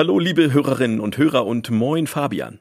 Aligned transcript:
Hallo, 0.00 0.18
liebe 0.18 0.50
Hörerinnen 0.54 0.98
und 0.98 1.18
Hörer 1.18 1.44
und 1.44 1.70
moin, 1.70 2.06
Fabian. 2.06 2.60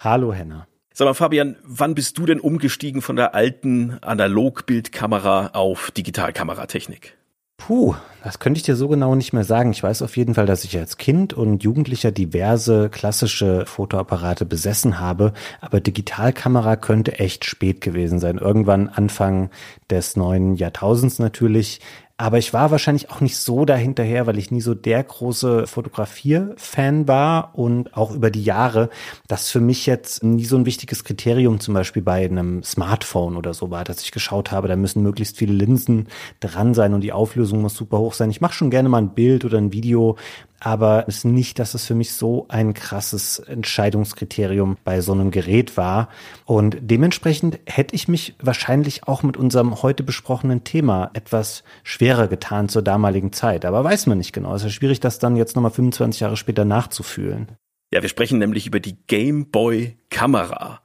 Hallo, 0.00 0.32
Henna. 0.32 0.66
Sag 0.92 1.04
mal, 1.04 1.14
Fabian, 1.14 1.54
wann 1.62 1.94
bist 1.94 2.18
du 2.18 2.26
denn 2.26 2.40
umgestiegen 2.40 3.00
von 3.00 3.14
der 3.14 3.32
alten 3.32 3.98
Analogbildkamera 4.00 5.50
auf 5.52 5.92
Digitalkameratechnik? 5.92 7.16
Puh, 7.58 7.94
das 8.24 8.40
könnte 8.40 8.58
ich 8.58 8.64
dir 8.64 8.74
so 8.74 8.88
genau 8.88 9.14
nicht 9.14 9.32
mehr 9.32 9.44
sagen. 9.44 9.70
Ich 9.70 9.84
weiß 9.84 10.02
auf 10.02 10.16
jeden 10.16 10.34
Fall, 10.34 10.46
dass 10.46 10.64
ich 10.64 10.76
als 10.76 10.96
Kind 10.96 11.32
und 11.32 11.62
Jugendlicher 11.62 12.10
diverse 12.10 12.88
klassische 12.88 13.66
Fotoapparate 13.66 14.44
besessen 14.44 14.98
habe, 14.98 15.32
aber 15.60 15.80
Digitalkamera 15.80 16.74
könnte 16.74 17.20
echt 17.20 17.44
spät 17.44 17.82
gewesen 17.82 18.18
sein. 18.18 18.38
Irgendwann 18.38 18.88
Anfang 18.88 19.50
des 19.90 20.16
neuen 20.16 20.56
Jahrtausends 20.56 21.20
natürlich. 21.20 21.80
Aber 22.20 22.36
ich 22.36 22.52
war 22.52 22.70
wahrscheinlich 22.70 23.08
auch 23.08 23.22
nicht 23.22 23.38
so 23.38 23.64
dahinterher, 23.64 24.26
weil 24.26 24.36
ich 24.36 24.50
nie 24.50 24.60
so 24.60 24.74
der 24.74 25.02
große 25.02 25.66
Fotografier-Fan 25.66 27.08
war 27.08 27.54
und 27.54 27.96
auch 27.96 28.14
über 28.14 28.30
die 28.30 28.44
Jahre, 28.44 28.90
das 29.26 29.48
für 29.48 29.60
mich 29.60 29.86
jetzt 29.86 30.22
nie 30.22 30.44
so 30.44 30.58
ein 30.58 30.66
wichtiges 30.66 31.02
Kriterium 31.02 31.60
zum 31.60 31.72
Beispiel 31.72 32.02
bei 32.02 32.22
einem 32.22 32.62
Smartphone 32.62 33.38
oder 33.38 33.54
so 33.54 33.70
war, 33.70 33.84
dass 33.84 34.02
ich 34.02 34.12
geschaut 34.12 34.52
habe, 34.52 34.68
da 34.68 34.76
müssen 34.76 35.02
möglichst 35.02 35.38
viele 35.38 35.54
Linsen 35.54 36.08
dran 36.40 36.74
sein 36.74 36.92
und 36.92 37.00
die 37.00 37.14
Auflösung 37.14 37.62
muss 37.62 37.74
super 37.74 37.96
hoch 37.96 38.12
sein. 38.12 38.28
Ich 38.28 38.42
mache 38.42 38.52
schon 38.52 38.68
gerne 38.68 38.90
mal 38.90 38.98
ein 38.98 39.14
Bild 39.14 39.46
oder 39.46 39.56
ein 39.56 39.72
Video, 39.72 40.18
aber 40.60 41.06
es 41.08 41.18
ist 41.18 41.24
nicht, 41.24 41.58
dass 41.58 41.72
es 41.72 41.86
für 41.86 41.94
mich 41.94 42.12
so 42.12 42.44
ein 42.48 42.74
krasses 42.74 43.38
Entscheidungskriterium 43.38 44.76
bei 44.84 45.00
so 45.00 45.12
einem 45.12 45.30
Gerät 45.30 45.78
war. 45.78 46.10
Und 46.44 46.76
dementsprechend 46.80 47.58
hätte 47.64 47.94
ich 47.94 48.08
mich 48.08 48.34
wahrscheinlich 48.40 49.08
auch 49.08 49.22
mit 49.22 49.38
unserem 49.38 49.82
heute 49.82 50.02
besprochenen 50.02 50.62
Thema 50.62 51.10
etwas 51.14 51.64
schwerer 51.82 52.28
getan 52.28 52.68
zur 52.68 52.82
damaligen 52.82 53.32
Zeit. 53.32 53.64
Aber 53.64 53.82
weiß 53.82 54.06
man 54.06 54.18
nicht 54.18 54.34
genau. 54.34 54.54
Es 54.54 54.62
ist 54.62 54.74
schwierig, 54.74 55.00
das 55.00 55.18
dann 55.18 55.36
jetzt 55.36 55.56
nochmal 55.56 55.72
25 55.72 56.20
Jahre 56.20 56.36
später 56.36 56.66
nachzufühlen. 56.66 57.48
Ja, 57.90 58.02
wir 58.02 58.08
sprechen 58.10 58.38
nämlich 58.38 58.66
über 58.66 58.80
die 58.80 58.96
Game 59.06 59.50
Boy 59.50 59.96
Kamera. 60.10 60.82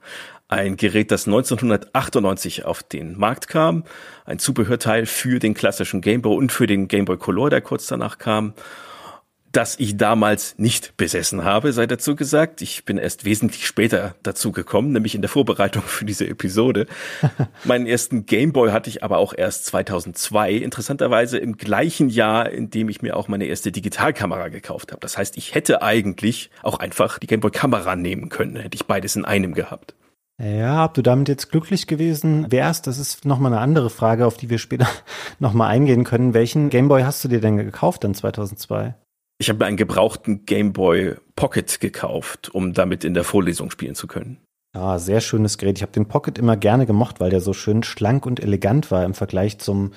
Ein 0.47 0.77
Gerät, 0.77 1.11
das 1.11 1.27
1998 1.27 2.65
auf 2.65 2.81
den 2.81 3.17
Markt 3.17 3.49
kam. 3.49 3.83
Ein 4.23 4.39
Zubehörteil 4.39 5.05
für 5.05 5.39
den 5.39 5.53
klassischen 5.53 6.01
Game 6.01 6.21
Boy 6.21 6.37
und 6.37 6.51
für 6.51 6.65
den 6.65 6.87
Game 6.87 7.05
Boy 7.05 7.17
Color, 7.17 7.49
der 7.49 7.61
kurz 7.61 7.87
danach 7.87 8.19
kam 8.19 8.53
das 9.55 9.79
ich 9.79 9.95
damals 9.95 10.55
nicht 10.57 10.97
besessen 10.97 11.45
habe, 11.45 11.71
sei 11.71 11.87
dazu 11.87 12.15
gesagt. 12.15 12.61
Ich 12.61 12.83
bin 12.83 12.97
erst 12.97 13.23
wesentlich 13.23 13.65
später 13.65 14.15
dazu 14.21 14.51
gekommen, 14.51 14.91
nämlich 14.91 15.15
in 15.15 15.21
der 15.21 15.29
Vorbereitung 15.29 15.83
für 15.83 16.03
diese 16.03 16.27
Episode. 16.27 16.87
Meinen 17.63 17.87
ersten 17.87 18.25
Gameboy 18.25 18.71
hatte 18.71 18.89
ich 18.89 19.03
aber 19.03 19.17
auch 19.17 19.33
erst 19.35 19.65
2002, 19.67 20.53
interessanterweise 20.53 21.37
im 21.37 21.57
gleichen 21.57 22.09
Jahr, 22.09 22.49
in 22.49 22.69
dem 22.69 22.89
ich 22.89 23.01
mir 23.01 23.15
auch 23.15 23.29
meine 23.29 23.45
erste 23.45 23.71
Digitalkamera 23.71 24.49
gekauft 24.49 24.91
habe. 24.91 24.99
Das 24.99 25.17
heißt, 25.17 25.37
ich 25.37 25.55
hätte 25.55 25.81
eigentlich 25.81 26.49
auch 26.61 26.79
einfach 26.79 27.17
die 27.17 27.27
Gameboy 27.27 27.51
Kamera 27.51 27.95
nehmen 27.95 28.27
können, 28.27 28.57
hätte 28.57 28.75
ich 28.75 28.85
beides 28.85 29.15
in 29.15 29.23
einem 29.23 29.53
gehabt. 29.53 29.95
Ja, 30.37 30.83
ob 30.83 30.95
du 30.95 31.01
damit 31.01 31.29
jetzt 31.29 31.49
glücklich 31.49 31.87
gewesen 31.87 32.51
wärst, 32.51 32.87
das 32.87 32.97
ist 32.97 33.23
nochmal 33.23 33.53
eine 33.53 33.61
andere 33.61 33.89
Frage, 33.89 34.25
auf 34.25 34.35
die 34.35 34.49
wir 34.49 34.57
später 34.57 34.87
nochmal 35.39 35.71
eingehen 35.71 36.03
können. 36.03 36.33
Welchen 36.33 36.69
Gameboy 36.69 37.03
hast 37.03 37.23
du 37.23 37.29
dir 37.29 37.39
denn 37.39 37.55
gekauft 37.55 38.03
dann 38.03 38.13
2002? 38.13 38.95
Ich 39.37 39.49
habe 39.49 39.59
mir 39.59 39.65
einen 39.65 39.77
gebrauchten 39.77 40.45
Game 40.45 40.71
Boy 40.71 41.15
Pocket 41.35 41.79
gekauft, 41.79 42.49
um 42.53 42.73
damit 42.73 43.03
in 43.03 43.13
der 43.13 43.23
Vorlesung 43.23 43.69
spielen 43.69 43.95
zu 43.95 44.07
können. 44.07 44.37
Ah, 44.73 44.99
sehr 44.99 45.21
schönes 45.21 45.57
Gerät. 45.57 45.77
Ich 45.77 45.81
habe 45.81 45.93
den 45.93 46.07
Pocket 46.07 46.37
immer 46.37 46.57
gerne 46.57 46.85
gemocht, 46.85 47.19
weil 47.19 47.29
der 47.29 47.39
so 47.41 47.53
schön 47.53 47.83
schlank 47.83 48.25
und 48.25 48.41
elegant 48.41 48.91
war 48.91 49.05
im 49.05 49.13
Vergleich 49.13 49.57
zum 49.57 49.91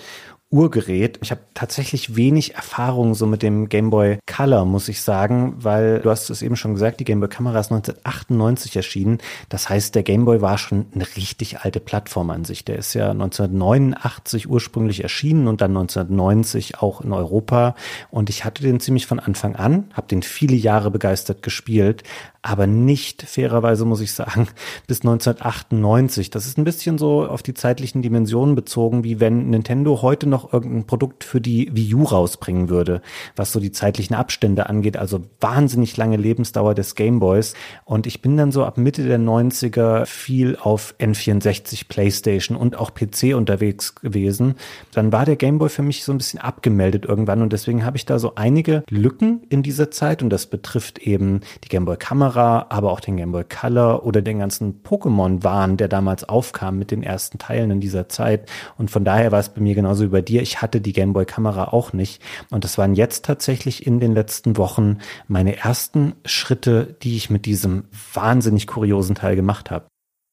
Urgerät. 0.50 1.18
Ich 1.22 1.30
habe 1.30 1.42
tatsächlich 1.52 2.16
wenig 2.16 2.54
Erfahrung 2.54 3.14
so 3.14 3.26
mit 3.26 3.42
dem 3.42 3.68
Game 3.68 3.90
Boy 3.90 4.18
Color, 4.26 4.64
muss 4.64 4.88
ich 4.88 5.02
sagen, 5.02 5.56
weil 5.58 6.00
du 6.00 6.08
hast 6.08 6.30
es 6.30 6.40
eben 6.40 6.56
schon 6.56 6.72
gesagt, 6.72 7.00
die 7.00 7.04
Game 7.04 7.20
Boy 7.20 7.28
Kamera 7.28 7.60
ist 7.60 7.70
1998 7.70 8.74
erschienen. 8.74 9.18
Das 9.50 9.68
heißt, 9.68 9.94
der 9.94 10.02
Game 10.02 10.24
Boy 10.24 10.40
war 10.40 10.56
schon 10.56 10.86
eine 10.94 11.06
richtig 11.16 11.60
alte 11.60 11.80
Plattform 11.80 12.30
an 12.30 12.46
sich. 12.46 12.64
Der 12.64 12.76
ist 12.76 12.94
ja 12.94 13.10
1989 13.10 14.48
ursprünglich 14.48 15.02
erschienen 15.02 15.48
und 15.48 15.60
dann 15.60 15.76
1990 15.76 16.78
auch 16.78 17.02
in 17.02 17.12
Europa. 17.12 17.74
Und 18.10 18.30
ich 18.30 18.46
hatte 18.46 18.62
den 18.62 18.80
ziemlich 18.80 19.06
von 19.06 19.20
Anfang 19.20 19.54
an, 19.54 19.90
habe 19.92 20.08
den 20.08 20.22
viele 20.22 20.56
Jahre 20.56 20.90
begeistert 20.90 21.42
gespielt, 21.42 22.04
aber 22.42 22.66
nicht 22.66 23.22
fairerweise 23.22 23.84
muss 23.84 24.00
ich 24.00 24.12
sagen 24.12 24.48
bis 24.86 25.00
1998. 25.00 26.30
Das 26.30 26.46
ist 26.46 26.58
ein 26.58 26.64
bisschen 26.64 26.98
so 26.98 27.26
auf 27.26 27.42
die 27.42 27.54
zeitlichen 27.54 28.02
Dimensionen 28.02 28.54
bezogen, 28.54 29.04
wie 29.04 29.20
wenn 29.20 29.50
Nintendo 29.50 30.02
heute 30.02 30.28
noch 30.28 30.52
irgendein 30.52 30.86
Produkt 30.86 31.24
für 31.24 31.40
die 31.40 31.74
Wii 31.74 31.94
U 31.94 32.04
rausbringen 32.04 32.68
würde, 32.68 33.02
was 33.34 33.52
so 33.52 33.60
die 33.60 33.72
zeitlichen 33.72 34.14
Abstände 34.14 34.68
angeht. 34.68 34.96
Also 34.96 35.22
wahnsinnig 35.40 35.96
lange 35.96 36.16
Lebensdauer 36.16 36.74
des 36.74 36.94
Gameboys. 36.94 37.54
Und 37.84 38.06
ich 38.06 38.22
bin 38.22 38.36
dann 38.36 38.52
so 38.52 38.64
ab 38.64 38.78
Mitte 38.78 39.04
der 39.04 39.18
90er 39.18 40.06
viel 40.06 40.56
auf 40.56 40.94
N64, 41.00 41.88
PlayStation 41.88 42.56
und 42.56 42.78
auch 42.78 42.94
PC 42.94 43.34
unterwegs 43.34 43.96
gewesen. 43.96 44.54
Dann 44.92 45.12
war 45.12 45.24
der 45.24 45.36
Gameboy 45.36 45.68
für 45.68 45.82
mich 45.82 46.04
so 46.04 46.12
ein 46.12 46.18
bisschen 46.18 46.40
abgemeldet 46.40 47.04
irgendwann 47.04 47.42
und 47.42 47.52
deswegen 47.52 47.84
habe 47.84 47.96
ich 47.96 48.06
da 48.06 48.18
so 48.18 48.34
einige 48.36 48.84
Lücken 48.88 49.42
in 49.48 49.62
dieser 49.62 49.90
Zeit 49.90 50.22
und 50.22 50.30
das 50.30 50.46
betrifft 50.46 50.98
eben 50.98 51.40
die 51.64 51.68
Gameboy 51.68 51.96
Kamera 52.28 52.66
aber 52.68 52.92
auch 52.92 53.00
den 53.00 53.16
Game 53.16 53.32
Boy 53.32 53.44
Color 53.44 54.04
oder 54.04 54.20
den 54.20 54.40
ganzen 54.40 54.82
Pokémon-Wahn, 54.82 55.78
der 55.78 55.88
damals 55.88 56.28
aufkam 56.28 56.78
mit 56.78 56.90
den 56.90 57.02
ersten 57.02 57.38
Teilen 57.38 57.70
in 57.70 57.80
dieser 57.80 58.08
Zeit. 58.10 58.50
Und 58.76 58.90
von 58.90 59.04
daher 59.04 59.32
war 59.32 59.40
es 59.40 59.48
bei 59.48 59.62
mir 59.62 59.74
genauso 59.74 60.04
wie 60.04 60.08
bei 60.08 60.20
dir. 60.20 60.42
Ich 60.42 60.60
hatte 60.60 60.82
die 60.82 60.92
Game 60.92 61.14
Boy 61.14 61.24
Kamera 61.24 61.68
auch 61.68 61.94
nicht. 61.94 62.22
Und 62.50 62.64
das 62.64 62.76
waren 62.76 62.94
jetzt 62.94 63.24
tatsächlich 63.24 63.86
in 63.86 63.98
den 63.98 64.12
letzten 64.12 64.58
Wochen 64.58 64.98
meine 65.26 65.56
ersten 65.56 66.14
Schritte, 66.26 66.96
die 67.02 67.16
ich 67.16 67.30
mit 67.30 67.46
diesem 67.46 67.84
wahnsinnig 68.12 68.66
kuriosen 68.66 69.14
Teil 69.14 69.34
gemacht 69.34 69.70
habe. 69.70 69.86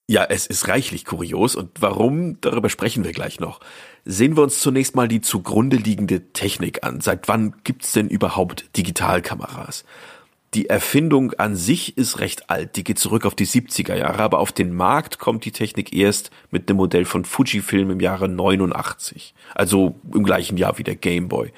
Ja, 0.08 0.26
es 0.26 0.46
ist 0.46 0.68
reichlich 0.68 1.06
kurios 1.06 1.56
und 1.56 1.82
warum, 1.82 2.40
darüber 2.42 2.70
sprechen 2.70 3.04
wir 3.04 3.12
gleich 3.12 3.40
noch. 3.40 3.60
Sehen 4.04 4.38
wir 4.38 4.44
uns 4.44 4.60
zunächst 4.60 4.96
mal 4.96 5.08
die 5.08 5.22
zugrunde 5.22 5.78
liegende 5.78 6.32
Technik 6.32 6.84
an. 6.84 7.02
Seit 7.02 7.28
wann 7.28 7.56
gibt's 7.64 7.94
denn 7.94 8.08
überhaupt 8.08 8.78
Digitalkameras? 8.78 9.84
Die 10.54 10.70
Erfindung 10.70 11.34
an 11.34 11.56
sich 11.56 11.98
ist 11.98 12.20
recht 12.20 12.50
alt, 12.50 12.78
die 12.78 12.84
geht 12.84 13.00
zurück 13.00 13.26
auf 13.26 13.36
die 13.36 13.48
70er 13.48 13.96
Jahre, 13.96 14.24
aber 14.24 14.40
auf 14.40 14.52
den 14.52 14.74
Markt 14.74 15.20
kommt 15.20 15.44
die 15.44 15.52
Technik 15.52 15.94
erst 15.94 16.32
mit 16.50 16.70
dem 16.70 16.78
Modell 16.78 17.06
von 17.06 17.26
Fujifilm 17.26 17.92
im 17.92 18.00
Jahre 18.00 18.30
89, 18.30 19.34
also 19.54 20.00
im 20.14 20.24
gleichen 20.24 20.58
Jahr 20.58 20.78
wie 20.78 20.84
der 20.84 20.96
Game 20.96 21.28
Boy. 21.28 21.52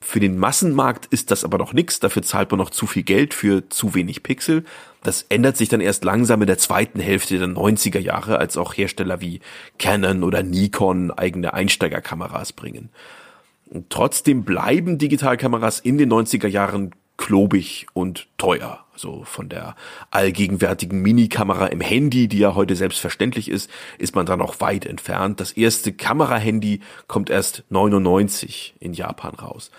Für 0.00 0.20
den 0.20 0.38
Massenmarkt 0.38 1.06
ist 1.06 1.30
das 1.30 1.44
aber 1.44 1.58
noch 1.58 1.72
nichts, 1.72 1.98
dafür 1.98 2.22
zahlt 2.22 2.50
man 2.50 2.58
noch 2.58 2.70
zu 2.70 2.86
viel 2.86 3.02
Geld 3.02 3.32
für 3.32 3.68
zu 3.70 3.94
wenig 3.94 4.22
Pixel. 4.22 4.64
Das 5.02 5.24
ändert 5.28 5.56
sich 5.56 5.68
dann 5.68 5.80
erst 5.80 6.04
langsam 6.04 6.42
in 6.42 6.46
der 6.46 6.58
zweiten 6.58 7.00
Hälfte 7.00 7.38
der 7.38 7.48
90er 7.48 7.98
Jahre, 7.98 8.38
als 8.38 8.56
auch 8.56 8.76
Hersteller 8.76 9.20
wie 9.20 9.40
Canon 9.78 10.22
oder 10.22 10.42
Nikon 10.42 11.10
eigene 11.10 11.54
Einsteigerkameras 11.54 12.52
bringen. 12.52 12.90
Und 13.68 13.90
trotzdem 13.90 14.44
bleiben 14.44 14.98
Digitalkameras 14.98 15.80
in 15.80 15.98
den 15.98 16.12
90er 16.12 16.46
Jahren 16.46 16.92
klobig 17.16 17.86
und 17.92 18.28
teuer. 18.38 18.84
Also 18.92 19.24
von 19.24 19.48
der 19.48 19.76
allgegenwärtigen 20.10 21.02
Minikamera 21.02 21.66
im 21.66 21.80
Handy, 21.80 22.28
die 22.28 22.38
ja 22.38 22.54
heute 22.54 22.76
selbstverständlich 22.76 23.50
ist, 23.50 23.70
ist 23.98 24.14
man 24.14 24.24
da 24.24 24.36
noch 24.36 24.60
weit 24.60 24.86
entfernt. 24.86 25.40
Das 25.40 25.52
erste 25.52 25.92
Kamerahandy 25.92 26.80
kommt 27.06 27.28
erst 27.28 27.64
99 27.68 28.76
in 28.80 28.94
Japan 28.94 29.34
raus. 29.34 29.70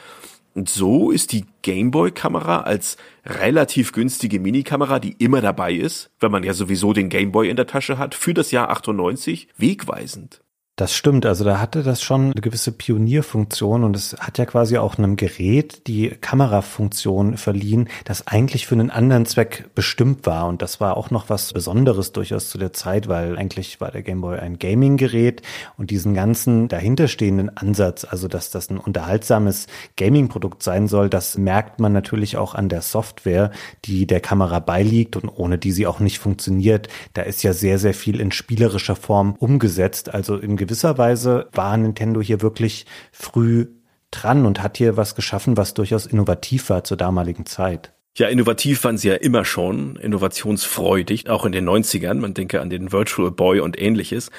Und 0.53 0.69
so 0.69 1.11
ist 1.11 1.33
die 1.33 1.45
Gameboy-Kamera 1.61 2.61
als 2.61 2.97
relativ 3.25 3.91
günstige 3.91 4.39
Minikamera, 4.39 4.97
die 4.99 5.15
immer 5.19 5.41
dabei 5.41 5.73
ist, 5.73 6.09
wenn 6.19 6.31
man 6.31 6.43
ja 6.43 6.53
sowieso 6.53 6.93
den 6.93 7.09
Gameboy 7.09 7.47
in 7.47 7.55
der 7.55 7.67
Tasche 7.67 7.99
hat, 7.99 8.15
für 8.15 8.33
das 8.33 8.49
Jahr 8.49 8.71
98 8.71 9.49
wegweisend. 9.57 10.41
Das 10.79 10.93
stimmt, 10.93 11.25
also 11.25 11.43
da 11.43 11.59
hatte 11.59 11.81
das 11.81 12.03
schon 12.03 12.25
eine 12.25 12.33
gewisse 12.35 12.71
Pionierfunktion 12.71 13.83
und 13.83 13.95
es 13.95 14.15
hat 14.19 14.37
ja 14.37 14.45
quasi 14.45 14.77
auch 14.77 14.99
einem 14.99 15.15
Gerät 15.15 15.87
die 15.87 16.09
Kamerafunktion 16.09 17.35
verliehen, 17.37 17.89
das 18.05 18.27
eigentlich 18.27 18.67
für 18.67 18.75
einen 18.75 18.91
anderen 18.91 19.25
Zweck 19.25 19.71
bestimmt 19.73 20.27
war 20.27 20.45
und 20.45 20.61
das 20.61 20.79
war 20.79 20.95
auch 20.95 21.09
noch 21.09 21.31
was 21.31 21.51
Besonderes 21.51 22.11
durchaus 22.11 22.51
zu 22.51 22.59
der 22.59 22.73
Zeit, 22.73 23.07
weil 23.07 23.39
eigentlich 23.39 23.81
war 23.81 23.89
der 23.89 24.03
Gameboy 24.03 24.37
ein 24.37 24.59
Gaming-Gerät 24.59 25.41
und 25.77 25.89
diesen 25.89 26.13
ganzen 26.13 26.67
dahinterstehenden 26.67 27.57
Ansatz, 27.57 28.05
also 28.07 28.27
dass 28.27 28.51
das 28.51 28.69
ein 28.69 28.77
unterhaltsames 28.77 29.65
Gaming-Produkt 29.95 30.61
sein 30.61 30.87
soll, 30.87 31.09
das 31.09 31.39
merkt 31.39 31.79
man 31.79 31.91
natürlich 31.91 32.37
auch 32.37 32.53
an 32.53 32.69
der 32.69 32.83
Software, 32.83 33.49
die 33.85 34.05
der 34.05 34.19
Kamera 34.19 34.59
beiliegt 34.59 35.15
und 35.15 35.27
ohne 35.29 35.57
die 35.57 35.71
sie 35.71 35.87
auch 35.87 35.99
nicht 35.99 36.19
funktioniert. 36.19 36.87
Da 37.15 37.23
ist 37.23 37.41
ja 37.41 37.53
sehr, 37.53 37.79
sehr 37.79 37.95
viel 37.95 38.19
in 38.19 38.31
spielerischer 38.31 38.95
Form 38.95 39.33
umgesetzt, 39.39 40.13
also 40.13 40.37
in 40.37 40.66
gewisser 40.67 40.97
Weise 40.97 41.47
war 41.53 41.75
Nintendo 41.77 42.21
hier 42.21 42.41
wirklich 42.41 42.85
früh 43.11 43.67
dran 44.11 44.45
und 44.45 44.61
hat 44.61 44.77
hier 44.77 44.97
was 44.97 45.15
geschaffen, 45.15 45.57
was 45.57 45.73
durchaus 45.73 46.05
innovativ 46.05 46.69
war 46.69 46.83
zur 46.83 46.97
damaligen 46.97 47.45
Zeit. 47.45 47.93
Ja, 48.17 48.27
innovativ 48.27 48.83
waren 48.83 48.97
sie 48.97 49.09
ja 49.09 49.15
immer 49.15 49.45
schon, 49.45 49.95
innovationsfreudig, 49.95 51.29
auch 51.29 51.45
in 51.45 51.51
den 51.51 51.69
90ern. 51.69 52.15
Man 52.15 52.33
denke 52.33 52.61
an 52.61 52.69
den 52.69 52.91
Virtual 52.91 53.31
Boy 53.31 53.59
und 53.59 53.79
ähnliches. 53.79 54.31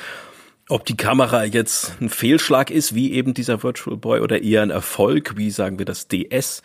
Ob 0.68 0.84
die 0.84 0.96
Kamera 0.96 1.44
jetzt 1.44 1.94
ein 2.00 2.10
Fehlschlag 2.10 2.70
ist, 2.70 2.94
wie 2.94 3.12
eben 3.12 3.32
dieser 3.34 3.62
Virtual 3.62 3.96
Boy, 3.96 4.20
oder 4.20 4.42
eher 4.42 4.62
ein 4.62 4.70
Erfolg, 4.70 5.36
wie 5.36 5.50
sagen 5.50 5.78
wir 5.78 5.86
das 5.86 6.08
DS 6.08 6.62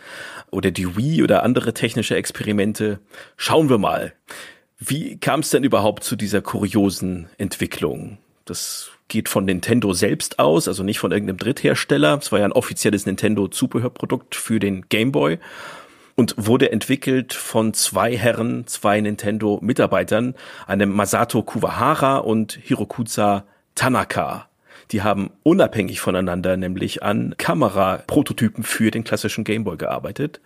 oder 0.52 0.72
die 0.72 0.98
Wii 0.98 1.24
oder 1.24 1.44
andere 1.44 1.74
technische 1.74 2.16
Experimente, 2.16 3.00
schauen 3.38 3.70
wir 3.70 3.78
mal. 3.78 4.14
Wie 4.78 5.18
kam 5.18 5.40
es 5.40 5.52
denn 5.52 5.64
überhaupt 5.64 6.04
zu 6.04 6.18
dieser 6.18 6.42
kuriosen 6.42 7.30
Entwicklung? 7.38 8.18
Das 8.46 8.92
geht 9.08 9.30
von 9.30 9.46
Nintendo 9.46 9.94
selbst 9.94 10.40
aus, 10.40 10.68
also 10.68 10.84
nicht 10.84 11.00
von 11.00 11.12
irgendeinem 11.12 11.38
Dritthersteller. 11.38 12.18
Es 12.18 12.32
war 12.32 12.40
ja 12.40 12.46
ein 12.46 12.52
offizielles 12.52 13.06
Nintendo-Zubehörprodukt 13.06 14.36
für 14.36 14.60
den 14.60 14.90
Game 14.90 15.12
Boy 15.12 15.40
und 16.16 16.36
wurde 16.38 16.72
entwickelt 16.72 17.34
von 17.34 17.74
zwei 17.74 18.18
Herren, 18.18 18.68
zwei 18.68 19.00
Nintendo-Mitarbeitern, 19.02 20.36
einem 20.68 20.92
Masato 20.92 21.42
Kuwahara 21.44 22.18
und 22.18 22.60
Hirokuza 22.62 23.46
Tanaka. 23.76 24.50
Die 24.92 25.02
haben 25.02 25.32
unabhängig 25.44 26.02
voneinander 26.02 26.58
nämlich 26.58 27.02
an 27.02 27.36
Kameraprototypen 27.38 28.64
für 28.64 28.92
den 28.92 29.04
klassischen 29.04 29.44
Gameboy 29.44 29.78
gearbeitet 29.78 30.42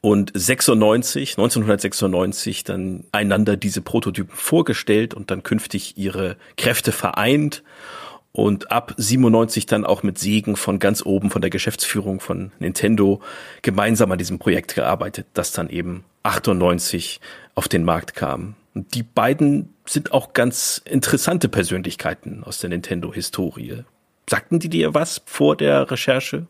und 0.00 0.30
96, 0.34 1.32
1996 1.32 2.64
dann 2.64 3.04
einander 3.12 3.56
diese 3.56 3.80
Prototypen 3.80 4.34
vorgestellt 4.34 5.14
und 5.14 5.30
dann 5.30 5.42
künftig 5.42 5.96
ihre 5.96 6.36
Kräfte 6.56 6.92
vereint 6.92 7.62
und 8.36 8.70
ab 8.70 8.92
97 8.98 9.64
dann 9.64 9.86
auch 9.86 10.02
mit 10.02 10.18
Segen 10.18 10.56
von 10.56 10.78
ganz 10.78 11.04
oben 11.04 11.30
von 11.30 11.40
der 11.40 11.50
Geschäftsführung 11.50 12.20
von 12.20 12.52
Nintendo 12.58 13.20
gemeinsam 13.62 14.12
an 14.12 14.18
diesem 14.18 14.38
Projekt 14.38 14.74
gearbeitet, 14.74 15.26
das 15.32 15.52
dann 15.52 15.70
eben 15.70 16.04
98 16.22 17.20
auf 17.54 17.66
den 17.66 17.84
Markt 17.84 18.14
kam. 18.14 18.54
Und 18.74 18.94
die 18.94 19.02
beiden 19.02 19.74
sind 19.86 20.12
auch 20.12 20.34
ganz 20.34 20.82
interessante 20.84 21.48
Persönlichkeiten 21.48 22.44
aus 22.44 22.60
der 22.60 22.68
Nintendo-Historie. 22.68 23.84
Sagten 24.28 24.58
die 24.58 24.68
dir 24.68 24.92
was 24.92 25.22
vor 25.24 25.56
der 25.56 25.90
Recherche? 25.90 26.46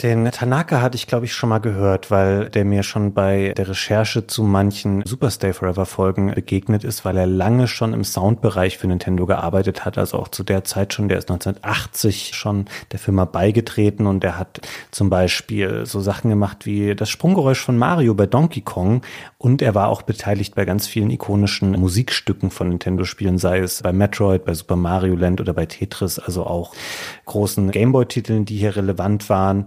Den 0.00 0.30
Tanaka 0.30 0.80
hatte 0.80 0.94
ich, 0.94 1.08
glaube 1.08 1.26
ich, 1.26 1.32
schon 1.32 1.48
mal 1.48 1.58
gehört, 1.58 2.08
weil 2.12 2.50
der 2.50 2.64
mir 2.64 2.84
schon 2.84 3.14
bei 3.14 3.52
der 3.56 3.68
Recherche 3.68 4.28
zu 4.28 4.44
manchen 4.44 5.02
Superstay 5.04 5.52
Forever 5.52 5.86
Folgen 5.86 6.32
begegnet 6.32 6.84
ist, 6.84 7.04
weil 7.04 7.16
er 7.16 7.26
lange 7.26 7.66
schon 7.66 7.92
im 7.92 8.04
Soundbereich 8.04 8.78
für 8.78 8.86
Nintendo 8.86 9.26
gearbeitet 9.26 9.84
hat, 9.84 9.98
also 9.98 10.20
auch 10.20 10.28
zu 10.28 10.44
der 10.44 10.62
Zeit 10.62 10.94
schon, 10.94 11.08
der 11.08 11.18
ist 11.18 11.28
1980 11.28 12.30
schon 12.36 12.66
der 12.92 13.00
Firma 13.00 13.24
beigetreten 13.24 14.06
und 14.06 14.22
er 14.22 14.38
hat 14.38 14.60
zum 14.92 15.10
Beispiel 15.10 15.84
so 15.84 15.98
Sachen 15.98 16.30
gemacht 16.30 16.64
wie 16.64 16.94
das 16.94 17.10
Sprunggeräusch 17.10 17.60
von 17.60 17.76
Mario 17.76 18.14
bei 18.14 18.26
Donkey 18.26 18.60
Kong. 18.60 19.02
Und 19.36 19.62
er 19.62 19.74
war 19.74 19.88
auch 19.88 20.02
beteiligt 20.02 20.54
bei 20.54 20.64
ganz 20.64 20.86
vielen 20.86 21.10
ikonischen 21.10 21.72
Musikstücken 21.72 22.52
von 22.52 22.68
Nintendo-Spielen, 22.68 23.38
sei 23.38 23.58
es 23.58 23.82
bei 23.82 23.92
Metroid, 23.92 24.44
bei 24.44 24.54
Super 24.54 24.76
Mario 24.76 25.16
Land 25.16 25.40
oder 25.40 25.54
bei 25.54 25.66
Tetris, 25.66 26.20
also 26.20 26.46
auch 26.46 26.72
großen 27.24 27.72
Gameboy-Titeln, 27.72 28.44
die 28.44 28.58
hier 28.58 28.76
relevant 28.76 29.28
waren. 29.28 29.66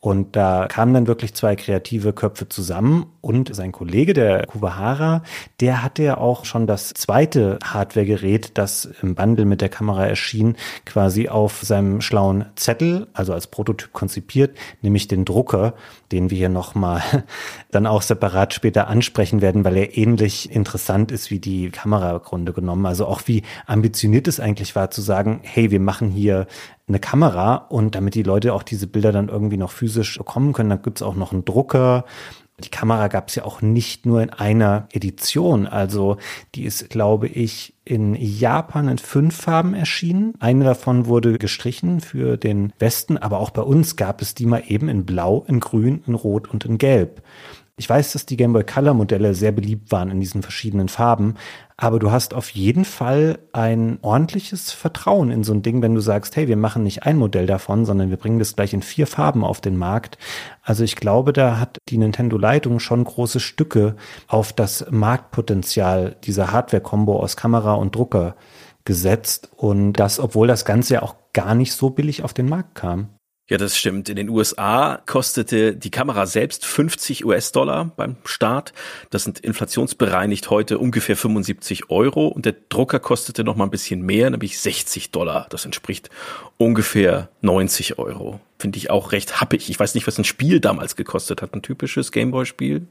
Und 0.00 0.36
da 0.36 0.68
kamen 0.68 0.94
dann 0.94 1.08
wirklich 1.08 1.34
zwei 1.34 1.56
kreative 1.56 2.12
Köpfe 2.12 2.48
zusammen 2.48 3.06
und 3.20 3.52
sein 3.52 3.72
Kollege, 3.72 4.14
der 4.14 4.46
Kuwahara, 4.46 5.24
der 5.60 5.82
hatte 5.82 6.04
ja 6.04 6.18
auch 6.18 6.44
schon 6.44 6.68
das 6.68 6.90
zweite 6.90 7.58
Hardware-Gerät, 7.64 8.56
das 8.56 8.88
im 9.02 9.16
Bundle 9.16 9.44
mit 9.44 9.60
der 9.60 9.68
Kamera 9.68 10.06
erschien, 10.06 10.56
quasi 10.86 11.28
auf 11.28 11.62
seinem 11.62 12.00
schlauen 12.00 12.44
Zettel, 12.54 13.08
also 13.12 13.32
als 13.32 13.48
Prototyp 13.48 13.92
konzipiert, 13.92 14.56
nämlich 14.82 15.08
den 15.08 15.24
Drucker, 15.24 15.74
den 16.12 16.30
wir 16.30 16.38
hier 16.38 16.48
nochmal 16.48 17.02
dann 17.72 17.88
auch 17.88 18.02
separat 18.02 18.54
später 18.54 18.86
ansprechen 18.86 19.42
werden, 19.42 19.64
weil 19.64 19.76
er 19.76 19.98
ähnlich 19.98 20.52
interessant 20.52 21.10
ist 21.10 21.32
wie 21.32 21.40
die 21.40 21.70
Kamera 21.70 22.18
Grunde 22.18 22.52
genommen. 22.52 22.86
Also 22.86 23.04
auch 23.04 23.22
wie 23.26 23.42
ambitioniert 23.66 24.28
es 24.28 24.38
eigentlich 24.38 24.76
war 24.76 24.92
zu 24.92 25.02
sagen, 25.02 25.40
hey, 25.42 25.72
wir 25.72 25.80
machen 25.80 26.10
hier 26.10 26.46
eine 26.86 26.98
Kamera 26.98 27.56
und 27.56 27.94
damit 27.94 28.14
die 28.14 28.22
Leute 28.22 28.54
auch 28.54 28.62
diese 28.62 28.86
Bilder 28.86 29.12
dann 29.12 29.28
irgendwie 29.28 29.58
noch 29.58 29.70
physisch 29.70 29.87
bekommen 29.94 30.52
können, 30.52 30.70
dann 30.70 30.82
gibt's 30.82 31.02
auch 31.02 31.14
noch 31.14 31.32
einen 31.32 31.44
Drucker. 31.44 32.04
Die 32.64 32.70
Kamera 32.70 33.06
gab's 33.06 33.36
ja 33.36 33.44
auch 33.44 33.62
nicht 33.62 34.04
nur 34.04 34.20
in 34.20 34.30
einer 34.30 34.88
Edition. 34.92 35.68
Also 35.68 36.16
die 36.56 36.64
ist, 36.64 36.90
glaube 36.90 37.28
ich, 37.28 37.74
in 37.84 38.16
Japan 38.16 38.88
in 38.88 38.98
fünf 38.98 39.36
Farben 39.36 39.74
erschienen. 39.74 40.34
Eine 40.40 40.64
davon 40.64 41.06
wurde 41.06 41.38
gestrichen 41.38 42.00
für 42.00 42.36
den 42.36 42.72
Westen, 42.80 43.16
aber 43.16 43.38
auch 43.38 43.50
bei 43.50 43.62
uns 43.62 43.94
gab 43.94 44.20
es 44.20 44.34
die 44.34 44.46
mal 44.46 44.64
eben 44.66 44.88
in 44.88 45.06
Blau, 45.06 45.44
in 45.46 45.60
Grün, 45.60 46.02
in 46.06 46.14
Rot 46.14 46.48
und 46.48 46.64
in 46.64 46.78
Gelb. 46.78 47.22
Ich 47.78 47.88
weiß, 47.88 48.12
dass 48.12 48.26
die 48.26 48.36
Game 48.36 48.52
Boy 48.52 48.64
Color 48.64 48.92
Modelle 48.92 49.34
sehr 49.34 49.52
beliebt 49.52 49.92
waren 49.92 50.10
in 50.10 50.18
diesen 50.18 50.42
verschiedenen 50.42 50.88
Farben, 50.88 51.34
aber 51.76 52.00
du 52.00 52.10
hast 52.10 52.34
auf 52.34 52.50
jeden 52.50 52.84
Fall 52.84 53.38
ein 53.52 54.00
ordentliches 54.02 54.72
Vertrauen 54.72 55.30
in 55.30 55.44
so 55.44 55.52
ein 55.52 55.62
Ding, 55.62 55.80
wenn 55.80 55.94
du 55.94 56.00
sagst, 56.00 56.34
hey, 56.34 56.48
wir 56.48 56.56
machen 56.56 56.82
nicht 56.82 57.04
ein 57.04 57.16
Modell 57.16 57.46
davon, 57.46 57.84
sondern 57.84 58.10
wir 58.10 58.16
bringen 58.16 58.40
das 58.40 58.56
gleich 58.56 58.74
in 58.74 58.82
vier 58.82 59.06
Farben 59.06 59.44
auf 59.44 59.60
den 59.60 59.76
Markt. 59.76 60.18
Also 60.64 60.82
ich 60.82 60.96
glaube, 60.96 61.32
da 61.32 61.60
hat 61.60 61.78
die 61.88 61.98
Nintendo-Leitung 61.98 62.80
schon 62.80 63.04
große 63.04 63.38
Stücke 63.38 63.94
auf 64.26 64.52
das 64.52 64.86
Marktpotenzial 64.90 66.16
dieser 66.24 66.50
Hardware-Kombo 66.50 67.20
aus 67.20 67.36
Kamera 67.36 67.74
und 67.74 67.94
Drucker 67.94 68.34
gesetzt 68.84 69.50
und 69.56 69.92
das, 69.92 70.18
obwohl 70.18 70.48
das 70.48 70.64
Ganze 70.64 70.94
ja 70.94 71.02
auch 71.02 71.14
gar 71.32 71.54
nicht 71.54 71.74
so 71.74 71.90
billig 71.90 72.24
auf 72.24 72.34
den 72.34 72.48
Markt 72.48 72.74
kam. 72.74 73.10
Ja, 73.50 73.56
das 73.56 73.78
stimmt. 73.78 74.10
In 74.10 74.16
den 74.16 74.28
USA 74.28 75.00
kostete 75.06 75.74
die 75.74 75.90
Kamera 75.90 76.26
selbst 76.26 76.66
50 76.66 77.24
US-Dollar 77.24 77.92
beim 77.96 78.16
Start. 78.24 78.74
Das 79.08 79.24
sind 79.24 79.38
inflationsbereinigt 79.38 80.50
heute 80.50 80.78
ungefähr 80.78 81.16
75 81.16 81.88
Euro. 81.88 82.28
Und 82.28 82.44
der 82.44 82.56
Drucker 82.68 83.00
kostete 83.00 83.44
noch 83.44 83.56
mal 83.56 83.64
ein 83.64 83.70
bisschen 83.70 84.02
mehr, 84.02 84.28
nämlich 84.28 84.58
60 84.58 85.12
Dollar. 85.12 85.46
Das 85.48 85.64
entspricht 85.64 86.10
ungefähr 86.58 87.30
90 87.40 87.98
Euro. 87.98 88.38
Finde 88.58 88.76
ich 88.76 88.90
auch 88.90 89.12
recht 89.12 89.40
happig. 89.40 89.70
Ich 89.70 89.80
weiß 89.80 89.94
nicht, 89.94 90.06
was 90.06 90.18
ein 90.18 90.24
Spiel 90.24 90.60
damals 90.60 90.94
gekostet 90.94 91.40
hat. 91.40 91.54
Ein 91.54 91.62
typisches 91.62 92.12
Gameboy-Spiel 92.12 92.86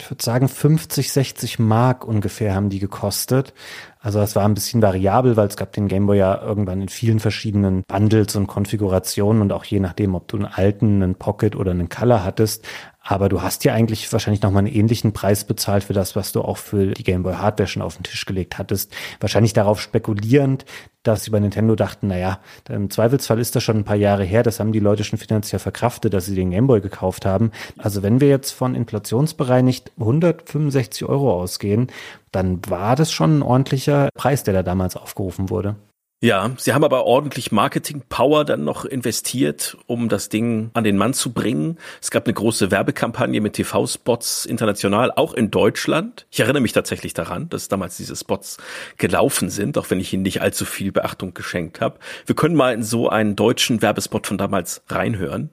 ich 0.00 0.10
würde 0.10 0.24
sagen 0.24 0.48
50, 0.48 1.12
60 1.12 1.58
Mark 1.58 2.04
ungefähr 2.04 2.54
haben 2.54 2.70
die 2.70 2.78
gekostet. 2.78 3.52
Also 4.00 4.18
das 4.18 4.34
war 4.34 4.46
ein 4.46 4.54
bisschen 4.54 4.80
variabel, 4.80 5.36
weil 5.36 5.48
es 5.48 5.56
gab 5.56 5.72
den 5.72 5.86
Gameboy 5.86 6.16
ja 6.16 6.40
irgendwann 6.40 6.80
in 6.80 6.88
vielen 6.88 7.20
verschiedenen 7.20 7.84
Bundles 7.86 8.34
und 8.34 8.46
Konfigurationen 8.46 9.42
und 9.42 9.52
auch 9.52 9.64
je 9.64 9.78
nachdem, 9.78 10.14
ob 10.14 10.26
du 10.28 10.38
einen 10.38 10.46
alten, 10.46 11.02
einen 11.02 11.14
Pocket 11.16 11.54
oder 11.54 11.72
einen 11.72 11.90
Color 11.90 12.24
hattest. 12.24 12.66
Aber 13.02 13.30
du 13.30 13.40
hast 13.40 13.64
ja 13.64 13.72
eigentlich 13.72 14.12
wahrscheinlich 14.12 14.42
nochmal 14.42 14.66
einen 14.66 14.74
ähnlichen 14.74 15.12
Preis 15.12 15.44
bezahlt 15.44 15.84
für 15.84 15.94
das, 15.94 16.16
was 16.16 16.32
du 16.32 16.42
auch 16.42 16.58
für 16.58 16.88
die 16.88 17.02
Gameboy 17.02 17.34
Hardware 17.34 17.66
schon 17.66 17.82
auf 17.82 17.96
den 17.96 18.02
Tisch 18.02 18.26
gelegt 18.26 18.58
hattest. 18.58 18.92
Wahrscheinlich 19.20 19.54
darauf 19.54 19.80
spekulierend, 19.80 20.66
dass 21.02 21.24
sie 21.24 21.30
bei 21.30 21.40
Nintendo 21.40 21.74
dachten, 21.76 22.08
naja, 22.08 22.40
im 22.68 22.90
Zweifelsfall 22.90 23.38
ist 23.38 23.56
das 23.56 23.62
schon 23.62 23.78
ein 23.78 23.84
paar 23.84 23.96
Jahre 23.96 24.24
her, 24.24 24.42
das 24.42 24.60
haben 24.60 24.72
die 24.72 24.80
Leute 24.80 25.02
schon 25.02 25.18
finanziell 25.18 25.58
verkraftet, 25.58 26.12
dass 26.12 26.26
sie 26.26 26.34
den 26.34 26.50
Gameboy 26.50 26.82
gekauft 26.82 27.24
haben. 27.24 27.52
Also 27.78 28.02
wenn 28.02 28.20
wir 28.20 28.28
jetzt 28.28 28.50
von 28.50 28.74
inflationsbereinigt 28.74 29.92
165 29.98 31.08
Euro 31.08 31.32
ausgehen, 31.32 31.86
dann 32.32 32.60
war 32.68 32.96
das 32.96 33.12
schon 33.12 33.38
ein 33.38 33.42
ordentlicher 33.42 34.10
Preis, 34.14 34.44
der 34.44 34.52
da 34.52 34.62
damals 34.62 34.96
aufgerufen 34.96 35.48
wurde. 35.48 35.76
Ja, 36.22 36.50
sie 36.58 36.74
haben 36.74 36.84
aber 36.84 37.06
ordentlich 37.06 37.50
Marketing-Power 37.50 38.44
dann 38.44 38.62
noch 38.62 38.84
investiert, 38.84 39.78
um 39.86 40.10
das 40.10 40.28
Ding 40.28 40.68
an 40.74 40.84
den 40.84 40.98
Mann 40.98 41.14
zu 41.14 41.32
bringen. 41.32 41.78
Es 42.02 42.10
gab 42.10 42.26
eine 42.26 42.34
große 42.34 42.70
Werbekampagne 42.70 43.40
mit 43.40 43.54
TV-Spots 43.54 44.44
international, 44.44 45.12
auch 45.12 45.32
in 45.32 45.50
Deutschland. 45.50 46.26
Ich 46.30 46.40
erinnere 46.40 46.60
mich 46.60 46.72
tatsächlich 46.72 47.14
daran, 47.14 47.48
dass 47.48 47.68
damals 47.68 47.96
diese 47.96 48.16
Spots 48.16 48.58
gelaufen 48.98 49.48
sind, 49.48 49.78
auch 49.78 49.88
wenn 49.88 49.98
ich 49.98 50.12
ihnen 50.12 50.22
nicht 50.22 50.42
allzu 50.42 50.66
viel 50.66 50.92
Beachtung 50.92 51.32
geschenkt 51.32 51.80
habe. 51.80 51.98
Wir 52.26 52.34
können 52.34 52.54
mal 52.54 52.74
in 52.74 52.82
so 52.82 53.08
einen 53.08 53.34
deutschen 53.34 53.80
Werbespot 53.80 54.26
von 54.26 54.36
damals 54.36 54.82
reinhören. 54.88 55.48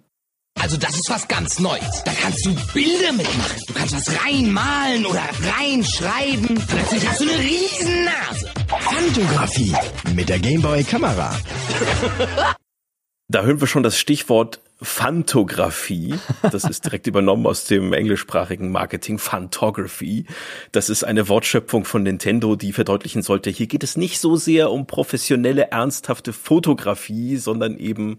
Also 0.59 0.77
das 0.77 0.95
ist 0.95 1.09
was 1.09 1.27
ganz 1.27 1.59
Neues. 1.59 2.03
Da 2.03 2.11
kannst 2.21 2.45
du 2.45 2.55
Bilder 2.73 3.11
mitmachen. 3.13 3.61
Du 3.67 3.73
kannst 3.73 3.95
was 3.95 4.25
reinmalen 4.25 5.05
oder 5.05 5.23
reinschreiben. 5.59 6.61
Plötzlich 6.67 7.07
hast 7.07 7.21
du 7.21 7.23
eine 7.25 7.39
riesen 7.39 8.05
Nase. 8.05 8.51
Fotografie 8.67 9.73
mit 10.15 10.29
der 10.29 10.39
Gameboy 10.39 10.83
Kamera. 10.83 11.35
Da 13.29 13.43
hören 13.43 13.59
wir 13.59 13.67
schon 13.67 13.83
das 13.83 13.99
Stichwort 13.99 14.61
Phantography. 14.81 16.15
Das 16.43 16.63
ist 16.63 16.85
direkt 16.85 17.07
übernommen 17.07 17.45
aus 17.47 17.65
dem 17.65 17.93
englischsprachigen 17.93 18.71
Marketing 18.71 19.17
Phantography. 19.17 20.25
Das 20.71 20.89
ist 20.89 21.03
eine 21.03 21.27
Wortschöpfung 21.27 21.83
von 21.83 22.03
Nintendo, 22.03 22.55
die 22.55 22.73
verdeutlichen 22.73 23.23
sollte, 23.23 23.49
hier 23.49 23.67
geht 23.67 23.83
es 23.83 23.97
nicht 23.97 24.19
so 24.19 24.35
sehr 24.35 24.71
um 24.71 24.85
professionelle, 24.85 25.71
ernsthafte 25.71 26.31
Fotografie, 26.31 27.37
sondern 27.37 27.77
eben 27.77 28.17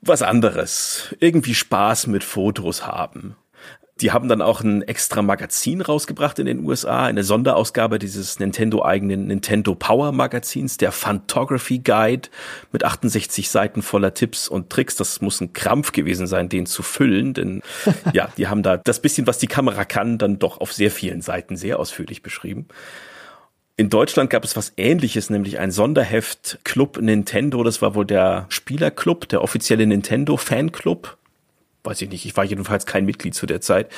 was 0.00 0.22
anderes. 0.22 1.14
Irgendwie 1.20 1.54
Spaß 1.54 2.06
mit 2.06 2.24
Fotos 2.24 2.86
haben. 2.86 3.36
Die 4.00 4.12
haben 4.12 4.28
dann 4.28 4.42
auch 4.42 4.60
ein 4.60 4.82
extra 4.82 5.22
Magazin 5.22 5.80
rausgebracht 5.80 6.38
in 6.38 6.46
den 6.46 6.64
USA, 6.64 7.06
eine 7.06 7.24
Sonderausgabe 7.24 7.98
dieses 7.98 8.38
Nintendo-eigenen 8.38 9.26
Nintendo 9.26 9.74
Power 9.74 10.12
Magazins, 10.12 10.76
der 10.76 10.92
Photography 10.92 11.80
Guide 11.80 12.28
mit 12.70 12.84
68 12.84 13.50
Seiten 13.50 13.82
voller 13.82 14.14
Tipps 14.14 14.46
und 14.46 14.70
Tricks. 14.70 14.94
Das 14.94 15.20
muss 15.20 15.40
ein 15.40 15.52
Krampf 15.52 15.90
gewesen 15.90 16.28
sein, 16.28 16.48
den 16.48 16.66
zu 16.66 16.84
füllen, 16.84 17.34
denn 17.34 17.62
ja, 18.12 18.28
die 18.36 18.46
haben 18.46 18.62
da 18.62 18.76
das 18.76 19.02
bisschen, 19.02 19.26
was 19.26 19.38
die 19.38 19.48
Kamera 19.48 19.84
kann, 19.84 20.16
dann 20.18 20.38
doch 20.38 20.60
auf 20.60 20.72
sehr 20.72 20.92
vielen 20.92 21.20
Seiten 21.20 21.56
sehr 21.56 21.80
ausführlich 21.80 22.22
beschrieben. 22.22 22.68
In 23.78 23.90
Deutschland 23.90 24.28
gab 24.28 24.42
es 24.42 24.56
was 24.56 24.72
ähnliches, 24.76 25.30
nämlich 25.30 25.60
ein 25.60 25.70
Sonderheft 25.70 26.58
Club 26.64 27.00
Nintendo. 27.00 27.62
Das 27.62 27.80
war 27.80 27.94
wohl 27.94 28.04
der 28.04 28.46
Spielerclub, 28.48 29.28
der 29.28 29.40
offizielle 29.40 29.86
Nintendo 29.86 30.36
Fanclub. 30.36 31.16
Weiß 31.84 32.02
ich 32.02 32.08
nicht, 32.08 32.26
ich 32.26 32.36
war 32.36 32.42
jedenfalls 32.42 32.86
kein 32.86 33.04
Mitglied 33.04 33.36
zu 33.36 33.46
der 33.46 33.60
Zeit. 33.60 33.88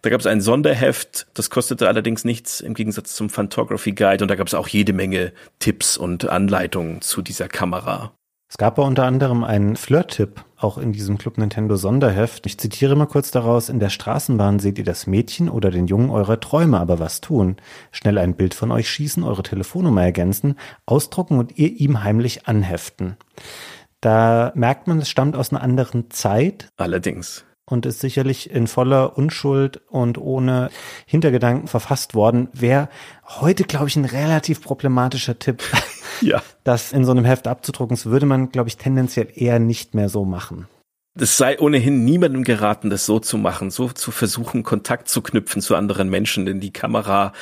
Da 0.00 0.08
gab 0.08 0.20
es 0.20 0.26
ein 0.26 0.40
Sonderheft, 0.40 1.26
das 1.34 1.50
kostete 1.50 1.86
allerdings 1.86 2.24
nichts 2.24 2.62
im 2.62 2.72
Gegensatz 2.72 3.14
zum 3.14 3.28
Photography 3.28 3.92
Guide 3.92 4.24
und 4.24 4.28
da 4.28 4.36
gab 4.36 4.46
es 4.46 4.54
auch 4.54 4.68
jede 4.68 4.94
Menge 4.94 5.34
Tipps 5.58 5.98
und 5.98 6.26
Anleitungen 6.26 7.02
zu 7.02 7.20
dieser 7.20 7.48
Kamera. 7.48 8.15
Es 8.48 8.58
gab 8.58 8.78
aber 8.78 8.86
unter 8.86 9.04
anderem 9.04 9.42
einen 9.42 9.74
Flirt-Tipp, 9.74 10.44
auch 10.56 10.78
in 10.78 10.92
diesem 10.92 11.18
Club 11.18 11.36
Nintendo 11.36 11.76
Sonderheft. 11.76 12.46
Ich 12.46 12.58
zitiere 12.58 12.94
mal 12.94 13.06
kurz 13.06 13.32
daraus, 13.32 13.68
in 13.68 13.80
der 13.80 13.90
Straßenbahn 13.90 14.60
seht 14.60 14.78
ihr 14.78 14.84
das 14.84 15.08
Mädchen 15.08 15.48
oder 15.48 15.70
den 15.70 15.88
Jungen 15.88 16.10
eurer 16.10 16.38
Träume, 16.38 16.78
aber 16.78 17.00
was 17.00 17.20
tun? 17.20 17.56
Schnell 17.90 18.18
ein 18.18 18.36
Bild 18.36 18.54
von 18.54 18.70
euch 18.70 18.88
schießen, 18.88 19.24
eure 19.24 19.42
Telefonnummer 19.42 20.04
ergänzen, 20.04 20.56
ausdrucken 20.86 21.38
und 21.38 21.58
ihr 21.58 21.72
ihm 21.72 22.04
heimlich 22.04 22.46
anheften. 22.46 23.16
Da 24.00 24.52
merkt 24.54 24.86
man, 24.86 24.98
es 24.98 25.08
stammt 25.08 25.34
aus 25.34 25.52
einer 25.52 25.62
anderen 25.62 26.10
Zeit. 26.10 26.68
Allerdings 26.76 27.44
und 27.68 27.84
ist 27.84 28.00
sicherlich 28.00 28.50
in 28.50 28.68
voller 28.68 29.18
Unschuld 29.18 29.80
und 29.88 30.18
ohne 30.18 30.70
Hintergedanken 31.04 31.66
verfasst 31.66 32.14
worden, 32.14 32.48
wäre 32.52 32.88
heute, 33.24 33.64
glaube 33.64 33.88
ich, 33.88 33.96
ein 33.96 34.04
relativ 34.04 34.62
problematischer 34.62 35.38
Tipp. 35.38 35.64
Ja. 36.20 36.42
Das 36.64 36.92
in 36.92 37.04
so 37.04 37.12
einem 37.12 37.24
Heft 37.24 37.46
abzudrucken, 37.46 37.96
das 37.96 38.06
würde 38.06 38.26
man, 38.26 38.50
glaube 38.50 38.68
ich, 38.68 38.76
tendenziell 38.76 39.28
eher 39.34 39.58
nicht 39.58 39.94
mehr 39.94 40.08
so 40.08 40.24
machen. 40.24 40.66
Es 41.18 41.38
sei 41.38 41.58
ohnehin 41.58 42.04
niemandem 42.04 42.44
geraten, 42.44 42.90
das 42.90 43.06
so 43.06 43.18
zu 43.18 43.38
machen, 43.38 43.70
so 43.70 43.88
zu 43.88 44.10
versuchen, 44.10 44.62
Kontakt 44.62 45.08
zu 45.08 45.22
knüpfen 45.22 45.62
zu 45.62 45.74
anderen 45.74 46.10
Menschen, 46.10 46.44
denn 46.44 46.60
die 46.60 46.74
Kamera, 46.74 47.32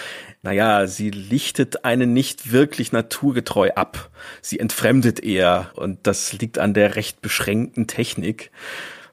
naja, 0.43 0.87
sie 0.87 1.11
lichtet 1.11 1.85
einen 1.85 2.13
nicht 2.13 2.53
wirklich 2.53 2.93
naturgetreu 2.93 3.71
ab. 3.75 4.11
Sie 4.43 4.61
entfremdet 4.61 5.25
eher 5.25 5.73
und 5.75 6.07
das 6.07 6.33
liegt 6.35 6.61
an 6.61 6.73
der 6.73 6.95
recht 6.95 7.21
beschränkten 7.21 7.89
Technik. 7.89 8.53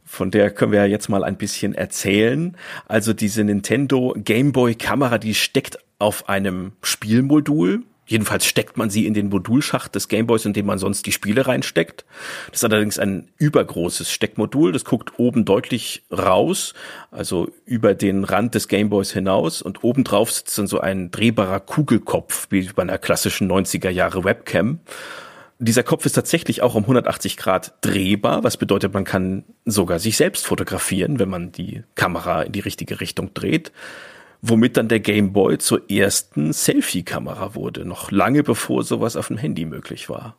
Von 0.03 0.29
der 0.29 0.51
können 0.51 0.73
wir 0.73 0.81
ja 0.81 0.85
jetzt 0.85 1.09
mal 1.09 1.23
ein 1.23 1.37
bisschen 1.37 1.73
erzählen. 1.73 2.55
Also 2.85 3.13
diese 3.13 3.43
Nintendo 3.43 4.13
Game 4.15 4.51
Boy 4.51 4.75
Kamera, 4.75 5.17
die 5.17 5.33
steckt 5.33 5.79
auf 5.97 6.29
einem 6.29 6.73
Spielmodul. 6.83 7.83
Jedenfalls 8.11 8.45
steckt 8.45 8.75
man 8.75 8.89
sie 8.89 9.05
in 9.05 9.13
den 9.13 9.29
Modulschacht 9.29 9.95
des 9.95 10.09
Gameboys, 10.09 10.43
in 10.43 10.51
dem 10.51 10.65
man 10.65 10.77
sonst 10.77 11.05
die 11.05 11.13
Spiele 11.13 11.47
reinsteckt. 11.47 12.03
Das 12.47 12.57
ist 12.57 12.65
allerdings 12.65 12.99
ein 12.99 13.29
übergroßes 13.37 14.11
Steckmodul. 14.11 14.73
Das 14.73 14.83
guckt 14.83 15.13
oben 15.17 15.45
deutlich 15.45 16.03
raus, 16.11 16.73
also 17.09 17.49
über 17.63 17.95
den 17.95 18.25
Rand 18.25 18.53
des 18.53 18.67
Gameboys 18.67 19.13
hinaus. 19.13 19.61
Und 19.61 19.85
obendrauf 19.85 20.29
sitzt 20.29 20.59
dann 20.59 20.67
so 20.67 20.81
ein 20.81 21.09
drehbarer 21.11 21.61
Kugelkopf, 21.61 22.47
wie 22.49 22.63
bei 22.75 22.81
einer 22.81 22.97
klassischen 22.97 23.49
90er 23.49 23.89
Jahre 23.89 24.25
Webcam 24.25 24.79
dieser 25.63 25.83
Kopf 25.83 26.07
ist 26.07 26.13
tatsächlich 26.13 26.63
auch 26.63 26.73
um 26.73 26.85
180 26.85 27.37
Grad 27.37 27.75
drehbar, 27.81 28.43
was 28.43 28.57
bedeutet, 28.57 28.95
man 28.95 29.03
kann 29.03 29.43
sogar 29.63 29.99
sich 29.99 30.17
selbst 30.17 30.47
fotografieren, 30.47 31.19
wenn 31.19 31.29
man 31.29 31.51
die 31.51 31.83
Kamera 31.93 32.41
in 32.41 32.51
die 32.51 32.61
richtige 32.61 32.99
Richtung 32.99 33.35
dreht 33.35 33.71
womit 34.41 34.77
dann 34.77 34.87
der 34.87 34.99
Game 34.99 35.33
Boy 35.33 35.57
zur 35.57 35.89
ersten 35.89 36.53
Selfie-Kamera 36.53 37.55
wurde, 37.55 37.85
noch 37.85 38.11
lange 38.11 38.43
bevor 38.43 38.83
sowas 38.83 39.15
auf 39.15 39.27
dem 39.27 39.37
Handy 39.37 39.65
möglich 39.65 40.09
war. 40.09 40.35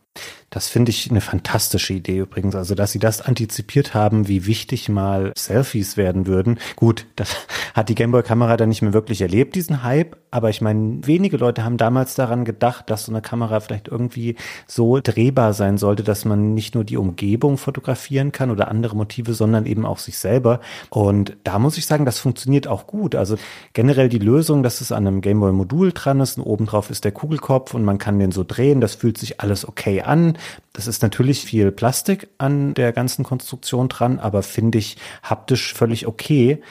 Das 0.51 0.69
finde 0.69 0.91
ich 0.91 1.11
eine 1.11 1.23
fantastische 1.23 1.95
Idee 1.95 2.19
übrigens. 2.19 2.55
Also, 2.55 2.75
dass 2.75 2.93
sie 2.93 2.99
das 2.99 3.23
antizipiert 3.23 3.95
haben, 3.95 4.29
wie 4.29 4.45
wichtig 4.45 4.91
mal 4.91 5.33
Selfies 5.35 5.97
werden 5.97 6.27
würden. 6.27 6.59
Gut, 6.77 7.07
das 7.17 7.35
hat 7.75 7.89
die 7.89 7.95
Gameboy-Kamera 7.95 8.59
dann 8.59 8.69
nicht 8.69 8.83
mehr 8.83 8.93
wirklich 8.93 9.23
erlebt, 9.23 9.55
diesen 9.55 9.83
Hype. 9.83 10.19
Aber 10.31 10.51
ich 10.51 10.61
meine, 10.61 11.07
wenige 11.07 11.39
Leute 11.39 11.65
haben 11.65 11.79
damals 11.79 12.15
daran 12.15 12.45
gedacht, 12.45 12.91
dass 12.91 13.07
so 13.07 13.13
eine 13.13 13.23
Kamera 13.23 13.61
vielleicht 13.61 13.89
irgendwie 13.89 14.37
so 14.67 15.01
drehbar 15.01 15.55
sein 15.55 15.79
sollte, 15.79 16.03
dass 16.03 16.27
man 16.27 16.53
nicht 16.53 16.75
nur 16.75 16.85
die 16.85 16.99
Umgebung 16.99 17.57
fotografieren 17.57 18.31
kann 18.31 18.51
oder 18.51 18.69
andere 18.69 18.95
Motive, 18.95 19.33
sondern 19.33 19.65
eben 19.65 19.87
auch 19.87 19.99
sich 19.99 20.19
selber. 20.19 20.61
Und 20.91 21.37
da 21.45 21.59
muss 21.59 21.79
ich 21.79 21.87
sagen, 21.87 22.05
das 22.05 22.19
funktioniert 22.19 22.67
auch 22.67 22.87
gut. 22.87 23.15
Also 23.15 23.37
generell 23.73 24.11
die 24.11 24.19
Lösung, 24.19 24.63
dass 24.63 24.83
es 24.83 24.93
an 24.93 25.07
einem 25.07 25.23
Gameboy-Modul 25.23 25.93
dran 25.93 26.21
ist 26.21 26.37
und 26.37 26.45
obendrauf 26.45 26.91
ist 26.91 27.05
der 27.05 27.13
Kugelkopf 27.13 27.73
und 27.73 27.85
man 27.85 27.97
kann 27.97 28.19
den 28.19 28.33
so 28.33 28.45
drehen. 28.45 28.83
Das 28.83 28.95
fühlt 28.95 29.17
sich 29.17 29.41
alles 29.41 29.67
okay 29.67 30.02
an. 30.03 30.39
Das 30.73 30.87
ist 30.87 31.03
natürlich 31.03 31.45
viel 31.45 31.73
Plastik 31.73 32.29
an 32.39 32.75
der 32.75 32.93
ganzen 32.93 33.25
Konstruktion 33.25 33.89
dran, 33.89 34.19
aber 34.19 34.43
finde 34.43 34.79
ich 34.79 34.97
haptisch 35.23 35.75
völlig 35.75 36.07
okay. 36.07 36.63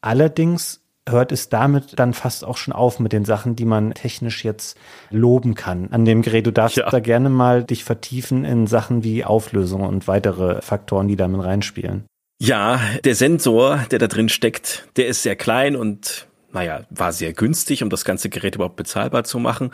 Allerdings 0.00 0.80
hört 1.08 1.32
es 1.32 1.48
damit 1.48 1.98
dann 1.98 2.14
fast 2.14 2.44
auch 2.44 2.56
schon 2.56 2.74
auf 2.74 2.98
mit 2.98 3.12
den 3.12 3.24
Sachen, 3.24 3.56
die 3.56 3.64
man 3.64 3.94
technisch 3.94 4.44
jetzt 4.44 4.76
loben 5.10 5.54
kann 5.54 5.88
an 5.92 6.04
dem 6.04 6.22
Gerät. 6.22 6.46
Du 6.46 6.52
darfst 6.52 6.76
ja. 6.76 6.90
da 6.90 7.00
gerne 7.00 7.30
mal 7.30 7.64
dich 7.64 7.84
vertiefen 7.84 8.44
in 8.44 8.66
Sachen 8.66 9.04
wie 9.04 9.24
Auflösung 9.24 9.82
und 9.82 10.08
weitere 10.08 10.60
Faktoren, 10.62 11.08
die 11.08 11.16
damit 11.16 11.44
reinspielen. 11.44 12.04
Ja, 12.38 12.80
der 13.04 13.14
Sensor, 13.14 13.80
der 13.90 13.98
da 13.98 14.08
drin 14.08 14.28
steckt, 14.28 14.88
der 14.96 15.06
ist 15.06 15.22
sehr 15.22 15.36
klein 15.36 15.74
und 15.74 16.26
naja, 16.56 16.84
war 16.88 17.12
sehr 17.12 17.34
günstig, 17.34 17.82
um 17.82 17.90
das 17.90 18.06
ganze 18.06 18.30
Gerät 18.30 18.54
überhaupt 18.54 18.76
bezahlbar 18.76 19.24
zu 19.24 19.38
machen. 19.38 19.72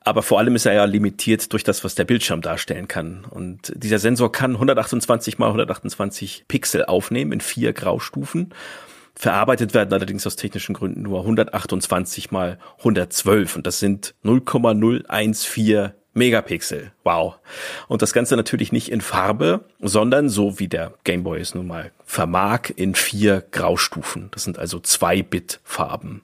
Aber 0.00 0.22
vor 0.22 0.38
allem 0.38 0.56
ist 0.56 0.64
er 0.64 0.72
ja 0.72 0.86
limitiert 0.86 1.52
durch 1.52 1.62
das, 1.62 1.84
was 1.84 1.94
der 1.94 2.04
Bildschirm 2.04 2.40
darstellen 2.40 2.88
kann. 2.88 3.26
Und 3.28 3.70
dieser 3.76 3.98
Sensor 3.98 4.32
kann 4.32 4.52
128 4.52 5.38
mal 5.38 5.48
128 5.48 6.46
Pixel 6.48 6.86
aufnehmen 6.86 7.32
in 7.32 7.42
vier 7.42 7.74
Graustufen. 7.74 8.54
Verarbeitet 9.14 9.74
werden 9.74 9.92
allerdings 9.92 10.26
aus 10.26 10.36
technischen 10.36 10.74
Gründen 10.74 11.02
nur 11.02 11.20
128 11.20 12.30
mal 12.30 12.58
112 12.78 13.56
und 13.56 13.66
das 13.66 13.78
sind 13.78 14.14
0,014 14.22 15.90
Megapixel. 16.14 16.92
Wow. 17.04 17.38
Und 17.88 18.02
das 18.02 18.12
Ganze 18.12 18.36
natürlich 18.36 18.72
nicht 18.72 18.90
in 18.90 19.00
Farbe, 19.00 19.64
sondern 19.80 20.28
so 20.28 20.58
wie 20.58 20.68
der 20.68 20.94
Game 21.04 21.24
Boy 21.24 21.40
es 21.40 21.54
nun 21.54 21.66
mal 21.66 21.92
vermag, 22.04 22.70
in 22.76 22.94
vier 22.94 23.44
Graustufen. 23.50 24.28
Das 24.32 24.44
sind 24.44 24.58
also 24.58 24.78
zwei 24.78 25.22
Bit 25.22 25.60
Farben. 25.64 26.22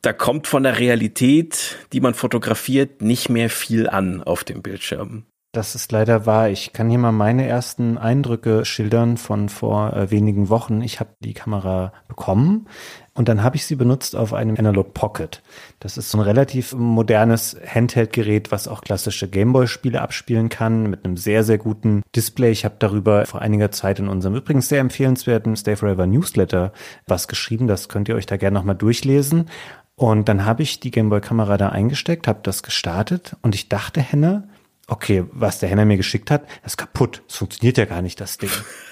Da 0.00 0.12
kommt 0.12 0.46
von 0.48 0.64
der 0.64 0.78
Realität, 0.78 1.78
die 1.92 2.00
man 2.00 2.14
fotografiert, 2.14 3.02
nicht 3.02 3.28
mehr 3.28 3.50
viel 3.50 3.88
an 3.88 4.22
auf 4.22 4.42
dem 4.42 4.62
Bildschirm. 4.62 5.26
Das 5.52 5.74
ist 5.74 5.92
leider 5.92 6.24
wahr. 6.24 6.48
Ich 6.48 6.72
kann 6.72 6.88
hier 6.88 6.98
mal 6.98 7.12
meine 7.12 7.46
ersten 7.46 7.98
Eindrücke 7.98 8.64
schildern 8.64 9.18
von 9.18 9.50
vor 9.50 9.92
äh, 9.92 10.10
wenigen 10.10 10.48
Wochen. 10.48 10.80
Ich 10.80 10.98
habe 10.98 11.10
die 11.20 11.34
Kamera 11.34 11.92
bekommen 12.08 12.68
und 13.14 13.28
dann 13.28 13.42
habe 13.42 13.56
ich 13.56 13.66
sie 13.66 13.76
benutzt 13.76 14.16
auf 14.16 14.32
einem 14.32 14.56
Analog 14.56 14.94
Pocket. 14.94 15.42
Das 15.80 15.98
ist 15.98 16.10
so 16.10 16.18
ein 16.18 16.24
relativ 16.24 16.72
modernes 16.72 17.56
Handheld-Gerät, 17.66 18.50
was 18.50 18.68
auch 18.68 18.80
klassische 18.80 19.28
Gameboy-Spiele 19.28 20.00
abspielen 20.00 20.48
kann, 20.48 20.88
mit 20.88 21.04
einem 21.04 21.18
sehr, 21.18 21.44
sehr 21.44 21.58
guten 21.58 22.02
Display. 22.16 22.50
Ich 22.50 22.64
habe 22.64 22.76
darüber 22.78 23.26
vor 23.26 23.42
einiger 23.42 23.70
Zeit 23.70 23.98
in 23.98 24.08
unserem 24.08 24.34
übrigens 24.34 24.70
sehr 24.70 24.80
empfehlenswerten 24.80 25.56
Stay 25.56 25.76
Forever 25.76 26.06
Newsletter 26.06 26.72
was 27.06 27.28
geschrieben. 27.28 27.66
Das 27.66 27.90
könnt 27.90 28.08
ihr 28.08 28.14
euch 28.14 28.26
da 28.26 28.38
gerne 28.38 28.54
nochmal 28.54 28.76
durchlesen. 28.76 29.50
Und 29.94 30.30
dann 30.30 30.46
habe 30.46 30.62
ich 30.62 30.80
die 30.80 30.90
Gameboy-Kamera 30.90 31.58
da 31.58 31.68
eingesteckt, 31.68 32.26
habe 32.26 32.40
das 32.42 32.62
gestartet 32.62 33.36
und 33.42 33.54
ich 33.54 33.68
dachte, 33.68 34.00
Henne, 34.00 34.48
okay, 34.88 35.24
was 35.32 35.58
der 35.58 35.68
Henner 35.68 35.84
mir 35.84 35.98
geschickt 35.98 36.30
hat, 36.30 36.44
das 36.62 36.72
ist 36.72 36.76
kaputt. 36.78 37.22
Es 37.28 37.36
funktioniert 37.36 37.76
ja 37.76 37.84
gar 37.84 38.00
nicht, 38.00 38.20
das 38.20 38.38
Ding. 38.38 38.50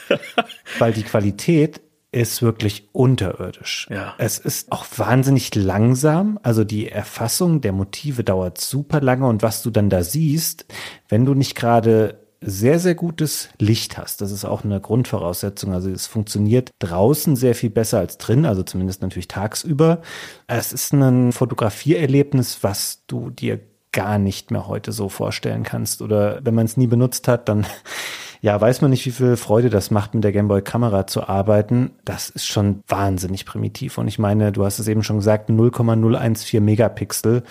Weil 0.78 0.92
die 0.92 1.04
Qualität 1.04 1.80
ist 2.12 2.42
wirklich 2.42 2.88
unterirdisch. 2.92 3.86
Ja. 3.90 4.14
Es 4.18 4.38
ist 4.38 4.72
auch 4.72 4.86
wahnsinnig 4.96 5.54
langsam. 5.54 6.40
Also 6.42 6.64
die 6.64 6.88
Erfassung 6.88 7.60
der 7.60 7.72
Motive 7.72 8.24
dauert 8.24 8.60
super 8.60 9.00
lange 9.00 9.26
und 9.26 9.42
was 9.42 9.62
du 9.62 9.70
dann 9.70 9.90
da 9.90 10.02
siehst, 10.02 10.66
wenn 11.08 11.24
du 11.24 11.34
nicht 11.34 11.54
gerade 11.54 12.18
sehr, 12.42 12.78
sehr 12.78 12.94
gutes 12.94 13.50
Licht 13.58 13.98
hast. 13.98 14.22
Das 14.22 14.32
ist 14.32 14.44
auch 14.44 14.64
eine 14.64 14.80
Grundvoraussetzung. 14.80 15.74
Also 15.74 15.90
es 15.90 16.06
funktioniert 16.06 16.70
draußen 16.78 17.36
sehr 17.36 17.54
viel 17.54 17.70
besser 17.70 17.98
als 17.98 18.16
drin, 18.16 18.46
also 18.46 18.62
zumindest 18.62 19.02
natürlich 19.02 19.28
tagsüber. 19.28 20.00
Es 20.46 20.72
ist 20.72 20.92
ein 20.94 21.32
Fotografiererlebnis, 21.32 22.62
was 22.62 23.02
du 23.06 23.30
dir 23.30 23.60
gar 23.92 24.18
nicht 24.18 24.50
mehr 24.50 24.68
heute 24.68 24.92
so 24.92 25.08
vorstellen 25.08 25.64
kannst. 25.64 26.00
Oder 26.00 26.40
wenn 26.44 26.54
man 26.54 26.64
es 26.64 26.76
nie 26.76 26.86
benutzt 26.86 27.28
hat, 27.28 27.48
dann 27.48 27.66
ja, 28.40 28.58
weiß 28.58 28.80
man 28.80 28.90
nicht, 28.90 29.04
wie 29.04 29.10
viel 29.10 29.36
Freude 29.36 29.68
das 29.68 29.90
macht, 29.90 30.14
mit 30.14 30.24
der 30.24 30.32
Gameboy-Kamera 30.32 31.06
zu 31.06 31.28
arbeiten. 31.28 31.92
Das 32.04 32.30
ist 32.30 32.46
schon 32.46 32.82
wahnsinnig 32.88 33.44
primitiv. 33.44 33.98
Und 33.98 34.08
ich 34.08 34.18
meine, 34.18 34.50
du 34.50 34.64
hast 34.64 34.78
es 34.78 34.88
eben 34.88 35.02
schon 35.02 35.18
gesagt, 35.18 35.50
0,014 35.50 36.64
Megapixel. 36.64 37.42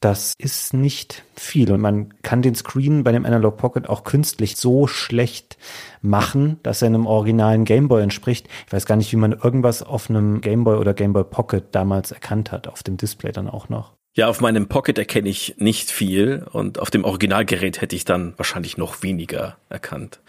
Das 0.00 0.34
ist 0.36 0.74
nicht 0.74 1.22
viel. 1.34 1.72
Und 1.72 1.80
man 1.80 2.12
kann 2.22 2.42
den 2.42 2.54
Screen 2.54 3.04
bei 3.04 3.12
dem 3.12 3.24
Analog 3.24 3.56
Pocket 3.56 3.88
auch 3.88 4.04
künstlich 4.04 4.56
so 4.56 4.86
schlecht 4.86 5.56
machen, 6.02 6.58
dass 6.62 6.82
er 6.82 6.86
einem 6.86 7.06
originalen 7.06 7.64
Gameboy 7.64 8.02
entspricht. 8.02 8.48
Ich 8.66 8.72
weiß 8.72 8.84
gar 8.84 8.96
nicht, 8.96 9.12
wie 9.12 9.16
man 9.16 9.32
irgendwas 9.32 9.82
auf 9.82 10.10
einem 10.10 10.40
Gameboy 10.40 10.76
oder 10.76 10.92
Gameboy 10.92 11.24
Pocket 11.24 11.64
damals 11.70 12.10
erkannt 12.10 12.52
hat, 12.52 12.68
auf 12.68 12.82
dem 12.82 12.96
Display 12.96 13.32
dann 13.32 13.48
auch 13.48 13.68
noch. 13.68 13.92
Ja, 14.14 14.28
auf 14.28 14.42
meinem 14.42 14.68
Pocket 14.68 14.98
erkenne 14.98 15.30
ich 15.30 15.54
nicht 15.56 15.90
viel 15.90 16.44
und 16.52 16.78
auf 16.78 16.90
dem 16.90 17.04
Originalgerät 17.04 17.80
hätte 17.80 17.96
ich 17.96 18.04
dann 18.04 18.34
wahrscheinlich 18.36 18.76
noch 18.76 19.02
weniger 19.02 19.56
erkannt. 19.70 20.20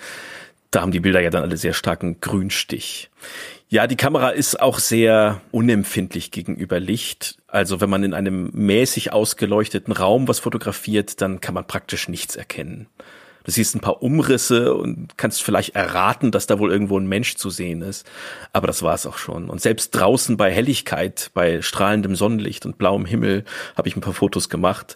Da 0.72 0.82
haben 0.82 0.92
die 0.92 1.02
Bilder 1.02 1.20
ja 1.20 1.30
dann 1.30 1.44
alle 1.44 1.58
sehr 1.58 1.74
starken 1.74 2.22
Grünstich. 2.22 3.12
Ja, 3.68 3.86
die 3.86 3.98
Kamera 3.98 4.30
ist 4.30 4.60
auch 4.62 4.80
sehr 4.80 5.42
unempfindlich 5.52 6.32
gegenüber 6.32 6.80
Licht. 6.80 7.38
Also 7.48 7.82
wenn 7.82 7.90
man 7.90 8.04
in 8.04 8.14
einem 8.14 8.52
mäßig 8.54 9.12
ausgeleuchteten 9.12 9.94
Raum 9.94 10.28
was 10.28 10.40
fotografiert, 10.40 11.22
dann 11.22 11.42
kann 11.42 11.54
man 11.54 11.68
praktisch 11.68 12.08
nichts 12.08 12.36
erkennen. 12.38 12.88
Du 13.44 13.52
siehst 13.52 13.76
ein 13.76 13.82
paar 13.82 14.02
Umrisse 14.02 14.74
und 14.74 15.18
kannst 15.18 15.44
vielleicht 15.44 15.76
erraten, 15.76 16.32
dass 16.32 16.48
da 16.48 16.60
wohl 16.60 16.72
irgendwo 16.72 16.98
ein 16.98 17.08
Mensch 17.08 17.36
zu 17.36 17.50
sehen 17.50 17.82
ist. 17.82 18.06
Aber 18.54 18.68
das 18.68 18.84
war 18.84 18.96
es 18.96 19.06
auch 19.06 19.18
schon. 19.18 19.50
Und 19.50 19.62
selbst 19.62 19.92
draußen 19.92 20.38
bei 20.38 20.52
Helligkeit, 20.52 21.32
bei 21.34 21.62
strahlendem 21.62 22.16
Sonnenlicht 22.16 22.66
und 22.66 22.78
blauem 22.78 23.06
Himmel 23.06 23.44
habe 23.76 23.88
ich 23.88 23.96
ein 23.96 24.02
paar 24.02 24.14
Fotos 24.14 24.50
gemacht. 24.50 24.96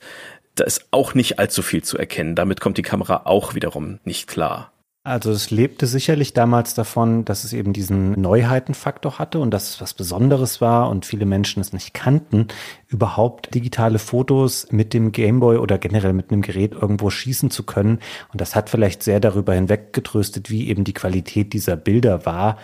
Da 0.56 0.64
ist 0.64 0.88
auch 0.92 1.14
nicht 1.14 1.40
allzu 1.40 1.62
viel 1.62 1.84
zu 1.84 1.98
erkennen. 1.98 2.36
Damit 2.36 2.62
kommt 2.62 2.78
die 2.78 2.84
Kamera 2.84 3.22
auch 3.26 3.54
wiederum 3.54 4.00
nicht 4.06 4.28
klar. 4.28 4.72
Also 5.08 5.32
es 5.32 5.52
lebte 5.52 5.88
sicherlich 5.88 6.34
damals 6.34 6.74
davon, 6.74 7.24
dass 7.24 7.46
es 7.46 7.54
eben 7.54 7.72
diesen 7.72 8.20
Neuheitenfaktor 8.20 9.20
hatte 9.20 9.40
und 9.40 9.52
dass 9.52 9.70
es 9.70 9.80
was 9.80 9.94
Besonderes 9.94 10.60
war 10.60 10.90
und 10.90 11.06
viele 11.06 11.26
Menschen 11.26 11.62
es 11.62 11.72
nicht 11.72 11.94
kannten, 11.94 12.48
überhaupt 12.90 13.56
digitale 13.56 14.00
Fotos 14.00 14.68
mit 14.70 14.94
dem 14.94 15.14
Gameboy 15.14 15.60
oder 15.60 15.78
generell 15.78 16.12
mit 16.12 16.30
einem 16.30 16.42
Gerät 16.42 16.74
irgendwo 16.74 17.10
schießen 17.10 17.50
zu 17.50 17.64
können. 17.64 18.00
Und 18.34 18.42
das 18.42 18.54
hat 18.54 18.70
vielleicht 18.70 19.02
sehr 19.02 19.22
darüber 19.22 19.54
hinweggetröstet, 19.54 20.50
wie 20.50 20.68
eben 20.68 20.84
die 20.84 20.94
Qualität 20.94 21.54
dieser 21.54 21.78
Bilder 21.78 22.26
war. 22.26 22.58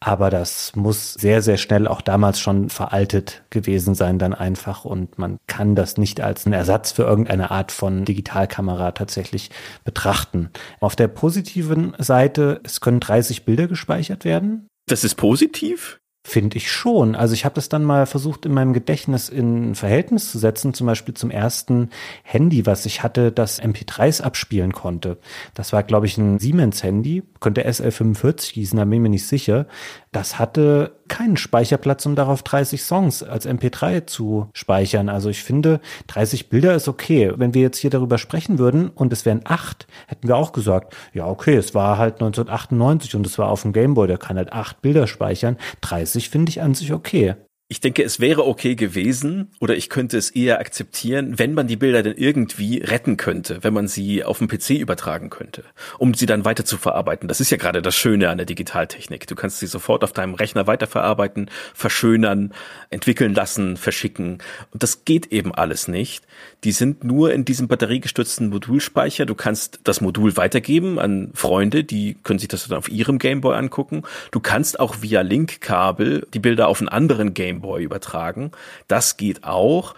Aber 0.00 0.28
das 0.28 0.76
muss 0.76 1.14
sehr, 1.14 1.40
sehr 1.40 1.56
schnell 1.56 1.88
auch 1.88 2.02
damals 2.02 2.38
schon 2.38 2.68
veraltet 2.68 3.44
gewesen 3.48 3.94
sein, 3.94 4.18
dann 4.18 4.34
einfach. 4.34 4.84
Und 4.84 5.18
man 5.18 5.38
kann 5.46 5.74
das 5.74 5.96
nicht 5.96 6.20
als 6.20 6.44
einen 6.44 6.52
Ersatz 6.52 6.92
für 6.92 7.04
irgendeine 7.04 7.50
Art 7.50 7.72
von 7.72 8.04
Digitalkamera 8.04 8.92
tatsächlich 8.92 9.50
betrachten. 9.84 10.50
Auf 10.80 10.96
der 10.96 11.08
positiven 11.08 11.94
Seite, 11.98 12.60
es 12.62 12.80
können 12.80 13.00
30 13.00 13.44
Bilder 13.46 13.68
gespeichert 13.68 14.24
werden. 14.24 14.68
Das 14.86 15.02
ist 15.02 15.14
positiv? 15.14 15.98
Finde 16.28 16.56
ich 16.56 16.72
schon. 16.72 17.14
Also 17.14 17.34
ich 17.34 17.44
habe 17.44 17.54
das 17.54 17.68
dann 17.68 17.84
mal 17.84 18.04
versucht 18.04 18.46
in 18.46 18.52
meinem 18.52 18.72
Gedächtnis 18.72 19.28
in 19.28 19.76
Verhältnis 19.76 20.32
zu 20.32 20.40
setzen, 20.40 20.74
zum 20.74 20.88
Beispiel 20.88 21.14
zum 21.14 21.30
ersten 21.30 21.90
Handy, 22.24 22.66
was 22.66 22.84
ich 22.84 23.04
hatte, 23.04 23.30
das 23.30 23.62
MP3s 23.62 24.22
abspielen 24.22 24.72
konnte. 24.72 25.18
Das 25.54 25.72
war, 25.72 25.84
glaube 25.84 26.06
ich, 26.06 26.18
ein 26.18 26.40
Siemens-Handy, 26.40 27.22
könnte 27.38 27.64
SL45 27.64 28.54
hießen, 28.54 28.76
da 28.76 28.84
bin 28.84 28.94
ich 28.94 29.00
mir 29.02 29.08
nicht 29.10 29.28
sicher. 29.28 29.66
Das 30.10 30.40
hatte 30.40 30.96
keinen 31.08 31.36
Speicherplatz, 31.36 32.06
um 32.06 32.16
darauf 32.16 32.42
30 32.42 32.82
Songs 32.82 33.22
als 33.22 33.46
MP3 33.46 34.06
zu 34.06 34.48
speichern. 34.54 35.08
Also 35.08 35.28
ich 35.28 35.42
finde, 35.42 35.80
30 36.08 36.48
Bilder 36.48 36.74
ist 36.74 36.88
okay. 36.88 37.32
Wenn 37.36 37.54
wir 37.54 37.62
jetzt 37.62 37.78
hier 37.78 37.90
darüber 37.90 38.18
sprechen 38.18 38.58
würden 38.58 38.88
und 38.88 39.12
es 39.12 39.26
wären 39.26 39.42
acht, 39.44 39.86
hätten 40.06 40.26
wir 40.26 40.36
auch 40.36 40.52
gesagt, 40.52 40.96
ja 41.12 41.26
okay, 41.26 41.54
es 41.54 41.74
war 41.74 41.98
halt 41.98 42.14
1998 42.14 43.14
und 43.14 43.26
es 43.26 43.38
war 43.38 43.50
auf 43.50 43.62
dem 43.62 43.72
Gameboy, 43.74 44.06
der 44.06 44.18
kann 44.18 44.38
halt 44.38 44.52
acht 44.52 44.82
Bilder 44.82 45.06
speichern. 45.06 45.58
30 45.82 46.15
finde 46.28 46.50
ich 46.50 46.62
an 46.62 46.74
sich 46.74 46.92
okay. 46.92 47.36
Ich 47.68 47.80
denke, 47.80 48.04
es 48.04 48.20
wäre 48.20 48.46
okay 48.46 48.76
gewesen 48.76 49.50
oder 49.58 49.74
ich 49.76 49.90
könnte 49.90 50.16
es 50.16 50.30
eher 50.30 50.60
akzeptieren, 50.60 51.36
wenn 51.40 51.52
man 51.52 51.66
die 51.66 51.74
Bilder 51.74 52.04
dann 52.04 52.14
irgendwie 52.14 52.78
retten 52.78 53.16
könnte, 53.16 53.64
wenn 53.64 53.74
man 53.74 53.88
sie 53.88 54.22
auf 54.22 54.38
dem 54.38 54.46
PC 54.46 54.78
übertragen 54.78 55.30
könnte, 55.30 55.64
um 55.98 56.14
sie 56.14 56.26
dann 56.26 56.44
weiter 56.44 56.64
zu 56.64 56.76
verarbeiten. 56.76 57.26
Das 57.26 57.40
ist 57.40 57.50
ja 57.50 57.56
gerade 57.56 57.82
das 57.82 57.96
Schöne 57.96 58.28
an 58.28 58.36
der 58.36 58.46
Digitaltechnik. 58.46 59.26
Du 59.26 59.34
kannst 59.34 59.58
sie 59.58 59.66
sofort 59.66 60.04
auf 60.04 60.12
deinem 60.12 60.34
Rechner 60.34 60.68
weiterverarbeiten, 60.68 61.50
verschönern, 61.74 62.54
entwickeln 62.90 63.34
lassen, 63.34 63.76
verschicken. 63.76 64.38
Und 64.70 64.84
das 64.84 65.04
geht 65.04 65.32
eben 65.32 65.52
alles 65.52 65.88
nicht. 65.88 66.24
Die 66.62 66.70
sind 66.70 67.02
nur 67.02 67.32
in 67.32 67.44
diesem 67.44 67.66
batteriegestützten 67.66 68.48
Modulspeicher. 68.48 69.26
Du 69.26 69.34
kannst 69.34 69.80
das 69.82 70.00
Modul 70.00 70.36
weitergeben 70.36 71.00
an 71.00 71.32
Freunde, 71.34 71.82
die 71.82 72.16
können 72.22 72.38
sich 72.38 72.48
das 72.48 72.68
dann 72.68 72.78
auf 72.78 72.88
ihrem 72.88 73.18
Gameboy 73.18 73.56
angucken. 73.56 74.04
Du 74.30 74.38
kannst 74.38 74.78
auch 74.78 75.02
via 75.02 75.22
Linkkabel 75.22 76.28
die 76.32 76.38
Bilder 76.38 76.68
auf 76.68 76.80
einen 76.80 76.88
anderen 76.88 77.34
Gameboy 77.34 77.55
Gameboy 77.56 77.82
übertragen. 77.82 78.52
Das 78.88 79.16
geht 79.16 79.44
auch. 79.44 79.94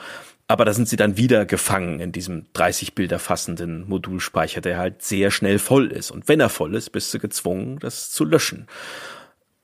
Aber 0.51 0.65
da 0.65 0.73
sind 0.73 0.89
sie 0.89 0.97
dann 0.97 1.19
wieder 1.19 1.45
gefangen 1.45 2.01
in 2.01 2.11
diesem 2.11 2.47
30 2.55 2.95
Bilder 2.95 3.19
fassenden 3.19 3.87
Modulspeicher, 3.87 4.63
der 4.63 4.79
halt 4.79 5.03
sehr 5.03 5.31
schnell 5.31 5.59
voll 5.59 5.93
ist. 5.93 6.11
Und 6.11 6.27
wenn 6.27 6.41
er 6.41 6.49
voll 6.49 6.75
ist, 6.75 6.91
bist 6.91 7.13
du 7.13 7.19
gezwungen, 7.19 7.79
das 7.81 8.11
zu 8.11 8.25
löschen. 8.25 8.67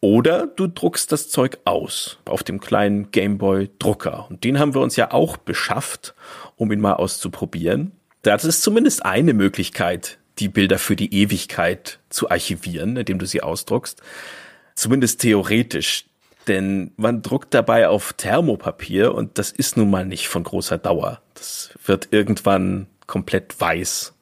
Oder 0.00 0.46
du 0.46 0.66
druckst 0.66 1.10
das 1.10 1.30
Zeug 1.30 1.58
aus 1.64 2.18
auf 2.26 2.42
dem 2.42 2.60
kleinen 2.60 3.10
Gameboy 3.10 3.70
Drucker. 3.78 4.26
Und 4.28 4.44
den 4.44 4.58
haben 4.58 4.74
wir 4.74 4.82
uns 4.82 4.96
ja 4.96 5.10
auch 5.10 5.38
beschafft, 5.38 6.14
um 6.56 6.70
ihn 6.70 6.80
mal 6.80 6.94
auszuprobieren. 6.94 7.92
Das 8.20 8.44
ist 8.44 8.62
zumindest 8.62 9.06
eine 9.06 9.32
Möglichkeit, 9.32 10.18
die 10.38 10.48
Bilder 10.48 10.78
für 10.78 10.96
die 10.96 11.14
Ewigkeit 11.14 12.00
zu 12.10 12.28
archivieren, 12.28 12.98
indem 12.98 13.18
du 13.18 13.24
sie 13.24 13.40
ausdruckst. 13.40 14.02
Zumindest 14.74 15.22
theoretisch. 15.22 16.04
Denn 16.48 16.92
man 16.96 17.22
druckt 17.22 17.54
dabei 17.54 17.88
auf 17.88 18.12
Thermopapier 18.12 19.14
und 19.14 19.38
das 19.38 19.50
ist 19.50 19.76
nun 19.76 19.90
mal 19.90 20.04
nicht 20.04 20.28
von 20.28 20.42
großer 20.42 20.78
Dauer. 20.78 21.20
Das 21.34 21.70
wird 21.84 22.08
irgendwann 22.10 22.86
komplett 23.06 23.58
weiß. 23.60 24.14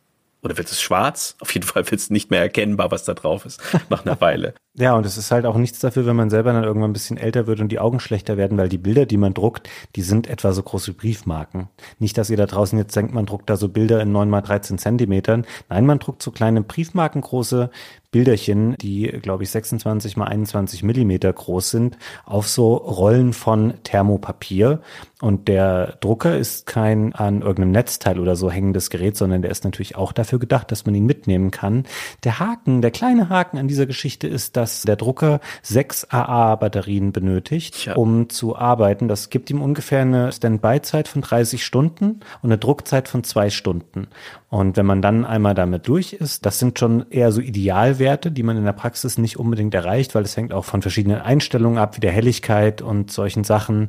Oder 0.42 0.56
wird 0.56 0.70
es 0.70 0.82
schwarz? 0.82 1.36
Auf 1.40 1.54
jeden 1.54 1.66
Fall 1.66 1.88
wird 1.90 2.00
es 2.00 2.10
nicht 2.10 2.30
mehr 2.30 2.40
erkennbar, 2.40 2.90
was 2.90 3.04
da 3.04 3.14
drauf 3.14 3.46
ist, 3.46 3.60
nach 3.90 4.04
einer 4.04 4.20
Weile. 4.20 4.54
Ja, 4.74 4.94
und 4.96 5.04
es 5.04 5.18
ist 5.18 5.30
halt 5.30 5.44
auch 5.44 5.56
nichts 5.56 5.80
dafür, 5.80 6.06
wenn 6.06 6.16
man 6.16 6.30
selber 6.30 6.54
dann 6.54 6.64
irgendwann 6.64 6.90
ein 6.90 6.94
bisschen 6.94 7.18
älter 7.18 7.46
wird 7.46 7.60
und 7.60 7.70
die 7.70 7.78
Augen 7.78 8.00
schlechter 8.00 8.38
werden, 8.38 8.56
weil 8.56 8.70
die 8.70 8.78
Bilder, 8.78 9.04
die 9.04 9.18
man 9.18 9.34
druckt, 9.34 9.68
die 9.96 10.02
sind 10.02 10.26
etwa 10.26 10.52
so 10.52 10.62
groß 10.62 10.88
wie 10.88 10.92
Briefmarken. 10.92 11.68
Nicht, 11.98 12.16
dass 12.16 12.30
ihr 12.30 12.38
da 12.38 12.46
draußen 12.46 12.78
jetzt 12.78 12.96
denkt, 12.96 13.12
man 13.12 13.26
druckt 13.26 13.50
da 13.50 13.58
so 13.58 13.68
Bilder 13.68 14.00
in 14.00 14.12
neun 14.12 14.30
mal 14.30 14.40
13 14.40 14.78
Zentimetern. 14.78 15.44
Nein, 15.68 15.84
man 15.84 15.98
druckt 15.98 16.22
so 16.22 16.30
kleine 16.30 16.62
Briefmarkengroße 16.62 17.68
Bilderchen, 18.12 18.76
die, 18.76 19.06
glaube 19.06 19.42
ich, 19.42 19.50
26 19.50 20.18
mal 20.18 20.26
21 20.26 20.82
Millimeter 20.82 21.32
groß 21.32 21.70
sind, 21.70 21.96
auf 22.26 22.46
so 22.46 22.74
Rollen 22.74 23.32
von 23.32 23.72
Thermopapier. 23.84 24.82
Und 25.22 25.48
der 25.48 25.96
Drucker 26.00 26.36
ist 26.36 26.66
kein 26.66 27.14
an 27.14 27.40
irgendeinem 27.40 27.70
Netzteil 27.72 28.20
oder 28.20 28.36
so 28.36 28.50
hängendes 28.50 28.90
Gerät, 28.90 29.16
sondern 29.16 29.40
der 29.40 29.50
ist 29.50 29.64
natürlich 29.64 29.96
auch 29.96 30.12
dafür 30.12 30.38
gedacht, 30.38 30.70
dass 30.70 30.84
man 30.84 30.94
ihn 30.94 31.06
mitnehmen 31.06 31.50
kann. 31.50 31.84
Der 32.22 32.38
Haken, 32.38 32.82
der 32.82 32.90
kleine 32.90 33.30
Haken 33.30 33.56
an 33.56 33.66
dieser 33.66 33.86
Geschichte 33.86 34.28
ist, 34.28 34.58
dass 34.62 34.82
der 34.82 34.96
Drucker 34.96 35.40
sechs 35.62 36.06
AA-Batterien 36.08 37.12
benötigt, 37.12 37.86
ja. 37.86 37.94
um 37.96 38.28
zu 38.28 38.56
arbeiten. 38.56 39.08
Das 39.08 39.28
gibt 39.28 39.50
ihm 39.50 39.60
ungefähr 39.60 40.02
eine 40.02 40.32
Standby-Zeit 40.32 41.08
von 41.08 41.22
30 41.22 41.64
Stunden 41.64 42.20
und 42.42 42.50
eine 42.50 42.58
Druckzeit 42.58 43.08
von 43.08 43.24
zwei 43.24 43.50
Stunden. 43.50 44.06
Und 44.48 44.76
wenn 44.76 44.86
man 44.86 45.02
dann 45.02 45.24
einmal 45.24 45.54
damit 45.54 45.88
durch 45.88 46.12
ist, 46.12 46.46
das 46.46 46.58
sind 46.58 46.78
schon 46.78 47.06
eher 47.10 47.32
so 47.32 47.40
Idealwerte, 47.40 48.30
die 48.30 48.42
man 48.42 48.56
in 48.56 48.64
der 48.64 48.72
Praxis 48.72 49.18
nicht 49.18 49.38
unbedingt 49.38 49.74
erreicht, 49.74 50.14
weil 50.14 50.24
es 50.24 50.36
hängt 50.36 50.52
auch 50.52 50.64
von 50.64 50.82
verschiedenen 50.82 51.20
Einstellungen 51.20 51.78
ab, 51.78 51.96
wie 51.96 52.00
der 52.00 52.12
Helligkeit 52.12 52.82
und 52.82 53.10
solchen 53.10 53.44
Sachen. 53.44 53.88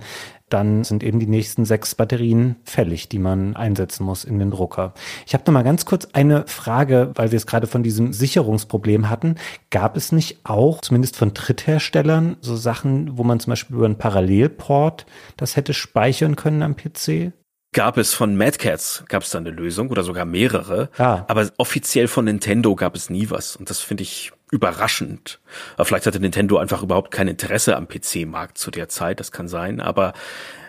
Dann 0.53 0.83
sind 0.83 1.03
eben 1.03 1.19
die 1.19 1.25
nächsten 1.25 1.65
sechs 1.65 1.95
Batterien 1.95 2.57
fällig, 2.63 3.09
die 3.09 3.17
man 3.17 3.55
einsetzen 3.55 4.03
muss 4.03 4.23
in 4.23 4.37
den 4.37 4.51
Drucker. 4.51 4.93
Ich 5.25 5.33
habe 5.33 5.43
noch 5.47 5.53
mal 5.53 5.63
ganz 5.63 5.85
kurz 5.85 6.07
eine 6.13 6.45
Frage, 6.45 7.11
weil 7.15 7.31
wir 7.31 7.37
es 7.37 7.47
gerade 7.47 7.65
von 7.65 7.81
diesem 7.81 8.13
Sicherungsproblem 8.13 9.09
hatten. 9.09 9.37
Gab 9.71 9.97
es 9.97 10.11
nicht 10.11 10.41
auch, 10.43 10.81
zumindest 10.81 11.17
von 11.17 11.33
Drittherstellern, 11.33 12.37
so 12.41 12.55
Sachen, 12.55 13.17
wo 13.17 13.23
man 13.23 13.39
zum 13.39 13.49
Beispiel 13.49 13.77
über 13.77 13.85
einen 13.85 13.97
Parallelport 13.97 15.07
das 15.37 15.55
hätte 15.55 15.73
speichern 15.73 16.35
können 16.35 16.61
am 16.61 16.75
PC? 16.75 17.33
gab 17.73 17.97
es 17.97 18.13
von 18.13 18.37
Mad 18.37 18.59
Cats 18.59 19.03
gab 19.07 19.23
es 19.23 19.31
da 19.31 19.39
eine 19.39 19.49
Lösung 19.49 19.89
oder 19.89 20.03
sogar 20.03 20.25
mehrere, 20.25 20.89
ah. 20.99 21.25
aber 21.27 21.49
offiziell 21.57 22.07
von 22.07 22.25
Nintendo 22.25 22.75
gab 22.75 22.95
es 22.95 23.09
nie 23.09 23.31
was 23.31 23.55
und 23.55 23.71
das 23.71 23.79
finde 23.79 24.03
ich 24.03 24.31
überraschend. 24.53 25.39
Vielleicht 25.81 26.05
hatte 26.05 26.19
Nintendo 26.19 26.57
einfach 26.57 26.83
überhaupt 26.83 27.11
kein 27.11 27.27
Interesse 27.27 27.75
am 27.75 27.87
PC-Markt 27.87 28.57
zu 28.57 28.69
der 28.69 28.87
Zeit, 28.87 29.19
das 29.19 29.31
kann 29.31 29.47
sein, 29.47 29.81
aber 29.81 30.13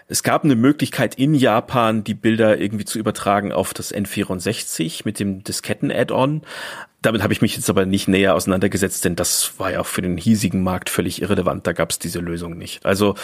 es 0.08 0.22
gab 0.22 0.44
eine 0.44 0.56
Möglichkeit 0.56 1.14
in 1.14 1.34
Japan, 1.34 2.04
die 2.04 2.14
Bilder 2.14 2.58
irgendwie 2.58 2.84
zu 2.84 2.98
übertragen 2.98 3.52
auf 3.52 3.72
das 3.72 3.94
N64 3.94 5.02
mit 5.04 5.18
dem 5.18 5.44
Disketten-Add-on. 5.44 6.42
Damit 7.00 7.22
habe 7.22 7.32
ich 7.32 7.42
mich 7.42 7.56
jetzt 7.56 7.70
aber 7.70 7.86
nicht 7.86 8.08
näher 8.08 8.34
auseinandergesetzt, 8.34 9.04
denn 9.04 9.16
das 9.16 9.58
war 9.58 9.72
ja 9.72 9.80
auch 9.80 9.86
für 9.86 10.02
den 10.02 10.16
hiesigen 10.16 10.62
Markt 10.62 10.90
völlig 10.90 11.22
irrelevant. 11.22 11.66
Da 11.66 11.72
gab 11.72 11.90
es 11.90 11.98
diese 11.98 12.20
Lösung 12.20 12.56
nicht. 12.56 12.84
Also 12.84 13.14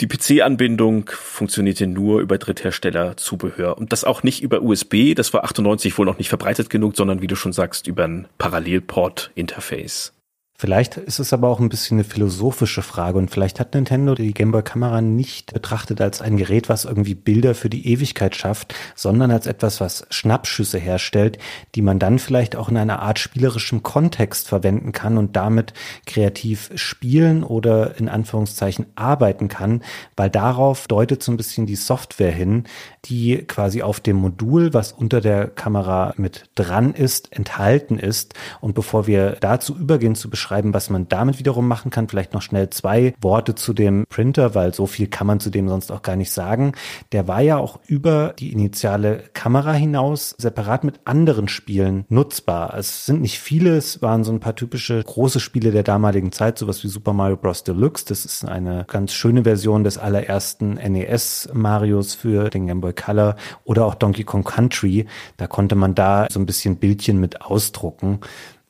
die 0.00 0.06
PC-Anbindung 0.06 1.10
funktionierte 1.10 1.86
nur 1.86 2.20
über 2.20 2.38
Dritthersteller-Zubehör 2.38 3.76
und 3.76 3.92
das 3.92 4.04
auch 4.04 4.22
nicht 4.22 4.42
über 4.42 4.62
USB. 4.62 5.14
Das 5.14 5.32
war 5.32 5.44
98 5.44 5.96
wohl 5.98 6.06
noch 6.06 6.18
nicht 6.18 6.28
verbreitet 6.30 6.70
genug, 6.70 6.96
sondern 6.96 7.20
wie 7.20 7.26
du 7.26 7.36
schon 7.36 7.52
sagst, 7.52 7.86
über 7.86 8.04
ein 8.04 8.26
Parallelport-Interface. 8.38 10.12
Vielleicht 10.60 10.98
ist 10.98 11.20
es 11.20 11.32
aber 11.32 11.48
auch 11.48 11.58
ein 11.58 11.70
bisschen 11.70 11.96
eine 11.96 12.04
philosophische 12.04 12.82
Frage 12.82 13.16
und 13.16 13.30
vielleicht 13.30 13.60
hat 13.60 13.72
Nintendo 13.72 14.14
die 14.14 14.34
Gameboy-Kamera 14.34 15.00
nicht 15.00 15.54
betrachtet 15.54 16.02
als 16.02 16.20
ein 16.20 16.36
Gerät, 16.36 16.68
was 16.68 16.84
irgendwie 16.84 17.14
Bilder 17.14 17.54
für 17.54 17.70
die 17.70 17.88
Ewigkeit 17.88 18.36
schafft, 18.36 18.74
sondern 18.94 19.30
als 19.30 19.46
etwas, 19.46 19.80
was 19.80 20.04
Schnappschüsse 20.10 20.76
herstellt, 20.76 21.38
die 21.74 21.80
man 21.80 21.98
dann 21.98 22.18
vielleicht 22.18 22.56
auch 22.56 22.68
in 22.68 22.76
einer 22.76 23.00
Art 23.00 23.18
spielerischem 23.18 23.82
Kontext 23.82 24.48
verwenden 24.48 24.92
kann 24.92 25.16
und 25.16 25.34
damit 25.34 25.72
kreativ 26.04 26.70
spielen 26.74 27.42
oder 27.42 27.96
in 27.96 28.10
Anführungszeichen 28.10 28.84
arbeiten 28.96 29.48
kann, 29.48 29.82
weil 30.14 30.28
darauf 30.28 30.88
deutet 30.88 31.22
so 31.22 31.32
ein 31.32 31.38
bisschen 31.38 31.64
die 31.64 31.74
Software 31.74 32.32
hin, 32.32 32.64
die 33.06 33.46
quasi 33.46 33.80
auf 33.80 33.98
dem 34.00 34.16
Modul, 34.16 34.74
was 34.74 34.92
unter 34.92 35.22
der 35.22 35.46
Kamera 35.48 36.12
mit 36.18 36.50
dran 36.54 36.92
ist, 36.92 37.34
enthalten 37.34 37.98
ist. 37.98 38.34
Und 38.60 38.74
bevor 38.74 39.06
wir 39.06 39.38
dazu 39.40 39.74
übergehen 39.74 40.14
zu 40.14 40.28
beschreiben, 40.28 40.49
beschreiben, 40.50 40.74
was 40.74 40.90
man 40.90 41.08
damit 41.08 41.38
wiederum 41.38 41.68
machen 41.68 41.90
kann. 41.90 42.08
Vielleicht 42.08 42.34
noch 42.34 42.42
schnell 42.42 42.70
zwei 42.70 43.14
Worte 43.20 43.54
zu 43.54 43.72
dem 43.72 44.04
Printer, 44.08 44.54
weil 44.54 44.74
so 44.74 44.86
viel 44.86 45.06
kann 45.06 45.26
man 45.26 45.38
zu 45.38 45.50
dem 45.50 45.68
sonst 45.68 45.92
auch 45.92 46.02
gar 46.02 46.16
nicht 46.16 46.32
sagen. 46.32 46.72
Der 47.12 47.28
war 47.28 47.40
ja 47.40 47.56
auch 47.56 47.78
über 47.86 48.34
die 48.36 48.52
initiale 48.52 49.22
Kamera 49.32 49.72
hinaus 49.72 50.34
separat 50.38 50.82
mit 50.82 51.00
anderen 51.04 51.46
Spielen 51.46 52.04
nutzbar. 52.08 52.74
Es 52.76 53.06
sind 53.06 53.20
nicht 53.20 53.38
viele, 53.38 53.76
es 53.76 54.02
waren 54.02 54.24
so 54.24 54.32
ein 54.32 54.40
paar 54.40 54.56
typische 54.56 55.02
große 55.02 55.38
Spiele 55.38 55.70
der 55.70 55.84
damaligen 55.84 56.32
Zeit, 56.32 56.58
sowas 56.58 56.82
wie 56.82 56.88
Super 56.88 57.12
Mario 57.12 57.36
Bros. 57.36 57.62
Deluxe. 57.62 58.06
Das 58.06 58.24
ist 58.24 58.44
eine 58.44 58.84
ganz 58.88 59.12
schöne 59.12 59.44
Version 59.44 59.84
des 59.84 59.98
allerersten 59.98 60.74
NES 60.74 61.50
Marios 61.52 62.14
für 62.14 62.50
den 62.50 62.66
Game 62.66 62.80
Boy 62.80 62.92
Color 62.92 63.36
oder 63.64 63.86
auch 63.86 63.94
Donkey 63.94 64.24
Kong 64.24 64.42
Country. 64.42 65.06
Da 65.36 65.46
konnte 65.46 65.76
man 65.76 65.94
da 65.94 66.26
so 66.28 66.40
ein 66.40 66.46
bisschen 66.46 66.76
Bildchen 66.76 67.20
mit 67.20 67.42
ausdrucken. 67.42 68.18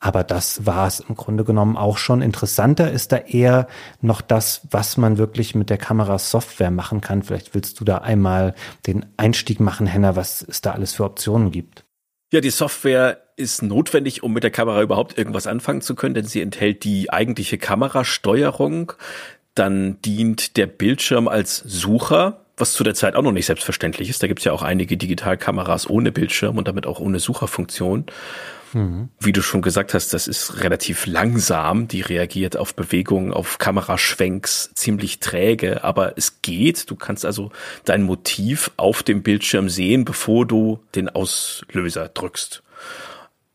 Aber 0.03 0.23
das 0.23 0.65
war 0.65 0.87
es 0.87 0.99
im 0.99 1.15
Grunde 1.15 1.43
genommen 1.45 1.77
auch 1.77 1.97
schon. 1.97 2.23
Interessanter 2.23 2.91
ist 2.91 3.11
da 3.11 3.17
eher 3.17 3.67
noch 4.01 4.21
das, 4.21 4.67
was 4.71 4.97
man 4.97 5.19
wirklich 5.19 5.53
mit 5.53 5.69
der 5.69 5.77
Kamerasoftware 5.77 6.71
machen 6.71 7.01
kann. 7.01 7.21
Vielleicht 7.21 7.53
willst 7.53 7.79
du 7.79 7.85
da 7.85 7.99
einmal 7.99 8.55
den 8.87 9.05
Einstieg 9.17 9.59
machen, 9.59 9.85
Henna, 9.85 10.15
was 10.15 10.41
es 10.41 10.61
da 10.61 10.71
alles 10.71 10.93
für 10.93 11.03
Optionen 11.03 11.51
gibt. 11.51 11.85
Ja, 12.33 12.41
die 12.41 12.49
Software 12.49 13.21
ist 13.35 13.61
notwendig, 13.61 14.23
um 14.23 14.33
mit 14.33 14.43
der 14.43 14.49
Kamera 14.49 14.81
überhaupt 14.81 15.19
irgendwas 15.19 15.45
anfangen 15.45 15.81
zu 15.81 15.93
können, 15.93 16.15
denn 16.15 16.25
sie 16.25 16.41
enthält 16.41 16.83
die 16.83 17.13
eigentliche 17.13 17.59
Kamerasteuerung. 17.59 18.93
Dann 19.53 20.01
dient 20.01 20.57
der 20.57 20.65
Bildschirm 20.65 21.27
als 21.27 21.57
Sucher, 21.57 22.45
was 22.57 22.73
zu 22.73 22.83
der 22.83 22.95
Zeit 22.95 23.15
auch 23.15 23.21
noch 23.21 23.33
nicht 23.33 23.45
selbstverständlich 23.45 24.09
ist. 24.09 24.23
Da 24.23 24.27
gibt 24.27 24.39
es 24.39 24.45
ja 24.45 24.51
auch 24.51 24.63
einige 24.63 24.97
Digitalkameras 24.97 25.87
ohne 25.87 26.11
Bildschirm 26.11 26.57
und 26.57 26.67
damit 26.67 26.87
auch 26.87 26.99
ohne 26.99 27.19
Sucherfunktion. 27.19 28.05
Mhm. 28.73 29.09
Wie 29.19 29.31
du 29.31 29.41
schon 29.41 29.61
gesagt 29.61 29.93
hast, 29.93 30.13
das 30.13 30.27
ist 30.27 30.63
relativ 30.63 31.05
langsam. 31.05 31.87
Die 31.87 32.01
reagiert 32.01 32.57
auf 32.57 32.75
Bewegungen, 32.75 33.33
auf 33.33 33.57
Kameraschwenks 33.57 34.71
ziemlich 34.73 35.19
träge, 35.19 35.83
aber 35.83 36.17
es 36.17 36.41
geht. 36.41 36.89
Du 36.89 36.95
kannst 36.95 37.25
also 37.25 37.51
dein 37.85 38.03
Motiv 38.03 38.71
auf 38.77 39.03
dem 39.03 39.23
Bildschirm 39.23 39.69
sehen, 39.69 40.05
bevor 40.05 40.45
du 40.45 40.79
den 40.95 41.09
Auslöser 41.09 42.09
drückst. 42.09 42.63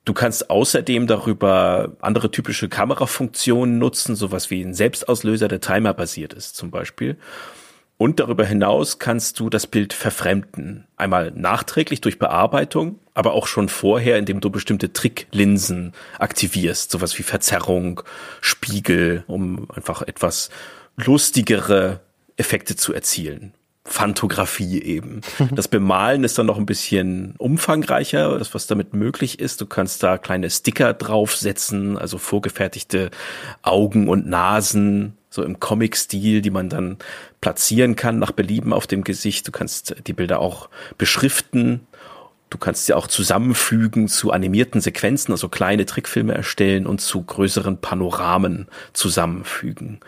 Du 0.05 0.15
kannst 0.15 0.51
außerdem 0.51 1.09
darüber 1.09 1.97
andere 2.01 2.31
typische 2.31 2.69
Kamerafunktionen 2.69 3.79
nutzen, 3.79 4.15
sowas 4.15 4.51
wie 4.51 4.63
ein 4.63 4.73
Selbstauslöser, 4.73 5.49
der 5.49 5.61
timerbasiert 5.61 6.33
ist 6.33 6.55
zum 6.55 6.71
Beispiel. 6.71 7.17
Und 7.99 8.21
darüber 8.21 8.45
hinaus 8.45 8.99
kannst 8.99 9.41
du 9.41 9.49
das 9.49 9.67
Bild 9.67 9.95
verfremden. 9.95 10.87
Einmal 10.97 11.31
nachträglich 11.31 12.03
durch 12.03 12.19
Bearbeitung, 12.19 12.99
aber 13.15 13.33
auch 13.33 13.47
schon 13.47 13.71
vorher, 13.71 14.19
indem 14.19 14.41
du 14.41 14.51
bestimmte 14.51 14.93
Tricklinsen 14.93 15.95
aktivierst, 16.19 16.91
sowas 16.91 17.19
wie 17.19 17.23
Verzerrung, 17.23 18.03
Spiegel, 18.43 19.25
um 19.27 19.71
einfach 19.71 20.03
etwas 20.03 20.51
lustigere 20.97 22.01
Effekte 22.37 22.77
zu 22.77 22.93
erzielen. 22.93 23.55
Fantografie 23.87 24.83
eben. 24.83 25.21
Das 25.55 25.69
Bemalen 25.69 26.25
ist 26.25 26.39
dann 26.39 26.47
noch 26.47 26.59
ein 26.59 26.67
bisschen 26.67 27.35
umfangreicher, 27.39 28.39
das 28.39 28.53
was 28.53 28.67
damit 28.67 28.95
möglich 28.95 29.39
ist. 29.39 29.61
Du 29.61 29.67
kannst 29.67 30.03
da 30.03 30.19
kleine 30.19 30.51
Sticker 30.51 30.93
draufsetzen, 30.93 31.97
also 31.97 32.19
vorgefertigte 32.19 33.11
Augen 33.63 34.09
und 34.09 34.27
Nasen, 34.27 35.17
so 35.31 35.43
im 35.43 35.61
Comic-Stil, 35.61 36.43
die 36.43 36.51
man 36.51 36.69
dann 36.69 36.97
platzieren 37.41 37.97
kann 37.97 38.19
nach 38.19 38.33
Belieben 38.33 38.73
auf 38.73 38.87
dem 38.87 39.05
Gesicht. 39.05 39.47
Du 39.47 39.53
kannst 39.53 39.95
die 40.07 40.13
Bilder 40.13 40.41
auch 40.41 40.69
beschriften. 40.99 41.87
Du 42.51 42.59
kannst 42.59 42.87
sie 42.87 42.95
auch 42.95 43.07
zusammenfügen 43.07 44.09
zu 44.09 44.31
animierten 44.31 44.81
Sequenzen, 44.81 45.33
also 45.33 45.49
kleine 45.49 45.85
Trickfilme 45.85 46.35
erstellen 46.35 46.87
und 46.87 47.01
zu 47.01 47.23
größeren 47.23 47.81
Panoramen 47.81 48.69
zusammenfügen 48.93 50.01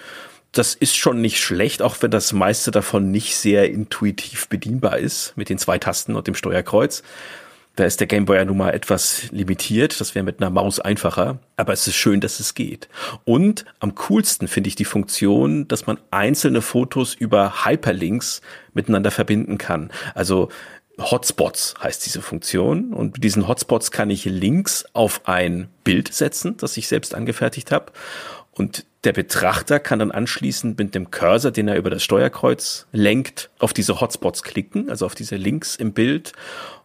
das 0.53 0.75
ist 0.75 0.97
schon 0.97 1.21
nicht 1.21 1.41
schlecht, 1.41 1.83
auch 1.83 1.97
wenn 2.01 2.11
das 2.11 2.33
meiste 2.33 2.71
davon 2.71 3.11
nicht 3.11 3.37
sehr 3.37 3.71
intuitiv 3.71 4.49
bedienbar 4.49 4.99
ist 4.99 5.35
mit 5.37 5.49
den 5.49 5.59
zwei 5.59 5.79
Tasten 5.79 6.17
und 6.17 6.27
dem 6.27 6.35
Steuerkreuz. 6.35 7.03
Da 7.77 7.85
ist 7.85 8.01
der 8.01 8.09
Gameboy 8.09 8.37
ja 8.37 8.45
nun 8.45 8.57
mal 8.57 8.75
etwas 8.75 9.31
limitiert. 9.31 10.01
Das 10.01 10.17
wäre 10.17 10.25
mit 10.25 10.41
einer 10.41 10.51
Maus 10.51 10.81
einfacher. 10.81 11.39
Aber 11.57 11.73
es 11.73 11.87
ist 11.87 11.95
schön, 11.95 12.21
dass 12.21 12.41
es 12.41 12.55
geht. 12.55 12.89
Und 13.25 13.67
am 13.79 13.95
coolsten 13.95 14.49
finde 14.49 14.67
ich 14.67 14.75
die 14.75 14.85
Funktion, 14.85 15.69
dass 15.69 15.87
man 15.87 15.97
einzelne 16.11 16.61
Fotos 16.61 17.15
über 17.15 17.65
Hyperlinks 17.65 18.41
miteinander 18.75 19.13
verbinden 19.13 19.59
kann. 19.59 19.93
Also 20.17 20.49
Hotspots 20.99 21.75
heißt 21.81 22.05
diese 22.05 22.21
Funktion. 22.21 22.93
Und 22.93 23.15
mit 23.15 23.23
diesen 23.23 23.47
Hotspots 23.47 23.93
kann 23.93 24.11
ich 24.11 24.25
Links 24.25 24.85
auf 24.93 25.29
ein 25.29 25.69
Bild 25.85 26.13
setzen, 26.13 26.57
das 26.57 26.77
ich 26.77 26.89
selbst 26.89 27.15
angefertigt 27.15 27.71
habe. 27.71 27.93
Und 28.51 28.87
der 29.09 29.14
Betrachter 29.14 29.81
kann 29.81 30.01
dann 30.01 30.11
anschließend 30.11 30.79
mit 30.79 30.94
dem 30.94 31.11
Cursor, 31.11 31.51
den 31.51 31.66
er 31.66 31.79
über 31.79 31.88
das 31.88 32.03
Steuerkreuz 32.03 32.87
lenkt, 32.92 33.49
auf 33.59 33.73
diese 33.73 34.03
Hotspots 34.03 34.42
klicken, 34.42 34.90
also 34.90 35.07
auf 35.07 35.14
diese 35.14 35.37
Links 35.37 35.77
im 35.77 35.94
Bild. 35.94 36.35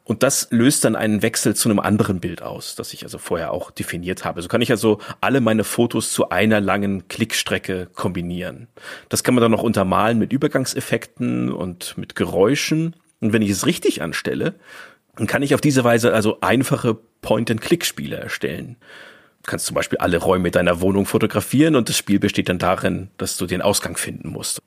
Und 0.05 0.23
das 0.23 0.47
löst 0.49 0.85
dann 0.85 0.95
einen 0.95 1.21
Wechsel 1.21 1.53
zu 1.53 1.67
einem 1.67 1.81
anderen 1.81 2.21
Bild 2.21 2.41
aus, 2.41 2.75
das 2.75 2.93
ich 2.93 3.03
also 3.03 3.17
vorher 3.17 3.51
auch 3.51 3.71
definiert 3.71 4.23
habe. 4.23 4.41
So 4.41 4.47
kann 4.47 4.61
ich 4.61 4.71
also 4.71 4.99
alle 5.19 5.41
meine 5.41 5.65
Fotos 5.65 6.13
zu 6.13 6.29
einer 6.29 6.61
langen 6.61 7.09
Klickstrecke 7.09 7.89
kombinieren. 7.93 8.69
Das 9.09 9.25
kann 9.25 9.35
man 9.35 9.41
dann 9.41 9.51
noch 9.51 9.61
untermalen 9.61 10.17
mit 10.17 10.31
Übergangseffekten 10.31 11.51
und 11.51 11.97
mit 11.97 12.15
Geräuschen. 12.15 12.95
Und 13.19 13.33
wenn 13.33 13.41
ich 13.41 13.49
es 13.49 13.65
richtig 13.65 14.01
anstelle, 14.01 14.55
dann 15.17 15.27
kann 15.27 15.43
ich 15.43 15.55
auf 15.55 15.61
diese 15.61 15.83
Weise 15.83 16.13
also 16.13 16.37
einfache 16.39 16.95
Point-and-Click-Spiele 17.21 18.15
erstellen. 18.15 18.77
Du 19.43 19.51
kannst 19.51 19.65
zum 19.65 19.75
Beispiel 19.75 19.99
alle 19.99 20.17
Räume 20.17 20.51
deiner 20.51 20.79
Wohnung 20.79 21.05
fotografieren 21.05 21.75
und 21.75 21.89
das 21.89 21.97
Spiel 21.97 22.17
besteht 22.17 22.47
dann 22.47 22.59
darin, 22.59 23.09
dass 23.17 23.35
du 23.35 23.45
den 23.45 23.61
Ausgang 23.61 23.97
finden 23.97 24.29
musst. 24.29 24.61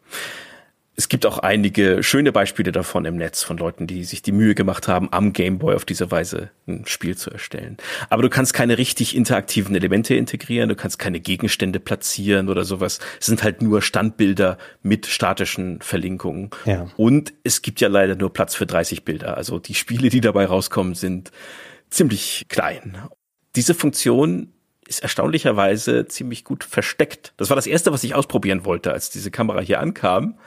Es 0.98 1.10
gibt 1.10 1.26
auch 1.26 1.38
einige 1.38 2.02
schöne 2.02 2.32
Beispiele 2.32 2.72
davon 2.72 3.04
im 3.04 3.16
Netz 3.16 3.42
von 3.42 3.58
Leuten, 3.58 3.86
die 3.86 4.04
sich 4.04 4.22
die 4.22 4.32
Mühe 4.32 4.54
gemacht 4.54 4.88
haben, 4.88 5.12
am 5.12 5.34
Gameboy 5.34 5.74
auf 5.74 5.84
diese 5.84 6.10
Weise 6.10 6.50
ein 6.66 6.84
Spiel 6.86 7.16
zu 7.16 7.30
erstellen. 7.30 7.76
Aber 8.08 8.22
du 8.22 8.30
kannst 8.30 8.54
keine 8.54 8.78
richtig 8.78 9.14
interaktiven 9.14 9.74
Elemente 9.74 10.14
integrieren, 10.14 10.70
du 10.70 10.74
kannst 10.74 10.98
keine 10.98 11.20
Gegenstände 11.20 11.80
platzieren 11.80 12.48
oder 12.48 12.64
sowas. 12.64 12.98
Es 13.20 13.26
sind 13.26 13.42
halt 13.42 13.60
nur 13.60 13.82
Standbilder 13.82 14.56
mit 14.82 15.04
statischen 15.04 15.80
Verlinkungen. 15.82 16.50
Ja. 16.64 16.88
Und 16.96 17.34
es 17.44 17.60
gibt 17.60 17.82
ja 17.82 17.88
leider 17.88 18.14
nur 18.14 18.32
Platz 18.32 18.54
für 18.54 18.66
30 18.66 19.04
Bilder. 19.04 19.36
Also 19.36 19.58
die 19.58 19.74
Spiele, 19.74 20.08
die 20.08 20.22
dabei 20.22 20.46
rauskommen, 20.46 20.94
sind 20.94 21.30
ziemlich 21.90 22.46
klein. 22.48 22.96
Diese 23.54 23.74
Funktion 23.74 24.52
ist 24.86 25.00
erstaunlicherweise 25.00 26.06
ziemlich 26.06 26.44
gut 26.44 26.64
versteckt. 26.64 27.32
Das 27.36 27.50
war 27.50 27.56
das 27.56 27.66
erste, 27.66 27.92
was 27.92 28.04
ich 28.04 28.14
ausprobieren 28.14 28.64
wollte, 28.64 28.92
als 28.92 29.10
diese 29.10 29.30
Kamera 29.30 29.60
hier 29.60 29.80
ankam. 29.80 30.38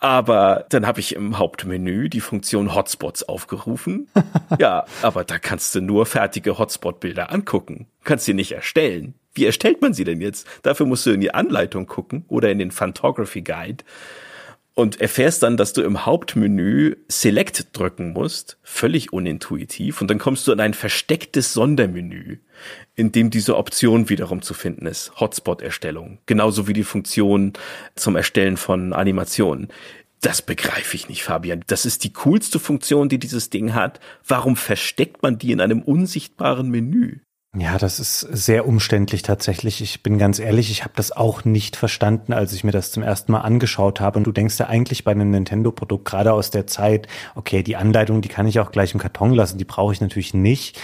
Aber 0.00 0.64
dann 0.68 0.86
habe 0.86 1.00
ich 1.00 1.16
im 1.16 1.38
Hauptmenü 1.38 2.08
die 2.08 2.20
Funktion 2.20 2.74
Hotspots 2.74 3.28
aufgerufen. 3.28 4.08
ja, 4.58 4.84
aber 5.02 5.24
da 5.24 5.38
kannst 5.38 5.74
du 5.74 5.80
nur 5.80 6.06
fertige 6.06 6.56
Hotspot-Bilder 6.56 7.32
angucken. 7.32 7.88
Kannst 8.04 8.24
sie 8.24 8.34
nicht 8.34 8.52
erstellen. 8.52 9.14
Wie 9.34 9.44
erstellt 9.44 9.82
man 9.82 9.94
sie 9.94 10.04
denn 10.04 10.20
jetzt? 10.20 10.46
Dafür 10.62 10.86
musst 10.86 11.04
du 11.04 11.10
in 11.10 11.20
die 11.20 11.34
Anleitung 11.34 11.86
gucken 11.86 12.24
oder 12.28 12.50
in 12.50 12.58
den 12.58 12.70
Photography 12.70 13.42
Guide 13.42 13.84
und 14.78 15.00
erfährst 15.00 15.42
dann, 15.42 15.56
dass 15.56 15.72
du 15.72 15.82
im 15.82 16.06
Hauptmenü 16.06 16.94
Select 17.08 17.76
drücken 17.76 18.12
musst, 18.12 18.58
völlig 18.62 19.12
unintuitiv, 19.12 20.00
und 20.00 20.08
dann 20.08 20.20
kommst 20.20 20.46
du 20.46 20.52
in 20.52 20.60
ein 20.60 20.72
verstecktes 20.72 21.52
Sondermenü, 21.52 22.38
in 22.94 23.10
dem 23.10 23.30
diese 23.30 23.56
Option 23.56 24.08
wiederum 24.08 24.40
zu 24.40 24.54
finden 24.54 24.86
ist, 24.86 25.18
Hotspot-Erstellung, 25.18 26.18
genauso 26.26 26.68
wie 26.68 26.74
die 26.74 26.84
Funktion 26.84 27.54
zum 27.96 28.14
Erstellen 28.14 28.56
von 28.56 28.92
Animationen. 28.92 29.66
Das 30.20 30.42
begreife 30.42 30.94
ich 30.94 31.08
nicht, 31.08 31.24
Fabian. 31.24 31.64
Das 31.66 31.84
ist 31.84 32.04
die 32.04 32.12
coolste 32.12 32.60
Funktion, 32.60 33.08
die 33.08 33.18
dieses 33.18 33.50
Ding 33.50 33.74
hat. 33.74 33.98
Warum 34.28 34.54
versteckt 34.54 35.24
man 35.24 35.38
die 35.38 35.50
in 35.50 35.60
einem 35.60 35.82
unsichtbaren 35.82 36.70
Menü? 36.70 37.18
Ja, 37.56 37.78
das 37.78 37.98
ist 37.98 38.20
sehr 38.20 38.68
umständlich 38.68 39.22
tatsächlich. 39.22 39.80
Ich 39.80 40.02
bin 40.02 40.18
ganz 40.18 40.38
ehrlich, 40.38 40.70
ich 40.70 40.84
habe 40.84 40.92
das 40.96 41.12
auch 41.12 41.46
nicht 41.46 41.76
verstanden, 41.76 42.34
als 42.34 42.52
ich 42.52 42.62
mir 42.62 42.72
das 42.72 42.92
zum 42.92 43.02
ersten 43.02 43.32
Mal 43.32 43.40
angeschaut 43.40 44.00
habe. 44.00 44.18
Und 44.18 44.24
du 44.24 44.32
denkst 44.32 44.58
ja 44.58 44.66
eigentlich 44.66 45.02
bei 45.02 45.12
einem 45.12 45.30
Nintendo-Produkt, 45.30 46.04
gerade 46.04 46.34
aus 46.34 46.50
der 46.50 46.66
Zeit, 46.66 47.08
okay, 47.34 47.62
die 47.62 47.76
Anleitung, 47.76 48.20
die 48.20 48.28
kann 48.28 48.46
ich 48.46 48.60
auch 48.60 48.70
gleich 48.70 48.92
im 48.92 49.00
Karton 49.00 49.32
lassen, 49.32 49.56
die 49.56 49.64
brauche 49.64 49.94
ich 49.94 50.02
natürlich 50.02 50.34
nicht. 50.34 50.78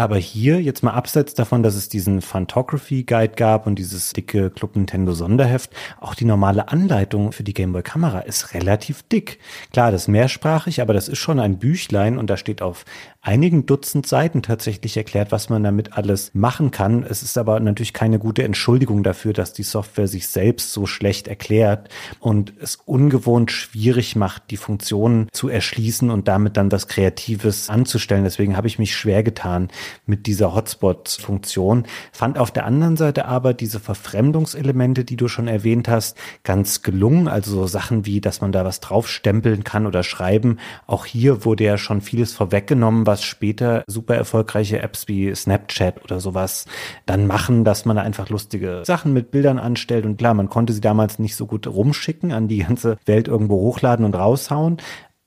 Aber 0.00 0.16
hier, 0.16 0.62
jetzt 0.62 0.82
mal 0.82 0.94
abseits 0.94 1.34
davon, 1.34 1.62
dass 1.62 1.74
es 1.74 1.90
diesen 1.90 2.22
Photography 2.22 3.02
Guide 3.02 3.34
gab 3.36 3.66
und 3.66 3.74
dieses 3.74 4.14
dicke 4.14 4.48
Club 4.48 4.74
Nintendo 4.74 5.12
Sonderheft, 5.12 5.72
auch 6.00 6.14
die 6.14 6.24
normale 6.24 6.68
Anleitung 6.68 7.32
für 7.32 7.42
die 7.42 7.52
Gameboy 7.52 7.82
Kamera 7.82 8.20
ist 8.20 8.54
relativ 8.54 9.02
dick. 9.02 9.40
Klar, 9.74 9.92
das 9.92 10.04
ist 10.04 10.08
mehrsprachig, 10.08 10.80
aber 10.80 10.94
das 10.94 11.08
ist 11.08 11.18
schon 11.18 11.38
ein 11.38 11.58
Büchlein 11.58 12.16
und 12.16 12.30
da 12.30 12.38
steht 12.38 12.62
auf 12.62 12.86
einigen 13.20 13.66
Dutzend 13.66 14.06
Seiten 14.06 14.42
tatsächlich 14.42 14.96
erklärt, 14.96 15.32
was 15.32 15.50
man 15.50 15.62
damit 15.62 15.92
alles 15.92 16.30
machen 16.32 16.70
kann. 16.70 17.02
Es 17.02 17.22
ist 17.22 17.36
aber 17.36 17.60
natürlich 17.60 17.92
keine 17.92 18.18
gute 18.18 18.42
Entschuldigung 18.42 19.02
dafür, 19.02 19.34
dass 19.34 19.52
die 19.52 19.62
Software 19.62 20.08
sich 20.08 20.28
selbst 20.28 20.72
so 20.72 20.86
schlecht 20.86 21.28
erklärt 21.28 21.90
und 22.20 22.54
es 22.58 22.76
ungewohnt 22.76 23.52
schwierig 23.52 24.16
macht, 24.16 24.44
die 24.50 24.56
Funktionen 24.56 25.28
zu 25.32 25.50
erschließen 25.50 26.08
und 26.08 26.26
damit 26.28 26.56
dann 26.56 26.70
das 26.70 26.88
Kreatives 26.88 27.68
anzustellen. 27.68 28.24
Deswegen 28.24 28.56
habe 28.56 28.66
ich 28.66 28.78
mich 28.78 28.96
schwer 28.96 29.22
getan 29.22 29.68
mit 30.06 30.26
dieser 30.26 30.54
Hotspot-Funktion. 30.54 31.84
Fand 32.12 32.38
auf 32.38 32.50
der 32.50 32.66
anderen 32.66 32.96
Seite 32.96 33.26
aber 33.26 33.54
diese 33.54 33.80
Verfremdungselemente, 33.80 35.04
die 35.04 35.16
du 35.16 35.28
schon 35.28 35.48
erwähnt 35.48 35.88
hast, 35.88 36.16
ganz 36.44 36.82
gelungen. 36.82 37.28
Also 37.28 37.52
so 37.52 37.66
Sachen 37.66 38.06
wie, 38.06 38.20
dass 38.20 38.40
man 38.40 38.52
da 38.52 38.64
was 38.64 38.80
draufstempeln 38.80 39.64
kann 39.64 39.86
oder 39.86 40.02
schreiben. 40.02 40.58
Auch 40.86 41.06
hier 41.06 41.44
wurde 41.44 41.64
ja 41.64 41.78
schon 41.78 42.00
vieles 42.00 42.32
vorweggenommen, 42.32 43.06
was 43.06 43.22
später 43.22 43.84
super 43.86 44.14
erfolgreiche 44.14 44.80
Apps 44.80 45.08
wie 45.08 45.34
Snapchat 45.34 46.02
oder 46.04 46.20
sowas 46.20 46.66
dann 47.06 47.26
machen, 47.26 47.64
dass 47.64 47.84
man 47.84 47.96
da 47.96 48.02
einfach 48.02 48.28
lustige 48.28 48.82
Sachen 48.84 49.12
mit 49.12 49.30
Bildern 49.30 49.58
anstellt. 49.58 50.06
Und 50.06 50.16
klar, 50.18 50.34
man 50.34 50.48
konnte 50.48 50.72
sie 50.72 50.80
damals 50.80 51.18
nicht 51.18 51.36
so 51.36 51.46
gut 51.46 51.66
rumschicken, 51.66 52.32
an 52.32 52.48
die 52.48 52.58
ganze 52.58 52.96
Welt 53.06 53.28
irgendwo 53.28 53.56
hochladen 53.56 54.04
und 54.04 54.14
raushauen. 54.14 54.78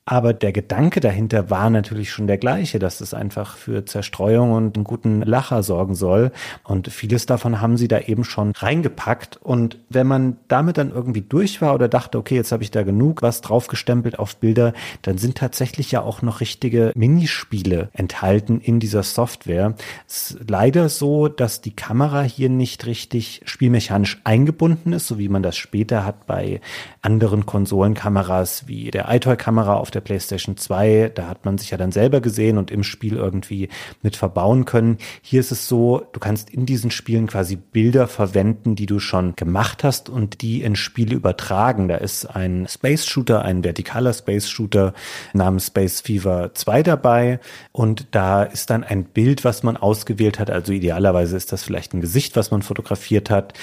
Aber 0.05 0.33
der 0.33 0.51
Gedanke 0.51 0.99
dahinter 0.99 1.49
war 1.49 1.69
natürlich 1.69 2.11
schon 2.11 2.27
der 2.27 2.37
gleiche, 2.37 2.77
dass 2.77 2.99
es 2.99 3.13
einfach 3.13 3.55
für 3.55 3.85
Zerstreuung 3.85 4.51
und 4.51 4.75
einen 4.75 4.83
guten 4.83 5.21
Lacher 5.21 5.63
sorgen 5.63 5.95
soll. 5.95 6.31
Und 6.65 6.89
vieles 6.89 7.25
davon 7.25 7.61
haben 7.61 7.77
sie 7.77 7.87
da 7.87 7.99
eben 7.99 8.25
schon 8.25 8.51
reingepackt. 8.51 9.37
Und 9.37 9.79
wenn 9.87 10.05
man 10.05 10.37
damit 10.49 10.77
dann 10.77 10.91
irgendwie 10.91 11.21
durch 11.21 11.61
war 11.61 11.73
oder 11.73 11.87
dachte, 11.87 12.17
okay, 12.17 12.35
jetzt 12.35 12.51
habe 12.51 12.63
ich 12.63 12.71
da 12.71 12.83
genug 12.83 13.21
was 13.21 13.39
draufgestempelt 13.39 14.19
auf 14.19 14.35
Bilder, 14.35 14.73
dann 15.03 15.17
sind 15.17 15.37
tatsächlich 15.37 15.91
ja 15.91 16.01
auch 16.01 16.21
noch 16.21 16.41
richtige 16.41 16.91
Minispiele 16.95 17.87
enthalten 17.93 18.59
in 18.59 18.81
dieser 18.81 19.03
Software. 19.03 19.75
Es 20.05 20.31
ist 20.31 20.49
leider 20.49 20.89
so, 20.89 21.29
dass 21.29 21.61
die 21.61 21.75
Kamera 21.75 22.23
hier 22.23 22.49
nicht 22.49 22.85
richtig 22.87 23.41
spielmechanisch 23.45 24.19
eingebunden 24.25 24.91
ist, 24.91 25.07
so 25.07 25.17
wie 25.17 25.29
man 25.29 25.43
das 25.43 25.55
später 25.55 26.03
hat 26.05 26.27
bei 26.27 26.59
anderen 27.01 27.45
Konsolenkameras 27.45 28.67
wie 28.67 28.91
der 28.91 29.07
iToy-Kamera 29.09 29.75
auf 29.75 29.92
der 29.95 30.01
PlayStation 30.01 30.57
2. 30.57 31.11
Da 31.13 31.27
hat 31.27 31.45
man 31.45 31.57
sich 31.57 31.71
ja 31.71 31.77
dann 31.77 31.91
selber 31.91 32.21
gesehen 32.21 32.57
und 32.57 32.71
im 32.71 32.83
Spiel 32.83 33.15
irgendwie 33.15 33.69
mit 34.01 34.15
verbauen 34.15 34.65
können. 34.65 34.97
Hier 35.21 35.39
ist 35.39 35.51
es 35.51 35.67
so, 35.67 36.05
du 36.11 36.19
kannst 36.19 36.49
in 36.49 36.65
diesen 36.65 36.91
Spielen 36.91 37.27
quasi 37.27 37.55
Bilder 37.55 38.07
verwenden, 38.07 38.75
die 38.75 38.85
du 38.85 38.99
schon 38.99 39.35
gemacht 39.35 39.83
hast 39.83 40.09
und 40.09 40.41
die 40.41 40.61
in 40.61 40.75
Spiele 40.75 41.15
übertragen. 41.15 41.87
Da 41.87 41.95
ist 41.95 42.25
ein 42.25 42.67
Space 42.67 43.05
Shooter, 43.05 43.43
ein 43.43 43.63
vertikaler 43.63 44.13
Space 44.13 44.49
Shooter 44.49 44.93
namens 45.33 45.67
Space 45.67 46.01
Fever 46.01 46.51
2 46.53 46.83
dabei 46.83 47.39
und 47.71 48.07
da 48.11 48.43
ist 48.43 48.69
dann 48.69 48.83
ein 48.83 49.05
Bild, 49.05 49.43
was 49.43 49.63
man 49.63 49.77
ausgewählt 49.77 50.39
hat. 50.39 50.49
Also 50.49 50.73
idealerweise 50.73 51.37
ist 51.37 51.51
das 51.51 51.63
vielleicht 51.63 51.93
ein 51.93 52.01
Gesicht, 52.01 52.35
was 52.35 52.51
man 52.51 52.61
fotografiert 52.61 53.29
hat. 53.29 53.53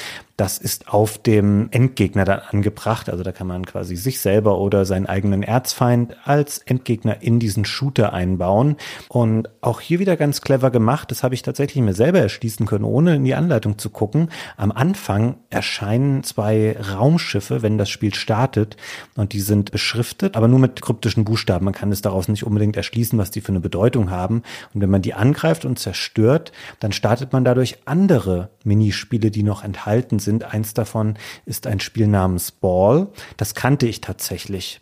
Das 0.40 0.56
ist 0.56 0.88
auf 0.88 1.18
dem 1.18 1.68
Endgegner 1.70 2.24
dann 2.24 2.40
angebracht. 2.40 3.10
Also 3.10 3.22
da 3.22 3.30
kann 3.30 3.46
man 3.46 3.66
quasi 3.66 3.94
sich 3.94 4.20
selber 4.20 4.56
oder 4.56 4.86
seinen 4.86 5.04
eigenen 5.04 5.42
Erzfeind 5.42 6.16
als 6.24 6.56
Endgegner 6.60 7.20
in 7.20 7.40
diesen 7.40 7.66
Shooter 7.66 8.14
einbauen. 8.14 8.76
Und 9.10 9.50
auch 9.60 9.82
hier 9.82 9.98
wieder 9.98 10.16
ganz 10.16 10.40
clever 10.40 10.70
gemacht. 10.70 11.10
Das 11.10 11.22
habe 11.22 11.34
ich 11.34 11.42
tatsächlich 11.42 11.84
mir 11.84 11.92
selber 11.92 12.20
erschließen 12.20 12.64
können, 12.64 12.84
ohne 12.84 13.16
in 13.16 13.24
die 13.24 13.34
Anleitung 13.34 13.76
zu 13.76 13.90
gucken. 13.90 14.30
Am 14.56 14.72
Anfang 14.72 15.36
erscheinen 15.50 16.22
zwei 16.22 16.74
Raumschiffe, 16.90 17.60
wenn 17.60 17.76
das 17.76 17.90
Spiel 17.90 18.14
startet. 18.14 18.78
Und 19.16 19.34
die 19.34 19.40
sind 19.40 19.72
beschriftet, 19.72 20.38
aber 20.38 20.48
nur 20.48 20.58
mit 20.58 20.80
kryptischen 20.80 21.26
Buchstaben. 21.26 21.66
Man 21.66 21.74
kann 21.74 21.92
es 21.92 22.00
daraus 22.00 22.28
nicht 22.28 22.46
unbedingt 22.46 22.78
erschließen, 22.78 23.18
was 23.18 23.30
die 23.30 23.42
für 23.42 23.52
eine 23.52 23.60
Bedeutung 23.60 24.10
haben. 24.10 24.36
Und 24.72 24.80
wenn 24.80 24.88
man 24.88 25.02
die 25.02 25.12
angreift 25.12 25.66
und 25.66 25.78
zerstört, 25.78 26.50
dann 26.78 26.92
startet 26.92 27.34
man 27.34 27.44
dadurch 27.44 27.76
andere 27.84 28.48
Minispiele, 28.64 29.30
die 29.30 29.42
noch 29.42 29.62
enthalten 29.64 30.18
sind 30.18 30.29
sind. 30.30 30.44
Eins 30.44 30.74
davon 30.74 31.18
ist 31.44 31.66
ein 31.66 31.80
Spiel 31.80 32.06
namens 32.06 32.52
Ball. 32.52 33.08
Das 33.36 33.54
kannte 33.54 33.86
ich 33.86 34.00
tatsächlich. 34.00 34.80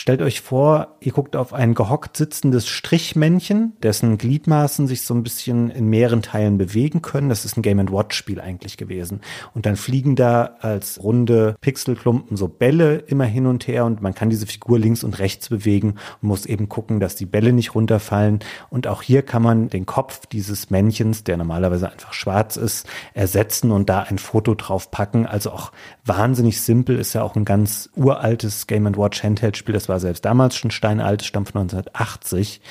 Stellt 0.00 0.22
euch 0.22 0.40
vor, 0.40 0.96
ihr 1.00 1.12
guckt 1.12 1.36
auf 1.36 1.52
ein 1.52 1.74
gehockt 1.74 2.16
sitzendes 2.16 2.66
Strichmännchen, 2.66 3.74
dessen 3.82 4.16
Gliedmaßen 4.16 4.86
sich 4.86 5.02
so 5.02 5.12
ein 5.12 5.22
bisschen 5.22 5.68
in 5.68 5.88
mehreren 5.88 6.22
Teilen 6.22 6.56
bewegen 6.56 7.02
können. 7.02 7.28
Das 7.28 7.44
ist 7.44 7.58
ein 7.58 7.62
Game 7.62 7.76
Watch 7.92 8.16
Spiel 8.16 8.40
eigentlich 8.40 8.78
gewesen. 8.78 9.20
Und 9.52 9.66
dann 9.66 9.76
fliegen 9.76 10.16
da 10.16 10.56
als 10.60 11.02
runde 11.02 11.54
Pixelklumpen 11.60 12.38
so 12.38 12.48
Bälle 12.48 12.96
immer 12.96 13.26
hin 13.26 13.44
und 13.44 13.68
her 13.68 13.84
und 13.84 14.00
man 14.00 14.14
kann 14.14 14.30
diese 14.30 14.46
Figur 14.46 14.78
links 14.78 15.04
und 15.04 15.18
rechts 15.18 15.50
bewegen 15.50 15.96
und 16.22 16.28
muss 16.28 16.46
eben 16.46 16.70
gucken, 16.70 16.98
dass 16.98 17.14
die 17.14 17.26
Bälle 17.26 17.52
nicht 17.52 17.74
runterfallen. 17.74 18.38
Und 18.70 18.86
auch 18.86 19.02
hier 19.02 19.20
kann 19.20 19.42
man 19.42 19.68
den 19.68 19.84
Kopf 19.84 20.24
dieses 20.24 20.70
Männchens, 20.70 21.24
der 21.24 21.36
normalerweise 21.36 21.92
einfach 21.92 22.14
schwarz 22.14 22.56
ist, 22.56 22.86
ersetzen 23.12 23.70
und 23.70 23.90
da 23.90 24.00
ein 24.00 24.16
Foto 24.16 24.54
drauf 24.54 24.90
packen. 24.90 25.26
Also 25.26 25.50
auch 25.50 25.72
wahnsinnig 26.06 26.62
simpel, 26.62 26.98
ist 26.98 27.12
ja 27.12 27.22
auch 27.22 27.36
ein 27.36 27.44
ganz 27.44 27.90
uraltes 27.94 28.66
Game 28.66 28.86
Watch 28.96 29.22
Handheld 29.22 29.58
Spiel. 29.58 29.74
Das 29.74 29.89
war 29.90 30.00
selbst 30.00 30.24
damals 30.24 30.56
schon 30.56 30.70
steinalt, 30.70 31.22
stammt 31.22 31.50
von 31.50 31.60
1980. 31.60 32.62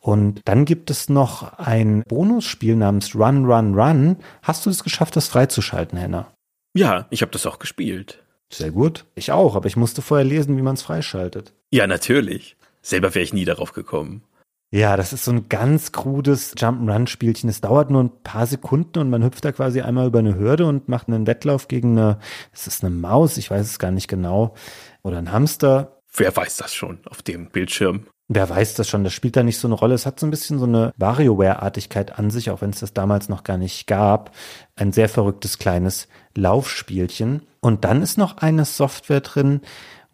Und 0.00 0.40
dann 0.46 0.64
gibt 0.64 0.90
es 0.90 1.10
noch 1.10 1.58
ein 1.58 2.02
Bonusspiel 2.08 2.76
namens 2.76 3.14
Run, 3.14 3.44
Run, 3.44 3.78
Run. 3.78 4.16
Hast 4.42 4.64
du 4.64 4.70
es 4.70 4.82
geschafft, 4.82 5.16
das 5.16 5.28
freizuschalten, 5.28 5.98
Henna? 5.98 6.32
Ja, 6.74 7.06
ich 7.10 7.20
habe 7.20 7.32
das 7.32 7.44
auch 7.44 7.58
gespielt. 7.58 8.22
Sehr 8.50 8.70
gut. 8.70 9.04
Ich 9.14 9.32
auch, 9.32 9.56
aber 9.56 9.66
ich 9.66 9.76
musste 9.76 10.00
vorher 10.00 10.24
lesen, 10.24 10.56
wie 10.56 10.62
man 10.62 10.74
es 10.74 10.82
freischaltet. 10.82 11.52
Ja, 11.70 11.86
natürlich. 11.86 12.56
Selber 12.80 13.14
wäre 13.14 13.22
ich 13.22 13.34
nie 13.34 13.44
darauf 13.44 13.72
gekommen. 13.72 14.22
Ja, 14.70 14.98
das 14.98 15.14
ist 15.14 15.24
so 15.24 15.30
ein 15.30 15.48
ganz 15.48 15.92
krudes 15.92 16.54
Jump'n'Run-Spielchen. 16.56 17.48
Es 17.48 17.62
dauert 17.62 17.90
nur 17.90 18.04
ein 18.04 18.22
paar 18.22 18.46
Sekunden 18.46 18.98
und 18.98 19.08
man 19.08 19.24
hüpft 19.24 19.44
da 19.44 19.52
quasi 19.52 19.80
einmal 19.80 20.06
über 20.06 20.18
eine 20.18 20.36
Hürde 20.36 20.66
und 20.66 20.88
macht 20.88 21.08
einen 21.08 21.26
Wettlauf 21.26 21.68
gegen 21.68 21.98
eine, 21.98 22.18
ist 22.52 22.66
das 22.66 22.84
eine 22.84 22.94
Maus? 22.94 23.38
Ich 23.38 23.50
weiß 23.50 23.66
es 23.66 23.78
gar 23.78 23.90
nicht 23.90 24.08
genau. 24.08 24.54
Oder 25.02 25.18
ein 25.18 25.32
Hamster. 25.32 25.97
Wer 26.14 26.34
weiß 26.34 26.56
das 26.56 26.74
schon 26.74 27.00
auf 27.08 27.22
dem 27.22 27.50
Bildschirm? 27.50 28.06
Wer 28.30 28.50
weiß 28.50 28.74
das 28.74 28.88
schon, 28.88 29.04
das 29.04 29.14
spielt 29.14 29.36
da 29.36 29.42
nicht 29.42 29.58
so 29.58 29.68
eine 29.68 29.74
Rolle. 29.74 29.94
Es 29.94 30.04
hat 30.04 30.20
so 30.20 30.26
ein 30.26 30.30
bisschen 30.30 30.58
so 30.58 30.66
eine 30.66 30.92
WarioWare-Artigkeit 30.98 32.18
an 32.18 32.30
sich, 32.30 32.50
auch 32.50 32.60
wenn 32.60 32.70
es 32.70 32.80
das 32.80 32.92
damals 32.92 33.30
noch 33.30 33.42
gar 33.42 33.56
nicht 33.56 33.86
gab. 33.86 34.32
Ein 34.76 34.92
sehr 34.92 35.08
verrücktes 35.08 35.58
kleines 35.58 36.08
Laufspielchen. 36.34 37.46
Und 37.60 37.84
dann 37.84 38.02
ist 38.02 38.18
noch 38.18 38.36
eine 38.36 38.66
Software 38.66 39.22
drin, 39.22 39.62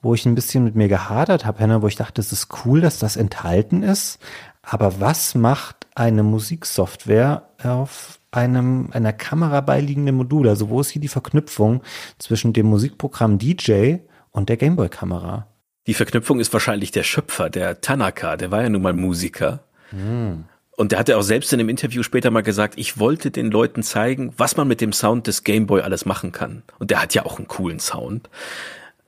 wo 0.00 0.14
ich 0.14 0.26
ein 0.26 0.36
bisschen 0.36 0.62
mit 0.62 0.76
mir 0.76 0.86
gehadert 0.86 1.44
habe, 1.44 1.58
Henna, 1.58 1.82
wo 1.82 1.88
ich 1.88 1.96
dachte, 1.96 2.20
es 2.20 2.30
ist 2.30 2.48
cool, 2.64 2.80
dass 2.80 3.00
das 3.00 3.16
enthalten 3.16 3.82
ist. 3.82 4.20
Aber 4.62 5.00
was 5.00 5.34
macht 5.34 5.88
eine 5.96 6.22
Musiksoftware 6.22 7.48
auf 7.62 8.20
einem, 8.30 8.90
einer 8.92 9.12
Kamera 9.12 9.60
beiliegenden 9.60 10.14
Modul? 10.14 10.48
Also 10.48 10.68
wo 10.68 10.80
ist 10.80 10.90
hier 10.90 11.02
die 11.02 11.08
Verknüpfung 11.08 11.82
zwischen 12.18 12.52
dem 12.52 12.66
Musikprogramm 12.66 13.38
DJ 13.38 13.96
und 14.30 14.48
der 14.48 14.56
Gameboy-Kamera? 14.56 15.48
Die 15.86 15.94
Verknüpfung 15.94 16.40
ist 16.40 16.52
wahrscheinlich 16.52 16.92
der 16.92 17.02
Schöpfer, 17.02 17.50
der 17.50 17.80
Tanaka, 17.80 18.36
der 18.36 18.50
war 18.50 18.62
ja 18.62 18.68
nun 18.68 18.82
mal 18.82 18.94
Musiker. 18.94 19.60
Hm. 19.90 20.44
Und 20.76 20.92
der 20.92 20.98
hatte 20.98 21.16
auch 21.16 21.22
selbst 21.22 21.52
in 21.52 21.60
einem 21.60 21.68
Interview 21.68 22.02
später 22.02 22.30
mal 22.30 22.42
gesagt, 22.42 22.74
ich 22.78 22.98
wollte 22.98 23.30
den 23.30 23.50
Leuten 23.50 23.82
zeigen, 23.82 24.32
was 24.36 24.56
man 24.56 24.66
mit 24.66 24.80
dem 24.80 24.92
Sound 24.92 25.26
des 25.26 25.44
Gameboy 25.44 25.82
alles 25.82 26.04
machen 26.04 26.32
kann. 26.32 26.62
Und 26.78 26.90
der 26.90 27.00
hat 27.00 27.14
ja 27.14 27.24
auch 27.24 27.38
einen 27.38 27.48
coolen 27.48 27.78
Sound. 27.78 28.28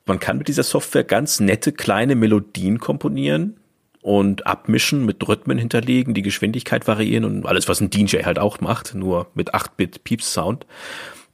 Man 0.04 0.20
kann 0.20 0.38
mit 0.38 0.48
dieser 0.48 0.62
Software 0.62 1.02
ganz 1.02 1.40
nette 1.40 1.72
kleine 1.72 2.14
Melodien 2.14 2.78
komponieren 2.78 3.56
und 4.00 4.46
abmischen, 4.46 5.04
mit 5.04 5.26
Rhythmen 5.26 5.58
hinterlegen, 5.58 6.14
die 6.14 6.22
Geschwindigkeit 6.22 6.86
variieren 6.86 7.24
und 7.24 7.46
alles, 7.46 7.68
was 7.68 7.80
ein 7.80 7.90
DJ 7.90 8.22
halt 8.22 8.38
auch 8.38 8.60
macht, 8.60 8.94
nur 8.94 9.26
mit 9.34 9.52
8-Bit 9.52 10.04
Pieps 10.04 10.32
Sound 10.32 10.66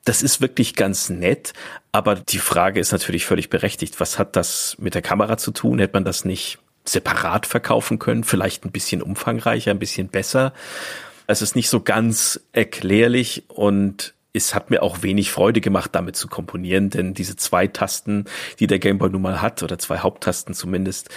das 0.05 0.23
ist 0.23 0.41
wirklich 0.41 0.75
ganz 0.75 1.11
nett, 1.11 1.53
aber 1.93 2.17
die 2.17 2.39
Frage 2.39 2.81
ist 2.81 2.93
natürlich 2.93 3.25
völlig 3.25 3.51
berechtigt. 3.51 4.01
Was 4.01 4.19
hat 4.19 4.37
das 4.37 4.77
mit 4.79 4.95
der 4.95 5.03
Kamera 5.03 5.37
zu 5.37 5.53
tun? 5.53 5.79
Hätte 5.79 5.95
man 5.95 6.05
das 6.05 6.25
nicht 6.25 6.59
separat 6.85 7.47
verkaufen 7.47 7.99
können? 7.99 8.25
Vielleicht 8.25 8.65
ein 8.65 8.73
bisschen 8.73 9.03
umfangreicher, 9.03 9.71
ein 9.71 9.79
bisschen 9.79 10.09
besser? 10.09 10.53
Es 11.29 11.41
ist 11.41 11.55
nicht 11.55 11.69
so 11.69 11.81
ganz 11.81 12.41
erklärlich 12.53 13.45
und 13.49 14.15
es 14.33 14.55
hat 14.55 14.71
mir 14.71 14.83
auch 14.83 15.03
wenig 15.03 15.31
Freude 15.31 15.61
gemacht, 15.61 15.91
damit 15.95 16.17
zu 16.17 16.27
komponieren, 16.27 16.91
denn 16.91 17.15
diese 17.15 17.37
zwei 17.37 17.67
Tasten, 17.67 18.25
die 18.59 18.67
der 18.67 18.79
Gameboy 18.79 19.11
nun 19.11 19.23
mal 19.23 19.43
hat, 19.43 19.63
oder 19.63 19.79
zwei 19.79 19.99
Haupttasten 19.99 20.55
zumindest, 20.55 21.11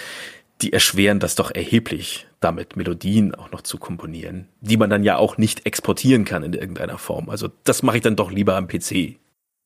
die 0.62 0.72
erschweren 0.72 1.20
das 1.20 1.34
doch 1.34 1.50
erheblich, 1.50 2.26
damit 2.40 2.76
Melodien 2.76 3.34
auch 3.34 3.50
noch 3.50 3.62
zu 3.62 3.78
komponieren, 3.78 4.48
die 4.60 4.76
man 4.76 4.90
dann 4.90 5.02
ja 5.02 5.16
auch 5.16 5.36
nicht 5.38 5.66
exportieren 5.66 6.24
kann 6.24 6.42
in 6.42 6.54
irgendeiner 6.54 6.98
Form. 6.98 7.28
Also 7.28 7.48
das 7.64 7.82
mache 7.82 7.98
ich 7.98 8.02
dann 8.02 8.16
doch 8.16 8.30
lieber 8.30 8.56
am 8.56 8.68
PC. 8.68 9.16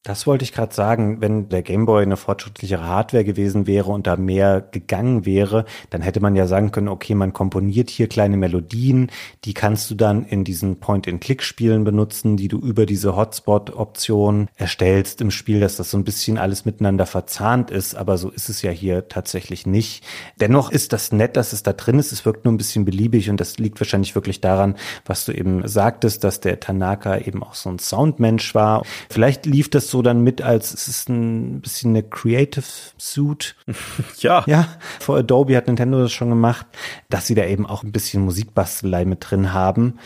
Das 0.02 0.26
wollte 0.26 0.44
ich 0.44 0.54
gerade 0.54 0.74
sagen, 0.74 1.20
wenn 1.20 1.50
der 1.50 1.60
Gameboy 1.60 2.02
eine 2.02 2.16
fortschrittlichere 2.16 2.86
Hardware 2.86 3.22
gewesen 3.22 3.66
wäre 3.66 3.90
und 3.90 4.06
da 4.06 4.16
mehr 4.16 4.62
gegangen 4.62 5.26
wäre, 5.26 5.66
dann 5.90 6.00
hätte 6.00 6.20
man 6.20 6.34
ja 6.34 6.46
sagen 6.46 6.72
können, 6.72 6.88
okay, 6.88 7.14
man 7.14 7.34
komponiert 7.34 7.90
hier 7.90 8.08
kleine 8.08 8.38
Melodien, 8.38 9.10
die 9.44 9.52
kannst 9.52 9.90
du 9.90 9.94
dann 9.94 10.24
in 10.24 10.42
diesen 10.42 10.80
Point-and-Click-Spielen 10.80 11.84
benutzen, 11.84 12.38
die 12.38 12.48
du 12.48 12.58
über 12.60 12.86
diese 12.86 13.14
Hotspot-Option 13.14 14.48
erstellst 14.56 15.20
im 15.20 15.30
Spiel, 15.30 15.60
dass 15.60 15.76
das 15.76 15.90
so 15.90 15.98
ein 15.98 16.04
bisschen 16.04 16.38
alles 16.38 16.64
miteinander 16.64 17.04
verzahnt 17.04 17.70
ist, 17.70 17.94
aber 17.94 18.16
so 18.16 18.30
ist 18.30 18.48
es 18.48 18.62
ja 18.62 18.70
hier 18.70 19.08
tatsächlich 19.08 19.66
nicht. 19.66 20.02
Dennoch 20.40 20.72
ist 20.72 20.94
das 20.94 21.12
nett, 21.12 21.36
dass 21.36 21.52
es 21.52 21.62
da 21.62 21.74
drin 21.74 21.98
ist, 21.98 22.10
es 22.10 22.24
wirkt 22.24 22.46
nur 22.46 22.54
ein 22.54 22.58
bisschen 22.58 22.86
beliebig 22.86 23.28
und 23.28 23.38
das 23.38 23.58
liegt 23.58 23.78
wahrscheinlich 23.78 24.14
wirklich 24.14 24.40
daran, 24.40 24.76
was 25.04 25.26
du 25.26 25.32
eben 25.32 25.68
sagtest, 25.68 26.24
dass 26.24 26.40
der 26.40 26.58
Tanaka 26.58 27.18
eben 27.18 27.42
auch 27.42 27.52
so 27.52 27.68
ein 27.68 27.78
Soundmensch 27.78 28.54
war. 28.54 28.82
Vielleicht 29.10 29.44
lief 29.44 29.68
das 29.68 29.89
so 29.90 30.02
dann 30.02 30.22
mit 30.22 30.42
als, 30.42 30.72
es 30.72 30.88
ist 30.88 31.08
ein 31.08 31.60
bisschen 31.60 31.90
eine 31.90 32.02
Creative 32.02 32.64
Suit. 32.98 33.56
Ja. 34.20 34.44
Ja, 34.46 34.68
vor 34.98 35.16
Adobe 35.16 35.56
hat 35.56 35.66
Nintendo 35.66 36.00
das 36.00 36.12
schon 36.12 36.28
gemacht, 36.28 36.66
dass 37.08 37.26
sie 37.26 37.34
da 37.34 37.44
eben 37.44 37.66
auch 37.66 37.82
ein 37.82 37.92
bisschen 37.92 38.22
Musikbastelei 38.22 39.04
mit 39.04 39.30
drin 39.30 39.52
haben. 39.52 39.98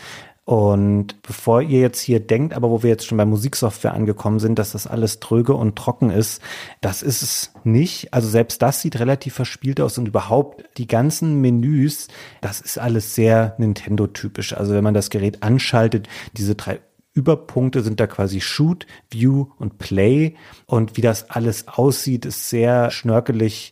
Und 0.45 1.23
bevor 1.23 1.63
ihr 1.63 1.79
jetzt 1.79 1.99
hier 1.99 2.19
denkt, 2.19 2.53
aber 2.53 2.69
wo 2.69 2.83
wir 2.83 2.91
jetzt 2.91 3.07
schon 3.07 3.17
bei 3.17 3.25
Musiksoftware 3.25 3.95
angekommen 3.95 4.39
sind, 4.39 4.59
dass 4.59 4.73
das 4.73 4.85
alles 4.85 5.19
tröge 5.19 5.55
und 5.55 5.75
trocken 5.75 6.11
ist, 6.11 6.39
das 6.81 7.01
ist 7.01 7.23
es 7.23 7.51
nicht. 7.63 8.13
Also 8.13 8.29
selbst 8.29 8.61
das 8.61 8.79
sieht 8.79 8.99
relativ 8.99 9.33
verspielt 9.33 9.81
aus 9.81 9.97
und 9.97 10.07
überhaupt 10.07 10.63
die 10.77 10.87
ganzen 10.87 11.41
Menüs, 11.41 12.09
das 12.41 12.61
ist 12.61 12.77
alles 12.77 13.15
sehr 13.15 13.55
Nintendo-typisch. 13.57 14.53
Also 14.53 14.75
wenn 14.75 14.83
man 14.83 14.93
das 14.93 15.09
Gerät 15.09 15.41
anschaltet, 15.41 16.07
diese 16.37 16.53
drei 16.53 16.79
Überpunkte 17.15 17.81
sind 17.81 17.99
da 17.99 18.07
quasi 18.07 18.41
Shoot, 18.41 18.85
View 19.09 19.47
und 19.57 19.79
Play. 19.79 20.35
Und 20.67 20.97
wie 20.97 21.01
das 21.01 21.29
alles 21.29 21.67
aussieht, 21.67 22.25
ist 22.25 22.49
sehr 22.49 22.91
schnörkelig 22.91 23.71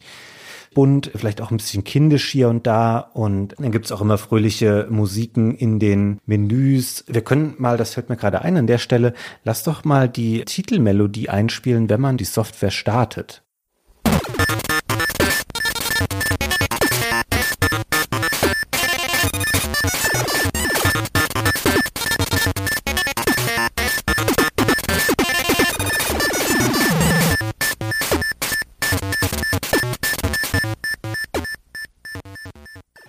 bunt, 0.74 1.12
vielleicht 1.14 1.42
auch 1.42 1.52
ein 1.52 1.58
bisschen 1.58 1.84
kindisch 1.84 2.32
hier 2.32 2.50
und 2.50 2.66
da. 2.66 2.98
Und 2.98 3.56
dann 3.60 3.72
gibt's 3.72 3.92
auch 3.92 4.02
immer 4.02 4.18
fröhliche 4.18 4.88
Musiken 4.90 5.56
in 5.56 5.78
den 5.78 6.20
Menüs. 6.26 7.04
Wir 7.08 7.22
können 7.22 7.56
mal, 7.58 7.78
das 7.78 7.94
fällt 7.94 8.10
mir 8.10 8.18
gerade 8.18 8.42
ein 8.42 8.58
an 8.58 8.68
der 8.68 8.80
Stelle, 8.80 9.14
lass 9.44 9.64
doch 9.64 9.84
mal 9.84 10.10
die 10.10 10.46
Titelmelodie 10.46 11.30
einspielen, 11.30 11.90
wenn 11.90 12.02
man 12.02 12.18
die 12.18 12.26
Software 12.26 12.72
startet. 12.72 13.44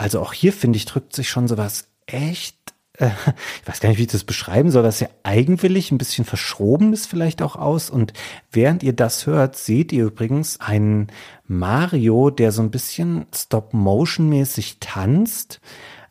Also 0.05 0.21
auch 0.21 0.35
hier 0.35 0.53
finde 0.53 0.77
ich, 0.77 0.85
drückt 0.85 1.17
sich 1.17 1.31
schon 1.31 1.49
sowas 1.49 1.89
echt, 2.05 2.59
äh, 2.99 3.09
ich 3.63 3.67
weiß 3.67 3.81
gar 3.81 3.89
nicht, 3.89 3.97
wie 3.97 4.03
ich 4.03 4.09
das 4.09 4.25
beschreiben 4.25 4.71
soll, 4.71 4.85
ist 4.85 5.01
ja 5.01 5.09
eigenwillig, 5.23 5.91
ein 5.91 5.97
bisschen 5.97 6.27
verschrobenes 6.27 7.07
vielleicht 7.07 7.41
auch 7.41 7.57
aus. 7.57 7.89
Und 7.89 8.13
während 8.51 8.83
ihr 8.83 8.93
das 8.93 9.25
hört, 9.25 9.57
seht 9.57 9.95
ihr 9.95 10.05
übrigens 10.05 10.61
einen 10.61 11.07
Mario, 11.47 12.29
der 12.29 12.53
so 12.53 12.61
ein 12.61 12.71
bisschen 12.71 13.25
Stop-Motion-mäßig 13.35 14.77
tanzt 14.79 15.63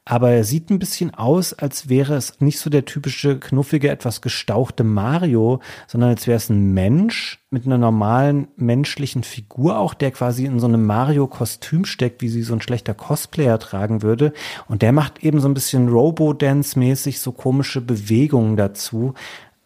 aber 0.06 0.32
er 0.32 0.44
sieht 0.44 0.70
ein 0.70 0.80
bisschen 0.80 1.14
aus, 1.14 1.54
als 1.54 1.88
wäre 1.88 2.16
es 2.16 2.42
nicht 2.42 2.60
so 2.60 2.70
der 2.70 2.84
typische 2.84 3.40
knuffige, 3.40 3.90
etwas 3.90 4.22
gestauchte 4.22 4.84
Mario, 4.84 5.62
sondern 5.88 6.10
als 6.10 6.28
wäre 6.28 6.36
es 6.36 6.50
ein 6.50 6.74
Mensch 6.74 7.40
mit 7.50 7.66
einer 7.66 7.78
normalen 7.78 8.50
menschlichen 8.58 9.24
Figur 9.24 9.80
auch, 9.80 9.94
der 9.94 10.12
quasi 10.12 10.46
in 10.46 10.60
so 10.60 10.68
einem 10.68 10.86
Mario-Kostüm 10.86 11.86
steckt, 11.86 12.22
wie 12.22 12.28
sie 12.28 12.44
so 12.44 12.54
ein 12.54 12.62
schlechter 12.62 12.94
Cosplayer 12.94 13.60
tragen 13.60 14.02
würde. 14.02 14.34
Und 14.68 14.82
der 14.82 14.92
macht 14.92 15.24
eben 15.24 15.40
so 15.40 15.48
ein 15.48 15.54
bisschen 15.54 15.88
Robo-Dance-mäßig 15.88 17.22
so 17.22 17.32
komische 17.32 17.80
Bewegungen 17.80 18.58
dazu. 18.58 19.14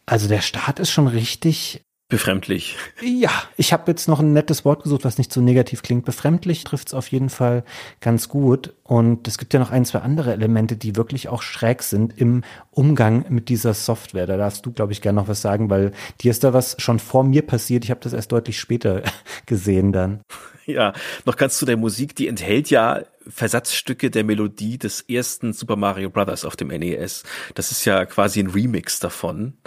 Also 0.06 0.28
der 0.28 0.42
Start 0.42 0.80
ist 0.80 0.92
schon 0.92 1.08
richtig 1.08 1.87
Befremdlich. 2.10 2.78
Ja, 3.02 3.32
ich 3.58 3.74
habe 3.74 3.92
jetzt 3.92 4.08
noch 4.08 4.22
ein 4.22 4.32
nettes 4.32 4.64
Wort 4.64 4.84
gesucht, 4.84 5.04
was 5.04 5.18
nicht 5.18 5.34
so 5.34 5.42
negativ 5.42 5.84
klingt. 5.84 6.06
Befremdlich 6.06 6.64
trifft 6.64 6.88
es 6.88 6.94
auf 6.94 7.10
jeden 7.10 7.30
Fall 7.30 7.66
ganz 8.00 8.30
gut. 8.30 8.74
Und 8.84 9.28
es 9.28 9.38
gibt 9.38 9.54
ja 9.54 9.60
noch 9.60 9.72
ein, 9.72 9.84
zwei 9.84 10.00
andere 10.00 10.32
Elemente, 10.32 10.78
die 10.78 10.96
wirklich 10.96 11.28
auch 11.28 11.42
schräg 11.42 11.84
sind 11.84 12.18
im 12.18 12.46
Umgang 12.72 13.26
mit 13.28 13.50
dieser 13.50 13.74
Software. 13.74 14.26
Da 14.26 14.38
darfst 14.38 14.66
du, 14.66 14.72
glaube 14.72 14.94
ich, 14.94 15.02
gerne 15.02 15.20
noch 15.20 15.28
was 15.28 15.42
sagen, 15.42 15.70
weil 15.70 15.92
dir 16.22 16.32
ist 16.32 16.46
da 16.46 16.54
was 16.54 16.78
schon 16.80 17.00
vor 17.00 17.26
mir 17.26 17.42
passiert. 17.42 17.84
Ich 17.84 17.92
habe 17.92 18.00
das 18.00 18.14
erst 18.14 18.32
deutlich 18.32 18.58
später 18.58 19.04
gesehen 19.46 19.92
dann. 19.92 20.22
Ja, 20.66 20.94
noch 21.26 21.36
ganz 21.36 21.58
zu 21.58 21.66
der 21.66 21.78
Musik, 21.78 22.16
die 22.16 22.28
enthält 22.28 22.70
ja 22.70 23.02
Versatzstücke 23.30 24.10
der 24.10 24.24
Melodie 24.24 24.78
des 24.78 25.02
ersten 25.02 25.54
Super 25.54 25.76
Mario 25.76 26.10
Brothers 26.10 26.46
auf 26.46 26.56
dem 26.56 26.70
NES. 26.70 27.24
Das 27.56 27.72
ist 27.72 27.86
ja 27.86 28.06
quasi 28.06 28.40
ein 28.40 28.50
Remix 28.50 29.00
davon. 29.00 29.58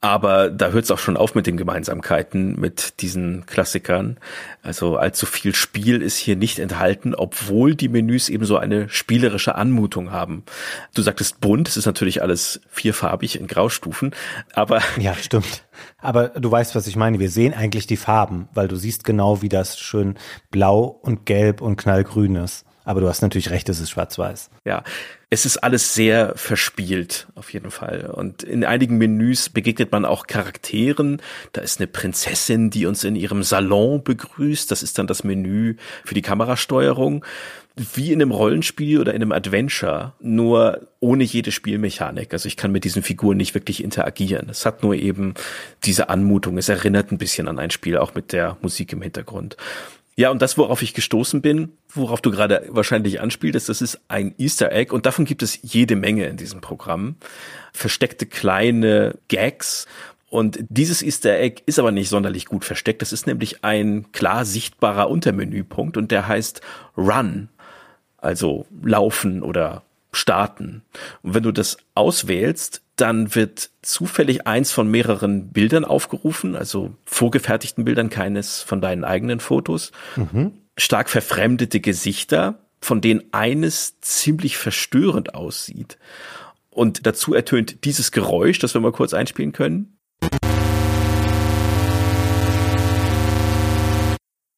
Aber 0.00 0.48
da 0.48 0.68
hört 0.68 0.84
es 0.84 0.92
auch 0.92 0.98
schon 0.98 1.16
auf 1.16 1.34
mit 1.34 1.48
den 1.48 1.56
Gemeinsamkeiten 1.56 2.58
mit 2.58 3.00
diesen 3.00 3.46
Klassikern. 3.46 4.18
Also 4.62 4.96
allzu 4.96 5.26
viel 5.26 5.56
Spiel 5.56 6.02
ist 6.02 6.16
hier 6.16 6.36
nicht 6.36 6.60
enthalten, 6.60 7.16
obwohl 7.16 7.74
die 7.74 7.88
Menüs 7.88 8.28
eben 8.28 8.44
so 8.44 8.58
eine 8.58 8.88
spielerische 8.88 9.56
Anmutung 9.56 10.12
haben. 10.12 10.44
Du 10.94 11.02
sagtest 11.02 11.40
bunt, 11.40 11.68
es 11.68 11.76
ist 11.76 11.86
natürlich 11.86 12.22
alles 12.22 12.60
vierfarbig 12.68 13.40
in 13.40 13.48
Graustufen, 13.48 14.14
aber. 14.52 14.82
Ja, 14.98 15.14
stimmt. 15.14 15.64
Aber 15.98 16.28
du 16.28 16.50
weißt, 16.50 16.74
was 16.74 16.86
ich 16.86 16.96
meine. 16.96 17.18
Wir 17.18 17.30
sehen 17.30 17.54
eigentlich 17.54 17.86
die 17.86 17.96
Farben, 17.96 18.48
weil 18.52 18.68
du 18.68 18.76
siehst 18.76 19.04
genau, 19.04 19.42
wie 19.42 19.48
das 19.48 19.78
schön 19.78 20.16
blau 20.50 20.84
und 20.84 21.24
gelb 21.24 21.60
und 21.60 21.76
knallgrün 21.76 22.36
ist. 22.36 22.64
Aber 22.84 23.00
du 23.00 23.08
hast 23.08 23.22
natürlich 23.22 23.50
recht, 23.50 23.68
es 23.68 23.80
ist 23.80 23.90
schwarz-weiß. 23.90 24.50
Ja, 24.64 24.82
es 25.30 25.44
ist 25.44 25.58
alles 25.58 25.92
sehr 25.92 26.32
verspielt, 26.36 27.26
auf 27.34 27.52
jeden 27.52 27.70
Fall. 27.70 28.10
Und 28.10 28.42
in 28.42 28.64
einigen 28.64 28.96
Menüs 28.96 29.50
begegnet 29.50 29.92
man 29.92 30.06
auch 30.06 30.26
Charakteren. 30.26 31.20
Da 31.52 31.60
ist 31.60 31.80
eine 31.80 31.86
Prinzessin, 31.86 32.70
die 32.70 32.86
uns 32.86 33.04
in 33.04 33.14
ihrem 33.14 33.42
Salon 33.42 34.02
begrüßt. 34.02 34.70
Das 34.70 34.82
ist 34.82 34.98
dann 34.98 35.06
das 35.06 35.24
Menü 35.24 35.76
für 36.04 36.14
die 36.14 36.22
Kamerasteuerung. 36.22 37.26
Wie 37.94 38.10
in 38.10 38.22
einem 38.22 38.32
Rollenspiel 38.32 38.98
oder 38.98 39.14
in 39.14 39.22
einem 39.22 39.32
Adventure, 39.32 40.14
nur 40.18 40.88
ohne 40.98 41.24
jede 41.24 41.52
Spielmechanik. 41.52 42.32
Also 42.32 42.48
ich 42.48 42.56
kann 42.56 42.72
mit 42.72 42.84
diesen 42.84 43.02
Figuren 43.02 43.36
nicht 43.36 43.54
wirklich 43.54 43.84
interagieren. 43.84 44.48
Es 44.48 44.64
hat 44.64 44.82
nur 44.82 44.94
eben 44.94 45.34
diese 45.84 46.08
Anmutung. 46.08 46.56
Es 46.56 46.70
erinnert 46.70 47.12
ein 47.12 47.18
bisschen 47.18 47.48
an 47.48 47.58
ein 47.58 47.70
Spiel, 47.70 47.98
auch 47.98 48.14
mit 48.14 48.32
der 48.32 48.56
Musik 48.62 48.94
im 48.94 49.02
Hintergrund. 49.02 49.56
Ja, 50.18 50.32
und 50.32 50.42
das, 50.42 50.58
worauf 50.58 50.82
ich 50.82 50.94
gestoßen 50.94 51.42
bin, 51.42 51.74
worauf 51.94 52.20
du 52.20 52.32
gerade 52.32 52.66
wahrscheinlich 52.70 53.20
anspielst, 53.20 53.68
das 53.68 53.80
ist 53.80 54.00
ein 54.08 54.34
Easter 54.36 54.72
Egg 54.72 54.92
und 54.92 55.06
davon 55.06 55.24
gibt 55.24 55.44
es 55.44 55.60
jede 55.62 55.94
Menge 55.94 56.26
in 56.26 56.36
diesem 56.36 56.60
Programm. 56.60 57.14
Versteckte 57.72 58.26
kleine 58.26 59.16
Gags. 59.28 59.86
Und 60.28 60.58
dieses 60.70 61.02
Easter 61.02 61.38
Egg 61.38 61.62
ist 61.66 61.78
aber 61.78 61.92
nicht 61.92 62.08
sonderlich 62.08 62.46
gut 62.46 62.64
versteckt. 62.64 63.00
Das 63.00 63.12
ist 63.12 63.28
nämlich 63.28 63.62
ein 63.64 64.10
klar 64.10 64.44
sichtbarer 64.44 65.08
Untermenüpunkt 65.08 65.96
und 65.96 66.10
der 66.10 66.26
heißt 66.26 66.62
Run. 66.96 67.48
Also 68.16 68.66
laufen 68.82 69.44
oder 69.44 69.84
starten. 70.10 70.82
Und 71.22 71.34
wenn 71.34 71.44
du 71.44 71.52
das 71.52 71.76
auswählst, 71.94 72.82
dann 73.00 73.34
wird 73.34 73.70
zufällig 73.80 74.46
eins 74.46 74.72
von 74.72 74.90
mehreren 74.90 75.50
Bildern 75.52 75.84
aufgerufen, 75.84 76.56
also 76.56 76.94
vorgefertigten 77.04 77.84
Bildern, 77.84 78.10
keines 78.10 78.60
von 78.62 78.80
deinen 78.80 79.04
eigenen 79.04 79.40
Fotos. 79.40 79.92
Mhm. 80.16 80.52
Stark 80.76 81.08
verfremdete 81.08 81.80
Gesichter, 81.80 82.66
von 82.80 83.00
denen 83.00 83.22
eines 83.32 84.00
ziemlich 84.00 84.56
verstörend 84.56 85.34
aussieht. 85.34 85.98
Und 86.70 87.06
dazu 87.06 87.34
ertönt 87.34 87.84
dieses 87.84 88.12
Geräusch, 88.12 88.58
das 88.58 88.74
wir 88.74 88.80
mal 88.80 88.92
kurz 88.92 89.14
einspielen 89.14 89.52
können. 89.52 89.98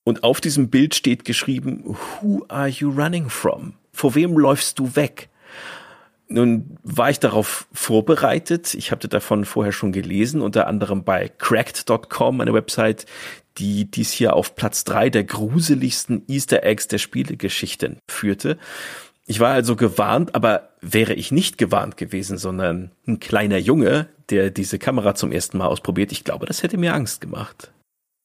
Und 0.05 0.25
auf 0.25 0.41
diesem 0.41 0.71
Bild 0.71 0.95
steht 0.95 1.25
geschrieben, 1.25 1.97
Who 2.21 2.45
are 2.49 2.69
you 2.69 2.91
running 2.91 3.29
from? 3.29 3.75
Vor 3.93 4.15
wem 4.15 4.37
läufst 4.37 4.79
du 4.79 4.97
weg? 4.97 5.30
Nun 6.33 6.79
war 6.85 7.11
ich 7.11 7.19
darauf 7.19 7.67
vorbereitet. 7.73 8.75
Ich 8.75 8.93
hatte 8.93 9.09
davon 9.09 9.45
vorher 9.45 9.73
schon 9.73 9.91
gelesen, 9.91 10.43
unter 10.43 10.69
anderem 10.69 11.03
bei 11.03 11.29
cracked.com, 11.29 12.41
eine 12.41 12.55
Website, 12.55 13.05
die 13.59 13.91
dies 13.91 14.13
hier 14.13 14.35
auf 14.35 14.55
Platz 14.55 14.85
drei 14.85 15.11
der 15.11 15.25
gruseligsten 15.25 16.23
Easter 16.29 16.63
Eggs 16.63 16.87
der 16.87 16.99
Spielegeschichten 16.99 17.99
führte. 18.09 18.59
Ich 19.27 19.41
war 19.41 19.53
also 19.53 19.75
gewarnt, 19.75 20.37
aber 20.37 20.71
wäre 20.81 21.15
ich 21.15 21.33
nicht 21.33 21.59
gewarnt 21.59 21.97
gewesen, 21.97 22.39
sondern 22.39 22.93
ein 23.09 23.19
kleiner 23.19 23.59
Junge, 23.59 24.07
der 24.31 24.51
diese 24.51 24.79
Kamera 24.79 25.17
zum 25.17 25.33
ersten 25.33 25.59
Mal 25.59 25.67
ausprobiert, 25.67 26.13
ich 26.13 26.23
glaube, 26.23 26.47
das 26.47 26.63
hätte 26.63 26.79
mir 26.79 26.95
Angst 26.95 27.21
gemacht. 27.21 27.73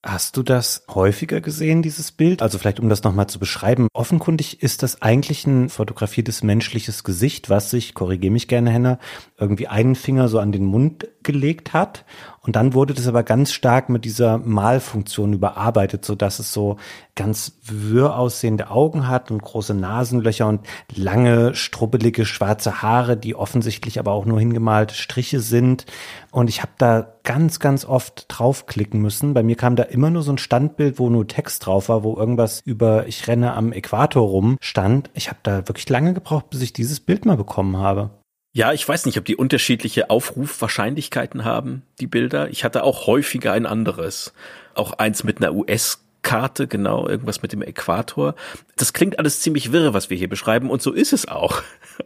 Hast 0.06 0.38
du 0.38 0.44
das 0.44 0.84
häufiger 0.88 1.42
gesehen, 1.42 1.82
dieses 1.82 2.12
Bild? 2.12 2.44
Also 2.44 2.60
vielleicht, 2.60 2.80
um 2.80 2.90
das 2.90 3.02
nochmal 3.02 3.26
zu 3.26 3.40
beschreiben. 3.40 3.88
Offenkundig 3.92 4.62
ist 4.62 4.84
das 4.84 5.02
eigentlich 5.02 5.48
ein 5.48 5.68
fotografiertes 5.68 6.44
menschliches 6.44 7.04
Gesicht, 7.04 7.50
was 7.50 7.72
sich, 7.72 7.96
korrigiere 7.96 8.32
mich 8.32 8.48
gerne, 8.48 8.70
Henna, 8.70 9.00
irgendwie 9.40 9.68
einen 9.68 9.96
Finger 9.96 10.28
so 10.28 10.38
an 10.38 10.52
den 10.52 10.66
Mund 10.66 11.08
gelegt 11.26 11.74
hat. 11.74 12.06
Und 12.42 12.56
dann 12.56 12.74
wurde 12.74 12.94
das 12.94 13.08
aber 13.08 13.24
ganz 13.24 13.52
stark 13.52 13.90
mit 13.90 14.06
dieser 14.06 14.38
Malfunktion 14.38 15.34
überarbeitet, 15.34 16.06
so 16.06 16.16
dass 16.16 16.40
es 16.40 16.54
so 16.54 16.78
ganz 17.16 17.58
wirr 17.64 18.16
aussehende 18.16 18.70
Augen 18.70 19.08
hat 19.08 19.32
und 19.32 19.42
große 19.42 19.74
Nasenlöcher 19.74 20.48
und 20.48 20.62
lange, 20.96 21.56
strubbelige 21.56 22.24
schwarze 22.24 22.84
Haare, 22.84 23.18
die 23.18 23.36
offensichtlich 23.36 23.98
aber 24.00 24.12
auch 24.12 24.26
nur 24.26 24.40
hingemalte 24.40 24.94
Striche 24.94 25.40
sind. 25.40 25.88
Und 26.32 26.50
ich 26.50 26.62
habe 26.62 26.74
da 26.78 27.16
ganz, 27.24 27.60
ganz 27.60 27.84
oft 27.84 28.26
draufklicken 28.28 29.02
müssen. 29.02 29.34
Bei 29.34 29.42
mir 29.42 29.56
kam 29.56 29.76
da 29.76 29.84
immer 29.84 30.12
nur 30.12 30.22
so 30.22 30.32
ein 30.32 30.38
Standbild, 30.38 31.00
wo 31.00 31.10
nur 31.10 31.28
Text 31.28 31.66
drauf 31.66 31.90
war, 31.90 32.04
wo 32.04 32.16
irgendwas 32.16 32.62
über 32.64 33.08
ich 33.08 33.28
renne 33.28 33.54
am 33.54 33.74
Äquator 33.74 34.22
rum 34.22 34.58
stand. 34.62 35.10
Ich 35.16 35.30
habe 35.30 35.40
da 35.42 35.68
wirklich 35.68 35.90
lange 35.90 36.14
gebraucht, 36.14 36.52
bis 36.52 36.62
ich 36.62 36.74
dieses 36.74 37.00
Bild 37.00 37.26
mal 37.26 37.38
bekommen 37.38 37.78
habe. 37.78 38.12
Ja, 38.56 38.72
ich 38.72 38.88
weiß 38.88 39.06
nicht, 39.06 39.18
ob 39.18 39.26
die 39.26 39.36
unterschiedliche 39.36 40.10
Aufrufwahrscheinlichkeiten 40.10 41.44
haben, 41.44 41.82
die 42.00 42.08
Bilder. 42.08 42.50
Ich 42.52 42.64
hatte 42.64 42.86
auch 42.86 43.06
häufiger 43.06 43.52
ein 43.52 43.66
anderes. 43.66 44.34
Auch 44.76 44.94
eins 44.94 45.26
mit 45.26 45.42
einer 45.42 45.54
US- 45.54 46.02
Karte, 46.22 46.68
genau, 46.68 47.08
irgendwas 47.08 47.44
mit 47.44 47.52
dem 47.52 47.62
Äquator. 47.62 48.34
Das 48.78 48.94
klingt 48.94 49.20
alles 49.20 49.42
ziemlich 49.42 49.72
wirre, 49.72 49.94
was 49.94 50.10
wir 50.10 50.18
hier 50.18 50.28
beschreiben, 50.28 50.72
und 50.72 50.82
so 50.82 50.92
ist 50.92 51.14
es 51.14 51.28
auch. 51.28 51.62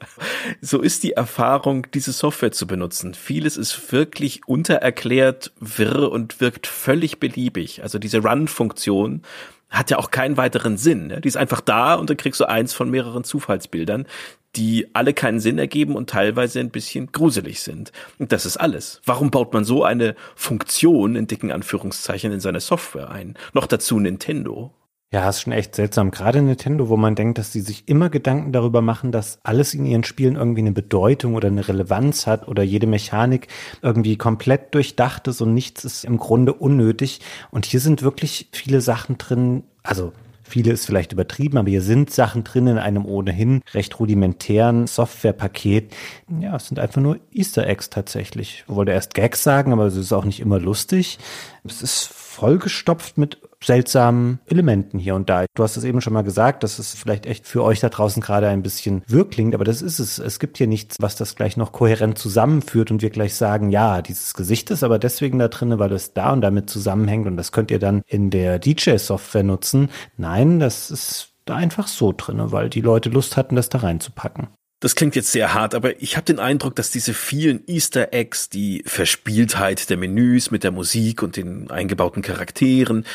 so 0.62 0.82
ist 0.82 1.04
die 1.04 1.14
Erfahrung, 1.14 1.88
diese 1.94 2.12
Software 2.12 2.52
zu 2.52 2.68
benutzen. 2.68 3.14
Vieles 3.14 3.56
ist 3.56 3.94
wirklich 3.94 4.46
untererklärt, 4.46 5.54
wirr 5.62 6.12
und 6.12 6.42
wirkt 6.42 6.68
völlig 6.68 7.22
beliebig. 7.22 7.82
Also 7.82 7.98
diese 7.98 8.22
Run-Funktion, 8.22 9.22
hat 9.70 9.92
ja 9.92 9.98
auch 9.98 10.10
keinen 10.10 10.38
weiteren 10.38 10.78
Sinn. 10.78 11.08
Ne? 11.08 11.22
Die 11.22 11.28
ist 11.28 11.38
einfach 11.38 11.62
da 11.62 11.94
und 11.94 12.10
dann 12.10 12.18
kriegst 12.18 12.40
du 12.40 12.46
eins 12.46 12.74
von 12.74 12.90
mehreren 12.90 13.24
Zufallsbildern, 13.24 14.08
die 14.56 14.88
alle 14.94 15.14
keinen 15.14 15.40
Sinn 15.40 15.60
ergeben 15.60 15.96
und 15.96 16.10
teilweise 16.10 16.60
ein 16.60 16.72
bisschen 16.72 17.12
gruselig 17.12 17.62
sind. 17.62 17.92
Und 18.18 18.32
das 18.32 18.46
ist 18.46 18.58
alles. 18.58 19.02
Warum 19.06 19.32
baut 19.32 19.54
man 19.54 19.64
so 19.64 19.84
eine 19.84 20.16
Funktion 20.36 21.16
in 21.16 21.28
dicken 21.28 21.52
Anführungszeichen 21.52 22.32
in 22.32 22.40
seine 22.40 22.60
Software 22.60 23.12
ein? 23.12 23.36
Noch 23.54 23.68
dazu 23.68 24.00
Nintendo. 24.00 24.74
Ja, 25.12 25.28
ist 25.28 25.42
schon 25.42 25.54
echt 25.54 25.74
seltsam. 25.74 26.12
Gerade 26.12 26.40
Nintendo, 26.40 26.88
wo 26.88 26.96
man 26.96 27.16
denkt, 27.16 27.40
dass 27.40 27.52
sie 27.52 27.62
sich 27.62 27.88
immer 27.88 28.12
Gedanken 28.12 28.52
darüber 28.52 28.84
machen, 28.84 29.12
dass 29.12 29.40
alles 29.42 29.74
in 29.74 29.88
ihren 29.88 30.04
Spielen 30.04 30.36
irgendwie 30.36 30.62
eine 30.62 30.72
Bedeutung 30.72 31.34
oder 31.34 31.48
eine 31.48 31.68
Relevanz 31.68 32.28
hat 32.28 32.48
oder 32.48 32.62
jede 32.62 32.86
Mechanik 32.86 33.48
irgendwie 33.82 34.18
komplett 34.18 34.76
durchdacht 34.76 35.28
ist 35.28 35.42
und 35.42 35.56
nichts 35.56 35.84
ist 35.84 36.06
im 36.06 36.18
Grunde 36.18 36.54
unnötig. 36.54 37.22
Und 37.50 37.66
hier 37.66 37.80
sind 37.80 38.04
wirklich 38.04 38.50
viele 38.52 38.82
Sachen 38.82 39.18
drin, 39.18 39.64
also 39.82 40.14
Viele 40.50 40.72
ist 40.72 40.88
vielleicht 40.88 41.12
übertrieben, 41.12 41.60
aber 41.60 41.70
hier 41.70 41.84
sind 41.84 42.10
Sachen 42.10 42.44
drin 42.44 42.66
in 42.66 42.80
einem 42.80 43.06
ohnehin 43.06 43.62
recht 43.76 44.00
rudimentären 44.00 44.88
Softwarepaket. 44.88 45.94
Ja, 46.40 46.56
es 46.56 46.68
sind 46.68 46.80
einfach 46.80 47.02
nur 47.02 47.20
Easter 47.32 47.68
Eggs 47.68 47.92
tatsächlich. 47.92 48.64
Ich 48.68 48.76
wollte 48.76 48.92
erst 48.92 49.14
Gags 49.14 49.44
sagen, 49.44 49.74
aber 49.74 49.86
es 49.86 49.96
ist 49.96 50.12
auch 50.12 50.26
nicht 50.26 50.40
immer 50.40 50.60
lustig. 50.60 51.20
Es 51.64 51.84
ist 51.84 52.08
vollgestopft 52.40 53.18
mit 53.18 53.38
seltsamen 53.62 54.40
Elementen 54.46 54.98
hier 54.98 55.16
und 55.16 55.30
da. 55.30 55.46
Du 55.54 55.64
hast 55.64 55.76
es 55.76 55.84
eben 55.84 56.00
schon 56.00 56.14
mal 56.14 56.24
gesagt, 56.24 56.64
dass 56.64 56.80
es 56.80 56.94
vielleicht 56.94 57.26
echt 57.26 57.46
für 57.46 57.64
euch 57.64 57.82
da 57.82 57.90
draußen 57.90 58.22
gerade 58.22 58.48
ein 58.48 58.64
bisschen 58.64 59.04
wirr 59.08 59.30
klingt, 59.30 59.54
aber 59.54 59.66
das 59.66 59.82
ist 59.82 60.00
es. 60.00 60.20
Es 60.20 60.40
gibt 60.40 60.58
hier 60.58 60.68
nichts, 60.68 60.96
was 61.02 61.18
das 61.18 61.36
gleich 61.36 61.58
noch 61.58 61.74
kohärent 61.74 62.18
zusammenführt 62.18 62.92
und 62.92 63.02
wir 63.02 63.10
gleich 63.10 63.36
sagen, 63.36 63.70
ja, 63.70 64.02
dieses 64.02 64.34
Gesicht 64.34 64.72
ist 64.72 64.84
aber 64.84 65.00
deswegen 65.00 65.40
da 65.40 65.50
drin, 65.50 65.78
weil 65.80 65.92
es 65.92 66.14
da 66.14 66.32
und 66.32 66.40
damit 66.40 66.70
zusammenhängt 66.70 67.28
und 67.28 67.36
das 67.36 67.52
könnt 67.52 67.72
ihr 67.72 67.80
dann 67.80 68.04
in 68.08 68.30
der 68.30 68.60
DJ-Software 68.60 69.44
nutzen. 69.44 69.90
Nein, 70.16 70.60
das 70.60 70.92
ist 70.92 71.34
einfach 71.50 71.88
so 71.88 72.14
drin, 72.16 72.40
weil 72.54 72.70
die 72.70 72.82
Leute 72.82 73.10
Lust 73.10 73.36
hatten, 73.36 73.58
das 73.58 73.68
da 73.68 73.80
reinzupacken. 73.80 74.48
Das 74.80 74.96
klingt 74.96 75.18
jetzt 75.18 75.34
sehr 75.34 75.54
hart, 75.54 75.76
aber 75.76 76.02
ich 76.02 76.16
habe 76.16 76.24
den 76.24 76.40
Eindruck, 76.40 76.76
dass 76.76 76.90
diese 76.90 77.14
vielen 77.14 77.68
Easter 77.68 78.14
Eggs, 78.14 78.48
die 78.50 78.82
Verspieltheit 78.86 79.90
der 79.90 79.98
Menüs 79.98 80.52
mit 80.52 80.64
der 80.64 80.72
Musik 80.72 81.22
und 81.22 81.36
den 81.36 81.70
eingebauten 81.70 82.22
Charakteren, 82.22 83.06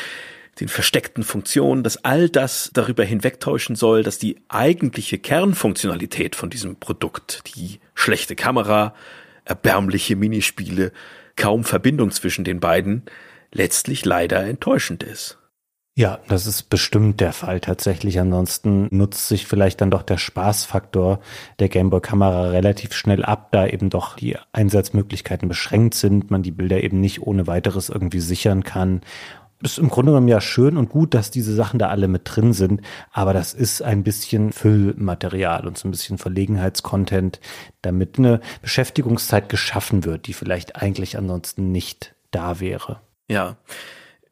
den 0.59 0.67
versteckten 0.67 1.23
Funktionen, 1.23 1.83
dass 1.83 2.03
all 2.05 2.29
das 2.29 2.69
darüber 2.73 3.03
hinwegtäuschen 3.03 3.75
soll, 3.75 4.03
dass 4.03 4.19
die 4.19 4.37
eigentliche 4.47 5.17
Kernfunktionalität 5.17 6.35
von 6.35 6.51
diesem 6.51 6.75
Produkt, 6.75 7.43
die 7.55 7.79
schlechte 7.95 8.35
Kamera, 8.35 8.93
erbärmliche 9.43 10.15
Minispiele, 10.15 10.91
kaum 11.35 11.63
Verbindung 11.63 12.11
zwischen 12.11 12.45
den 12.45 12.59
beiden, 12.59 13.03
letztlich 13.51 14.05
leider 14.05 14.43
enttäuschend 14.45 15.01
ist. 15.01 15.39
Ja, 15.97 16.19
das 16.27 16.45
ist 16.45 16.63
bestimmt 16.63 17.21
der 17.21 17.31
Fall 17.31 17.61
tatsächlich. 17.61 18.19
Ansonsten 18.19 18.89
nutzt 18.91 19.29
sich 19.29 19.47
vielleicht 19.47 19.79
dann 19.79 19.91
doch 19.91 20.03
der 20.03 20.17
Spaßfaktor 20.17 21.21
der 21.59 21.69
Gameboy-Kamera 21.69 22.49
relativ 22.49 22.93
schnell 22.93 23.23
ab, 23.23 23.47
da 23.53 23.65
eben 23.65 23.89
doch 23.89 24.17
die 24.17 24.35
Einsatzmöglichkeiten 24.51 25.47
beschränkt 25.47 25.93
sind, 25.93 26.29
man 26.31 26.43
die 26.43 26.51
Bilder 26.51 26.83
eben 26.83 26.99
nicht 26.99 27.21
ohne 27.21 27.47
weiteres 27.47 27.87
irgendwie 27.87 28.19
sichern 28.19 28.63
kann 28.63 29.01
ist 29.61 29.79
im 29.79 29.89
Grunde 29.89 30.11
genommen 30.11 30.27
ja 30.27 30.41
schön 30.41 30.77
und 30.77 30.89
gut, 30.89 31.13
dass 31.13 31.31
diese 31.31 31.55
Sachen 31.55 31.79
da 31.79 31.89
alle 31.89 32.07
mit 32.07 32.21
drin 32.25 32.53
sind, 32.53 32.81
aber 33.11 33.33
das 33.33 33.53
ist 33.53 33.81
ein 33.81 34.03
bisschen 34.03 34.51
Füllmaterial 34.51 35.65
und 35.65 35.77
so 35.77 35.87
ein 35.87 35.91
bisschen 35.91 36.17
Verlegenheitscontent, 36.17 37.39
damit 37.81 38.17
eine 38.17 38.41
Beschäftigungszeit 38.61 39.49
geschaffen 39.49 40.05
wird, 40.05 40.27
die 40.27 40.33
vielleicht 40.33 40.75
eigentlich 40.75 41.17
ansonsten 41.17 41.71
nicht 41.71 42.15
da 42.31 42.59
wäre. 42.59 42.99
Ja. 43.27 43.55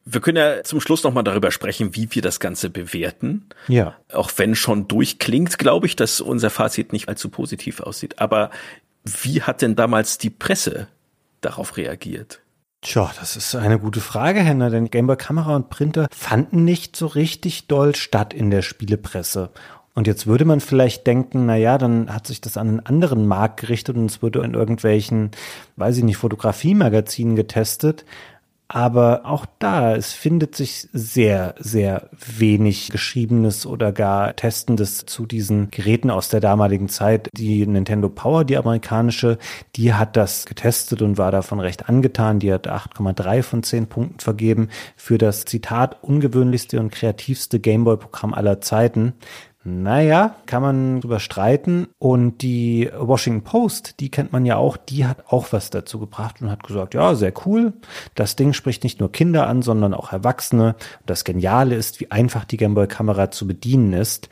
Wir 0.06 0.20
können 0.20 0.38
ja 0.38 0.64
zum 0.64 0.82
Schluss 0.82 1.04
nochmal 1.04 1.24
darüber 1.24 1.51
sprechen, 1.51 1.95
wie 1.95 2.10
wir 2.12 2.22
das 2.22 2.39
Ganze 2.39 2.70
bewerten. 2.70 3.45
Ja. 3.68 3.95
Auch 4.12 4.32
wenn 4.36 4.56
schon 4.56 4.88
durchklingt, 4.88 5.58
glaube 5.58 5.88
ich, 5.88 5.95
dass 5.95 6.20
unser 6.20 6.49
Fazit 6.49 6.91
nicht 6.91 7.08
allzu 7.08 7.30
positiv 7.30 7.80
aussieht. 7.80 8.20
Aber 8.20 8.49
wie 9.06 9.41
hat 9.41 9.62
denn 9.62 9.76
damals 9.76 10.18
die 10.18 10.30
Presse 10.30 10.88
darauf 11.41 11.78
reagiert? 11.78 12.41
Tja, 12.82 13.12
das 13.18 13.38
ist 13.38 13.56
eine 13.56 13.80
gute 13.80 14.01
Frage, 14.01 14.41
Henna, 14.41 14.70
denn 14.70 14.89
Gameboy 14.89 15.16
Kamera 15.16 15.56
und 15.56 15.70
Printer 15.70 16.08
fanden 16.14 16.66
nicht 16.66 16.97
so 16.97 17.08
richtig 17.08 17.68
doll 17.68 17.95
statt 17.95 18.34
in 18.34 18.51
der 18.51 18.62
Spielepresse. 18.62 19.51
Und 19.95 20.08
jetzt 20.08 20.28
würde 20.28 20.43
man 20.43 20.60
vielleicht 20.60 21.06
denken, 21.08 21.45
na 21.45 21.56
ja, 21.56 21.78
dann 21.78 22.14
hat 22.14 22.28
sich 22.28 22.41
das 22.41 22.58
an 22.58 22.68
einen 22.68 22.80
anderen 22.80 23.28
Markt 23.28 23.62
gerichtet 23.62 23.95
und 23.95 24.06
es 24.06 24.22
wurde 24.22 24.39
in 24.39 24.54
irgendwelchen, 24.54 25.32
weiß 25.78 25.97
ich 25.97 26.04
nicht, 26.04 26.18
Fotografiemagazinen 26.18 27.36
getestet. 27.36 28.04
Aber 28.68 29.26
auch 29.26 29.45
da, 29.59 29.95
es 29.95 30.14
findet 30.14 30.55
sich 30.55 30.88
sehr, 30.93 31.53
sehr 31.59 32.09
wenig 32.38 32.89
Geschriebenes 32.89 33.66
oder 33.66 33.91
gar 33.91 34.36
Testendes 34.36 35.05
zu 35.05 35.26
diesen 35.26 35.70
Geräten 35.70 36.09
aus 36.09 36.30
der 36.30 36.39
damaligen 36.39 36.89
Zeit. 36.89 37.30
Die 37.34 37.68
Nintendo 37.68 38.09
Power, 38.09 38.45
die 38.45 38.57
amerikanische, 38.57 39.38
die 39.76 39.93
hat 39.93 40.16
das 40.18 40.45
getestet 40.45 41.01
und 41.01 41.18
war 41.18 41.32
davon 41.32 41.59
recht 41.59 41.88
angetan. 41.88 42.39
Die 42.39 42.51
hat 42.51 42.68
8,3 42.68 43.43
von 43.43 43.64
10 43.64 43.88
Punkten 43.88 44.20
vergeben 44.20 44.70
für 44.95 45.18
das 45.18 45.45
Zitat 45.45 46.01
ungewöhnlichste 46.01 46.80
und 46.80 46.91
kreativste 46.91 47.59
Gameboy-Programm 47.59 48.34
aller 48.34 48.61
Zeiten. 48.61 49.14
Naja, 49.66 50.36
kann 50.45 50.61
man 50.61 51.01
drüber 51.01 51.20
streiten. 51.20 51.88
Und 51.97 52.41
die 52.41 52.89
Washington 52.97 53.43
Post, 53.43 53.99
die 54.01 54.11
kennt 54.11 54.34
man 54.34 54.45
ja 54.45 54.57
auch, 54.57 54.76
die 54.76 55.05
hat 55.05 55.24
auch 55.30 55.47
was 55.51 55.70
dazu 55.70 55.99
gebracht 55.99 56.41
und 56.41 56.51
hat 56.51 56.64
gesagt, 56.64 56.93
ja, 56.93 57.16
sehr 57.16 57.34
cool. 57.45 57.74
Das 58.16 58.36
Ding 58.36 58.51
spricht 58.51 58.84
nicht 58.84 58.99
nur 58.99 59.11
Kinder 59.11 59.47
an, 59.47 59.61
sondern 59.61 59.93
auch 59.93 60.11
Erwachsene. 60.11 60.76
Und 60.99 61.09
das 61.09 61.24
Geniale 61.24 61.76
ist, 61.76 62.01
wie 62.01 62.11
einfach 62.11 62.43
die 62.43 62.57
Gameboy-Kamera 62.57 63.32
zu 63.32 63.47
bedienen 63.47 63.93
ist. 63.93 64.28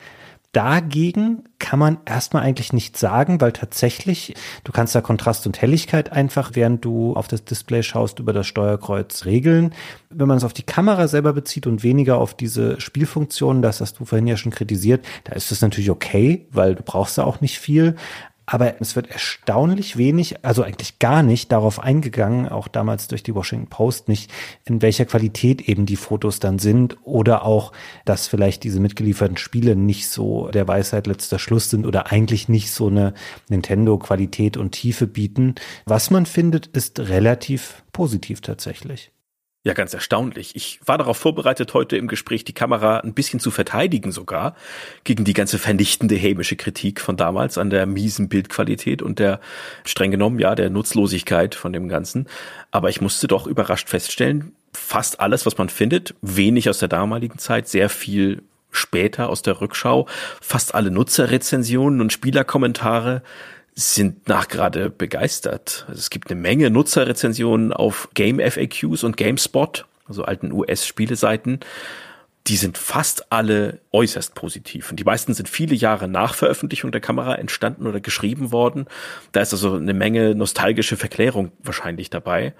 Dagegen 0.52 1.44
kann 1.58 1.78
man 1.78 1.98
erstmal 2.04 2.42
eigentlich 2.42 2.74
nichts 2.74 3.00
sagen, 3.00 3.40
weil 3.40 3.52
tatsächlich, 3.52 4.34
du 4.64 4.72
kannst 4.72 4.94
da 4.94 5.00
Kontrast 5.00 5.46
und 5.46 5.62
Helligkeit 5.62 6.12
einfach, 6.12 6.50
während 6.52 6.84
du 6.84 7.14
auf 7.14 7.26
das 7.26 7.46
Display 7.46 7.82
schaust, 7.82 8.18
über 8.18 8.34
das 8.34 8.46
Steuerkreuz 8.46 9.24
regeln. 9.24 9.72
Wenn 10.10 10.28
man 10.28 10.36
es 10.36 10.44
auf 10.44 10.52
die 10.52 10.62
Kamera 10.62 11.08
selber 11.08 11.32
bezieht 11.32 11.66
und 11.66 11.82
weniger 11.82 12.18
auf 12.18 12.34
diese 12.34 12.78
Spielfunktionen, 12.82 13.62
das 13.62 13.80
hast 13.80 13.98
du 13.98 14.04
vorhin 14.04 14.26
ja 14.26 14.36
schon 14.36 14.52
kritisiert, 14.52 15.02
da 15.24 15.32
ist 15.32 15.52
es 15.52 15.62
natürlich 15.62 15.90
okay, 15.90 16.46
weil 16.50 16.74
du 16.74 16.82
brauchst 16.82 17.16
da 17.16 17.24
auch 17.24 17.40
nicht 17.40 17.58
viel. 17.58 17.96
Aber 18.52 18.78
es 18.82 18.96
wird 18.96 19.10
erstaunlich 19.10 19.96
wenig, 19.96 20.44
also 20.44 20.62
eigentlich 20.62 20.98
gar 20.98 21.22
nicht 21.22 21.50
darauf 21.52 21.80
eingegangen, 21.80 22.50
auch 22.50 22.68
damals 22.68 23.08
durch 23.08 23.22
die 23.22 23.34
Washington 23.34 23.68
Post 23.68 24.08
nicht, 24.10 24.30
in 24.66 24.82
welcher 24.82 25.06
Qualität 25.06 25.70
eben 25.70 25.86
die 25.86 25.96
Fotos 25.96 26.38
dann 26.38 26.58
sind 26.58 26.98
oder 27.02 27.46
auch, 27.46 27.72
dass 28.04 28.28
vielleicht 28.28 28.62
diese 28.64 28.78
mitgelieferten 28.78 29.38
Spiele 29.38 29.74
nicht 29.74 30.10
so 30.10 30.48
der 30.48 30.68
Weisheit 30.68 31.06
letzter 31.06 31.38
Schluss 31.38 31.70
sind 31.70 31.86
oder 31.86 32.12
eigentlich 32.12 32.50
nicht 32.50 32.72
so 32.72 32.88
eine 32.88 33.14
Nintendo-Qualität 33.48 34.58
und 34.58 34.72
Tiefe 34.72 35.06
bieten. 35.06 35.54
Was 35.86 36.10
man 36.10 36.26
findet, 36.26 36.66
ist 36.66 37.00
relativ 37.00 37.82
positiv 37.90 38.42
tatsächlich. 38.42 39.12
Ja, 39.64 39.74
ganz 39.74 39.94
erstaunlich. 39.94 40.56
Ich 40.56 40.80
war 40.84 40.98
darauf 40.98 41.16
vorbereitet, 41.16 41.72
heute 41.72 41.96
im 41.96 42.08
Gespräch 42.08 42.42
die 42.42 42.52
Kamera 42.52 42.98
ein 42.98 43.14
bisschen 43.14 43.38
zu 43.38 43.52
verteidigen 43.52 44.10
sogar, 44.10 44.56
gegen 45.04 45.24
die 45.24 45.34
ganze 45.34 45.56
vernichtende 45.56 46.16
hämische 46.16 46.56
Kritik 46.56 47.00
von 47.00 47.16
damals 47.16 47.58
an 47.58 47.70
der 47.70 47.86
miesen 47.86 48.28
Bildqualität 48.28 49.02
und 49.02 49.20
der, 49.20 49.38
streng 49.84 50.10
genommen, 50.10 50.40
ja, 50.40 50.56
der 50.56 50.68
Nutzlosigkeit 50.68 51.54
von 51.54 51.72
dem 51.72 51.88
Ganzen. 51.88 52.26
Aber 52.72 52.88
ich 52.88 53.00
musste 53.00 53.28
doch 53.28 53.46
überrascht 53.46 53.88
feststellen, 53.88 54.50
fast 54.72 55.20
alles, 55.20 55.46
was 55.46 55.56
man 55.58 55.68
findet, 55.68 56.16
wenig 56.22 56.68
aus 56.68 56.80
der 56.80 56.88
damaligen 56.88 57.38
Zeit, 57.38 57.68
sehr 57.68 57.88
viel 57.88 58.42
später 58.72 59.28
aus 59.28 59.42
der 59.42 59.60
Rückschau, 59.60 60.08
fast 60.40 60.74
alle 60.74 60.90
Nutzerrezensionen 60.90 62.00
und 62.00 62.12
Spielerkommentare 62.12 63.22
sind 63.74 64.28
nachgerade 64.28 64.90
begeistert. 64.90 65.86
Also 65.88 65.98
es 65.98 66.10
gibt 66.10 66.30
eine 66.30 66.40
Menge 66.40 66.70
Nutzerrezensionen 66.70 67.72
auf 67.72 68.08
Game 68.14 68.38
FAQs 68.38 69.02
und 69.02 69.16
GameSpot, 69.16 69.86
also 70.06 70.24
alten 70.24 70.52
US-Spieleseiten. 70.52 71.60
Die 72.48 72.56
sind 72.56 72.76
fast 72.76 73.32
alle 73.32 73.80
äußerst 73.92 74.34
positiv. 74.34 74.90
Und 74.90 74.98
die 74.98 75.04
meisten 75.04 75.32
sind 75.32 75.48
viele 75.48 75.76
Jahre 75.76 76.08
nach 76.08 76.34
Veröffentlichung 76.34 76.90
der 76.90 77.00
Kamera 77.00 77.36
entstanden 77.36 77.86
oder 77.86 78.00
geschrieben 78.00 78.50
worden. 78.50 78.86
Da 79.30 79.40
ist 79.40 79.52
also 79.52 79.74
eine 79.74 79.94
Menge 79.94 80.34
nostalgische 80.34 80.96
Verklärung 80.96 81.52
wahrscheinlich 81.62 82.10
dabei. 82.10 82.52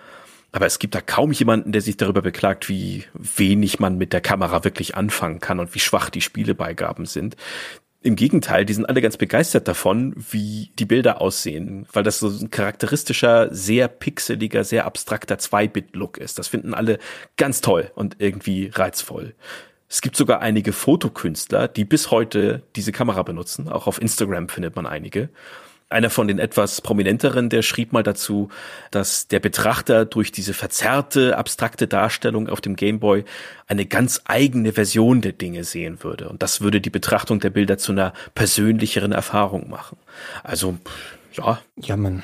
Aber 0.53 0.67
es 0.67 0.79
gibt 0.79 0.95
da 0.95 1.01
kaum 1.01 1.33
jemanden, 1.33 1.73
der 1.73 1.81
sich 1.81 1.97
darüber 1.97 2.21
beklagt, 2.21 2.69
wie 2.69 3.05
wenig 3.15 3.81
man 3.81 3.97
mit 3.97 4.13
der 4.13 4.21
Kamera 4.21 4.65
wirklich 4.65 4.95
anfangen 4.95 5.41
kann 5.41 5.59
und 5.59 5.75
wie 5.75 5.81
schwach 5.81 6.11
die 6.11 6.21
Spielebeigaben 6.21 7.07
sind. 7.07 7.37
Im 8.05 8.17
Gegenteil, 8.17 8.65
die 8.65 8.75
sind 8.75 8.87
alle 8.87 9.01
ganz 9.01 9.17
begeistert 9.17 9.69
davon, 9.69 10.13
wie 10.17 10.73
die 10.79 10.87
Bilder 10.87 11.21
aussehen, 11.21 11.87
weil 11.93 12.03
das 12.03 12.19
so 12.19 12.29
ein 12.29 12.51
charakteristischer, 12.51 13.55
sehr 13.55 13.87
pixeliger, 13.87 14.65
sehr 14.65 14.87
abstrakter 14.87 15.37
2-Bit-Look 15.37 16.19
ist. 16.19 16.39
Das 16.39 16.49
finden 16.49 16.75
alle 16.75 16.99
ganz 17.37 17.61
toll 17.61 17.93
und 17.95 18.17
irgendwie 18.19 18.71
reizvoll. 18.75 19.35
Es 19.89 20.01
gibt 20.01 20.17
sogar 20.17 20.41
einige 20.41 20.73
Fotokünstler, 20.73 21.69
die 21.69 21.85
bis 21.85 22.11
heute 22.11 22.63
diese 22.75 22.93
Kamera 22.93 23.23
benutzen. 23.23 23.69
Auch 23.69 23.87
auf 23.87 24.01
Instagram 24.01 24.49
findet 24.49 24.75
man 24.75 24.87
einige. 24.87 25.29
Einer 25.93 26.11
von 26.11 26.29
den 26.29 26.39
etwas 26.39 26.81
prominenteren, 26.81 27.49
der 27.49 27.63
schrieb 27.63 27.93
mal 27.93 28.03
dazu, 28.03 28.49
dass 28.91 29.29
der 29.29 29.41
Betrachter 29.41 30.05
durch 30.05 30.33
diese 30.33 30.55
verzerrte, 30.55 31.37
abstrakte 31.37 31.87
Darstellung 31.87 32.49
auf 32.49 32.61
dem 32.61 32.77
Gameboy 32.77 33.25
eine 33.67 33.87
ganz 33.87 34.23
eigene 34.25 34.73
Version 34.73 35.21
der 35.21 35.33
Dinge 35.33 35.65
sehen 35.65 36.03
würde. 36.03 36.29
Und 36.29 36.43
das 36.43 36.61
würde 36.61 36.81
die 36.81 36.91
Betrachtung 36.91 37.41
der 37.41 37.51
Bilder 37.51 37.79
zu 37.79 37.93
einer 37.93 38.13
persönlicheren 38.35 39.13
Erfahrung 39.13 39.71
machen. 39.71 39.99
Also, 40.43 40.77
ja. 41.35 41.61
Ja, 41.77 41.97
man 41.97 42.23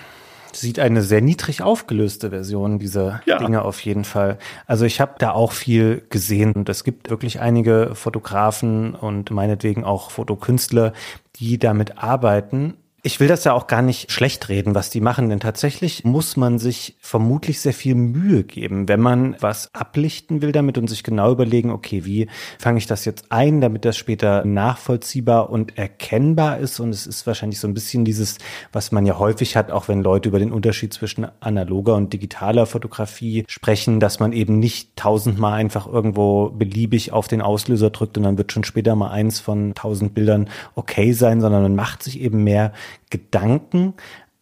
sieht 0.52 0.78
eine 0.78 1.02
sehr 1.02 1.20
niedrig 1.20 1.62
aufgelöste 1.62 2.30
Version 2.30 2.78
dieser 2.78 3.20
ja. 3.26 3.38
Dinge 3.38 3.62
auf 3.62 3.80
jeden 3.80 4.04
Fall. 4.04 4.38
Also 4.66 4.84
ich 4.84 5.00
habe 5.00 5.14
da 5.18 5.32
auch 5.32 5.52
viel 5.52 6.04
gesehen 6.10 6.52
und 6.52 6.68
es 6.68 6.84
gibt 6.84 7.10
wirklich 7.10 7.40
einige 7.40 7.92
Fotografen 7.94 8.94
und 8.94 9.30
meinetwegen 9.30 9.84
auch 9.84 10.10
Fotokünstler, 10.10 10.92
die 11.36 11.58
damit 11.58 11.98
arbeiten 11.98 12.74
ich 13.08 13.20
will 13.20 13.26
das 13.26 13.44
ja 13.44 13.54
auch 13.54 13.68
gar 13.68 13.80
nicht 13.80 14.12
schlecht 14.12 14.50
reden, 14.50 14.74
was 14.74 14.90
die 14.90 15.00
machen, 15.00 15.30
denn 15.30 15.40
tatsächlich 15.40 16.04
muss 16.04 16.36
man 16.36 16.58
sich 16.58 16.94
vermutlich 17.00 17.58
sehr 17.58 17.72
viel 17.72 17.94
Mühe 17.94 18.44
geben, 18.44 18.86
wenn 18.86 19.00
man 19.00 19.34
was 19.40 19.74
ablichten 19.74 20.42
will 20.42 20.52
damit 20.52 20.76
und 20.76 20.88
sich 20.88 21.02
genau 21.02 21.32
überlegen, 21.32 21.70
okay, 21.70 22.04
wie 22.04 22.28
fange 22.58 22.76
ich 22.76 22.86
das 22.86 23.06
jetzt 23.06 23.32
ein, 23.32 23.62
damit 23.62 23.86
das 23.86 23.96
später 23.96 24.44
nachvollziehbar 24.44 25.48
und 25.48 25.78
erkennbar 25.78 26.58
ist. 26.58 26.80
Und 26.80 26.90
es 26.90 27.06
ist 27.06 27.26
wahrscheinlich 27.26 27.58
so 27.60 27.66
ein 27.66 27.72
bisschen 27.72 28.04
dieses, 28.04 28.36
was 28.72 28.92
man 28.92 29.06
ja 29.06 29.18
häufig 29.18 29.56
hat, 29.56 29.70
auch 29.70 29.88
wenn 29.88 30.02
Leute 30.02 30.28
über 30.28 30.38
den 30.38 30.52
Unterschied 30.52 30.92
zwischen 30.92 31.28
analoger 31.40 31.94
und 31.94 32.12
digitaler 32.12 32.66
Fotografie 32.66 33.46
sprechen, 33.48 34.00
dass 34.00 34.20
man 34.20 34.34
eben 34.34 34.58
nicht 34.58 34.96
tausendmal 34.96 35.54
einfach 35.54 35.86
irgendwo 35.86 36.50
beliebig 36.50 37.12
auf 37.12 37.26
den 37.26 37.40
Auslöser 37.40 37.88
drückt 37.88 38.18
und 38.18 38.24
dann 38.24 38.36
wird 38.36 38.52
schon 38.52 38.64
später 38.64 38.94
mal 38.96 39.12
eins 39.12 39.40
von 39.40 39.72
tausend 39.72 40.12
Bildern 40.12 40.50
okay 40.74 41.14
sein, 41.14 41.40
sondern 41.40 41.62
man 41.62 41.74
macht 41.74 42.02
sich 42.02 42.20
eben 42.20 42.44
mehr 42.44 42.74
Gedanken. 43.10 43.94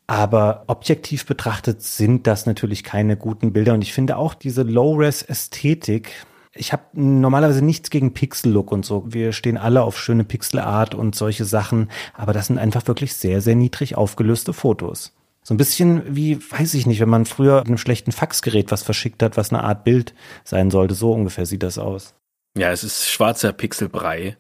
Aber 0.06 0.64
objektiv 0.68 1.26
betrachtet 1.26 1.82
sind 1.82 2.26
das 2.26 2.46
natürlich 2.46 2.84
keine 2.84 3.16
guten 3.16 3.52
Bilder. 3.52 3.74
Und 3.74 3.82
ich 3.82 3.92
finde 3.92 4.16
auch 4.16 4.34
diese 4.34 4.62
Low-Res-Ästhetik, 4.62 6.12
ich 6.58 6.72
habe 6.72 6.84
normalerweise 6.94 7.62
nichts 7.62 7.90
gegen 7.90 8.14
Pixel-Look 8.14 8.72
und 8.72 8.84
so. 8.84 9.04
Wir 9.06 9.32
stehen 9.32 9.58
alle 9.58 9.82
auf 9.82 9.98
schöne 9.98 10.24
Pixel-Art 10.24 10.94
und 10.94 11.14
solche 11.14 11.44
Sachen. 11.44 11.90
Aber 12.14 12.32
das 12.32 12.46
sind 12.46 12.58
einfach 12.58 12.86
wirklich 12.86 13.14
sehr, 13.14 13.40
sehr 13.40 13.54
niedrig 13.54 13.96
aufgelöste 13.96 14.52
Fotos. 14.52 15.12
So 15.42 15.54
ein 15.54 15.58
bisschen 15.58 16.02
wie, 16.08 16.38
weiß 16.38 16.74
ich 16.74 16.86
nicht, 16.86 17.00
wenn 17.00 17.08
man 17.08 17.24
früher 17.24 17.58
mit 17.58 17.68
einem 17.68 17.78
schlechten 17.78 18.10
Faxgerät 18.10 18.72
was 18.72 18.82
verschickt 18.82 19.22
hat, 19.22 19.36
was 19.36 19.52
eine 19.52 19.62
Art 19.62 19.84
Bild 19.84 20.14
sein 20.44 20.70
sollte. 20.70 20.94
So 20.94 21.12
ungefähr 21.12 21.46
sieht 21.46 21.62
das 21.62 21.78
aus. 21.78 22.14
Ja, 22.56 22.72
es 22.72 22.82
ist 22.82 23.08
schwarzer 23.08 23.52
Pixelbrei 23.52 24.36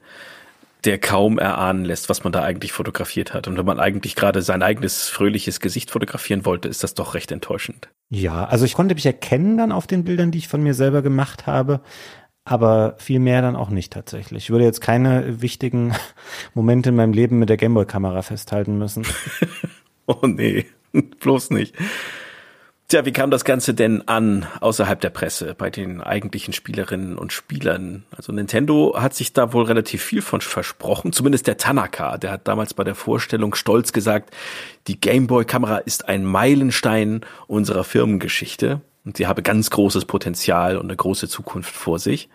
der 0.86 0.98
kaum 0.98 1.38
erahnen 1.38 1.84
lässt, 1.84 2.08
was 2.08 2.24
man 2.24 2.32
da 2.32 2.42
eigentlich 2.42 2.72
fotografiert 2.72 3.34
hat. 3.34 3.48
Und 3.48 3.58
wenn 3.58 3.66
man 3.66 3.80
eigentlich 3.80 4.14
gerade 4.14 4.40
sein 4.40 4.62
eigenes 4.62 5.08
fröhliches 5.08 5.60
Gesicht 5.60 5.90
fotografieren 5.90 6.44
wollte, 6.44 6.68
ist 6.68 6.84
das 6.84 6.94
doch 6.94 7.14
recht 7.14 7.32
enttäuschend. 7.32 7.90
Ja, 8.08 8.44
also 8.44 8.64
ich 8.64 8.74
konnte 8.74 8.94
mich 8.94 9.04
erkennen 9.04 9.58
dann 9.58 9.72
auf 9.72 9.86
den 9.86 10.04
Bildern, 10.04 10.30
die 10.30 10.38
ich 10.38 10.48
von 10.48 10.62
mir 10.62 10.74
selber 10.74 11.02
gemacht 11.02 11.46
habe, 11.46 11.80
aber 12.44 12.94
viel 12.98 13.18
mehr 13.18 13.42
dann 13.42 13.56
auch 13.56 13.70
nicht 13.70 13.92
tatsächlich. 13.92 14.44
Ich 14.44 14.50
würde 14.50 14.64
jetzt 14.64 14.80
keine 14.80 15.42
wichtigen 15.42 15.92
Momente 16.54 16.90
in 16.90 16.96
meinem 16.96 17.12
Leben 17.12 17.38
mit 17.38 17.48
der 17.48 17.56
Gameboy-Kamera 17.56 18.22
festhalten 18.22 18.78
müssen. 18.78 19.04
oh 20.06 20.26
nee, 20.26 20.66
bloß 21.20 21.50
nicht. 21.50 21.74
Tja, 22.88 23.04
wie 23.04 23.12
kam 23.12 23.32
das 23.32 23.44
Ganze 23.44 23.74
denn 23.74 24.06
an 24.06 24.46
außerhalb 24.60 25.00
der 25.00 25.10
Presse 25.10 25.56
bei 25.58 25.70
den 25.70 26.00
eigentlichen 26.00 26.52
Spielerinnen 26.54 27.18
und 27.18 27.32
Spielern? 27.32 28.04
Also 28.16 28.32
Nintendo 28.32 28.94
hat 28.96 29.12
sich 29.12 29.32
da 29.32 29.52
wohl 29.52 29.64
relativ 29.64 30.04
viel 30.04 30.22
von 30.22 30.40
versprochen, 30.40 31.12
zumindest 31.12 31.48
der 31.48 31.56
Tanaka, 31.56 32.16
der 32.16 32.30
hat 32.30 32.46
damals 32.46 32.74
bei 32.74 32.84
der 32.84 32.94
Vorstellung 32.94 33.56
stolz 33.56 33.92
gesagt, 33.92 34.32
die 34.86 35.00
Gameboy-Kamera 35.00 35.78
ist 35.78 36.08
ein 36.08 36.24
Meilenstein 36.24 37.22
unserer 37.48 37.82
Firmengeschichte 37.82 38.82
und 39.04 39.16
sie 39.16 39.26
habe 39.26 39.42
ganz 39.42 39.70
großes 39.70 40.04
Potenzial 40.04 40.76
und 40.76 40.86
eine 40.86 40.96
große 40.96 41.26
Zukunft 41.26 41.74
vor 41.74 41.98
sich. 41.98 42.28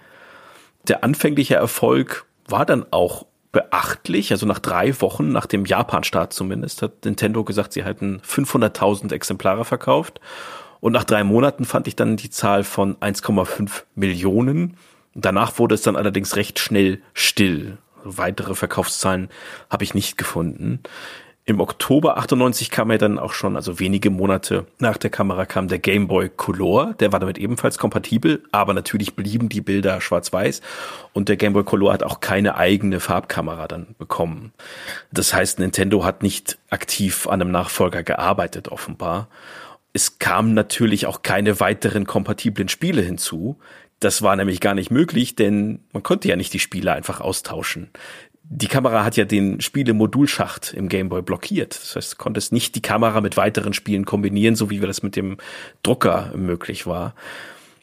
Der 0.86 1.06
anfängliche 1.06 1.56
Erfolg 1.56 2.26
war 2.46 2.66
dann 2.66 2.86
auch 2.92 3.26
beachtlich. 3.52 4.32
Also 4.32 4.46
nach 4.46 4.60
drei 4.60 5.00
Wochen, 5.02 5.32
nach 5.32 5.46
dem 5.46 5.66
Japan-Start 5.66 6.34
zumindest, 6.34 6.82
hat 6.82 7.06
Nintendo 7.06 7.44
gesagt, 7.44 7.74
sie 7.74 7.84
hätten 7.84 8.22
500.000 8.22 9.14
Exemplare 9.14 9.66
verkauft. 9.66 10.20
Und 10.80 10.94
nach 10.94 11.04
drei 11.04 11.24
Monaten 11.24 11.66
fand 11.66 11.88
ich 11.88 11.96
dann 11.96 12.18
die 12.18 12.30
Zahl 12.30 12.64
von 12.64 12.96
1,5 12.98 13.84
Millionen. 13.96 14.78
Danach 15.14 15.60
wurde 15.60 15.76
es 15.76 15.82
dann 15.82 15.96
allerdings 15.96 16.36
recht 16.36 16.60
schnell 16.60 17.02
still. 17.14 17.78
Weitere 18.04 18.56
Verkaufszahlen 18.56 19.30
habe 19.70 19.84
ich 19.84 19.94
nicht 19.94 20.18
gefunden. 20.18 20.80
Im 21.44 21.60
Oktober 21.60 22.18
98 22.18 22.70
kam 22.70 22.92
er 22.92 23.00
dann 23.00 23.18
auch 23.18 23.34
schon, 23.34 23.56
also 23.56 23.80
wenige 23.80 24.12
Monate 24.12 24.68
nach 24.78 24.98
der 24.98 25.10
Kamera 25.10 25.48
kam 25.48 25.68
der 25.68 25.80
Game 25.80 26.08
Boy 26.08 26.30
Color, 26.30 26.94
der 27.00 27.12
war 27.12 27.20
damit 27.20 27.40
ebenfalls 27.40 27.80
kompatibel, 27.80 28.44
aber 28.52 28.76
natürlich 28.76 29.16
blieben 29.16 29.50
die 29.50 29.62
Bilder 29.62 30.02
schwarz-weiß 30.02 30.62
und 31.14 31.30
der 31.30 31.38
Game 31.38 31.54
Boy 31.54 31.64
Color 31.64 31.94
hat 31.94 32.04
auch 32.04 32.20
keine 32.20 32.58
eigene 32.58 33.00
Farbkamera 33.00 33.68
dann 33.68 33.96
bekommen. 33.98 34.54
Das 35.12 35.34
heißt, 35.34 35.58
Nintendo 35.58 36.06
hat 36.06 36.22
nicht 36.22 36.60
aktiv 36.70 37.26
an 37.26 37.42
einem 37.42 37.52
Nachfolger 37.52 38.04
gearbeitet 38.04 38.70
offenbar. 38.70 39.28
Es 39.94 40.20
kamen 40.20 40.54
natürlich 40.54 41.08
auch 41.08 41.24
keine 41.24 41.60
weiteren 41.60 42.06
kompatiblen 42.06 42.70
Spiele 42.70 43.02
hinzu. 43.02 43.58
Das 44.00 44.22
war 44.22 44.36
nämlich 44.36 44.62
gar 44.62 44.76
nicht 44.76 44.92
möglich, 44.92 45.36
denn 45.36 45.80
man 45.92 46.04
konnte 46.04 46.28
ja 46.28 46.36
nicht 46.36 46.54
die 46.54 46.60
Spiele 46.60 46.94
einfach 46.94 47.20
austauschen 47.20 47.90
die 48.54 48.68
Kamera 48.68 49.06
hat 49.06 49.16
ja 49.16 49.24
den 49.24 49.62
Spielemodulschacht 49.62 50.74
im 50.74 50.90
Gameboy 50.90 51.22
blockiert. 51.22 51.74
Das 51.74 51.96
heißt, 51.96 52.14
du 52.14 52.18
konntest 52.18 52.52
nicht 52.52 52.76
die 52.76 52.82
Kamera 52.82 53.22
mit 53.22 53.38
weiteren 53.38 53.74
Spielen 53.74 54.04
kombinieren, 54.04 54.58
so 54.58 54.70
wie 54.70 54.82
das 54.88 55.04
mit 55.04 55.16
dem 55.16 55.38
Drucker 55.84 56.34
möglich 56.36 56.86
war. 56.86 57.16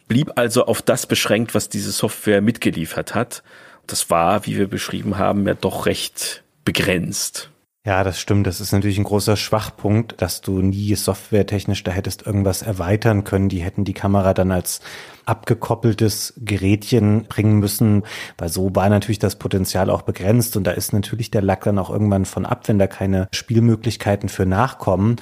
Blieb 0.08 0.32
also 0.36 0.66
auf 0.66 0.82
das 0.82 1.06
beschränkt, 1.06 1.54
was 1.54 1.70
diese 1.70 1.90
Software 1.90 2.42
mitgeliefert 2.42 3.14
hat. 3.14 3.42
Das 3.86 4.10
war, 4.10 4.44
wie 4.44 4.58
wir 4.58 4.68
beschrieben 4.68 5.16
haben, 5.16 5.46
ja 5.46 5.54
doch 5.54 5.86
recht 5.86 6.44
begrenzt. 6.66 7.50
Ja, 7.88 8.04
das 8.04 8.20
stimmt. 8.20 8.46
Das 8.46 8.60
ist 8.60 8.72
natürlich 8.72 8.98
ein 8.98 9.04
großer 9.04 9.34
Schwachpunkt, 9.34 10.20
dass 10.20 10.42
du 10.42 10.60
nie 10.60 10.94
softwaretechnisch 10.94 11.84
da 11.84 11.90
hättest 11.90 12.26
irgendwas 12.26 12.60
erweitern 12.60 13.24
können. 13.24 13.48
Die 13.48 13.62
hätten 13.62 13.86
die 13.86 13.94
Kamera 13.94 14.34
dann 14.34 14.52
als 14.52 14.82
abgekoppeltes 15.24 16.34
Gerätchen 16.36 17.24
bringen 17.30 17.60
müssen, 17.60 18.02
weil 18.36 18.50
so 18.50 18.68
war 18.74 18.90
natürlich 18.90 19.20
das 19.20 19.36
Potenzial 19.36 19.88
auch 19.88 20.02
begrenzt 20.02 20.54
und 20.58 20.64
da 20.64 20.72
ist 20.72 20.92
natürlich 20.92 21.30
der 21.30 21.40
Lack 21.40 21.64
dann 21.64 21.78
auch 21.78 21.88
irgendwann 21.88 22.26
von 22.26 22.44
ab, 22.44 22.68
wenn 22.68 22.78
da 22.78 22.88
keine 22.88 23.26
Spielmöglichkeiten 23.32 24.28
für 24.28 24.44
nachkommen, 24.44 25.16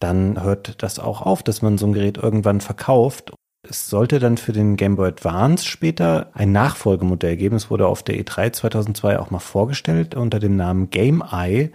dann 0.00 0.42
hört 0.42 0.82
das 0.82 0.98
auch 0.98 1.22
auf, 1.22 1.44
dass 1.44 1.62
man 1.62 1.78
so 1.78 1.86
ein 1.86 1.92
Gerät 1.92 2.18
irgendwann 2.18 2.60
verkauft 2.60 3.32
es 3.70 3.88
sollte 3.88 4.18
dann 4.18 4.38
für 4.38 4.52
den 4.52 4.76
Game 4.76 4.96
Boy 4.96 5.08
Advance 5.08 5.66
später 5.66 6.30
ein 6.32 6.52
Nachfolgemodell 6.52 7.36
geben. 7.36 7.56
Es 7.56 7.70
wurde 7.70 7.86
auf 7.86 8.02
der 8.02 8.16
E3 8.16 8.52
2002 8.52 9.18
auch 9.18 9.30
mal 9.30 9.38
vorgestellt 9.40 10.14
unter 10.14 10.38
dem 10.38 10.56
Namen 10.56 10.88
Game 10.90 11.22
Eye. 11.30 11.70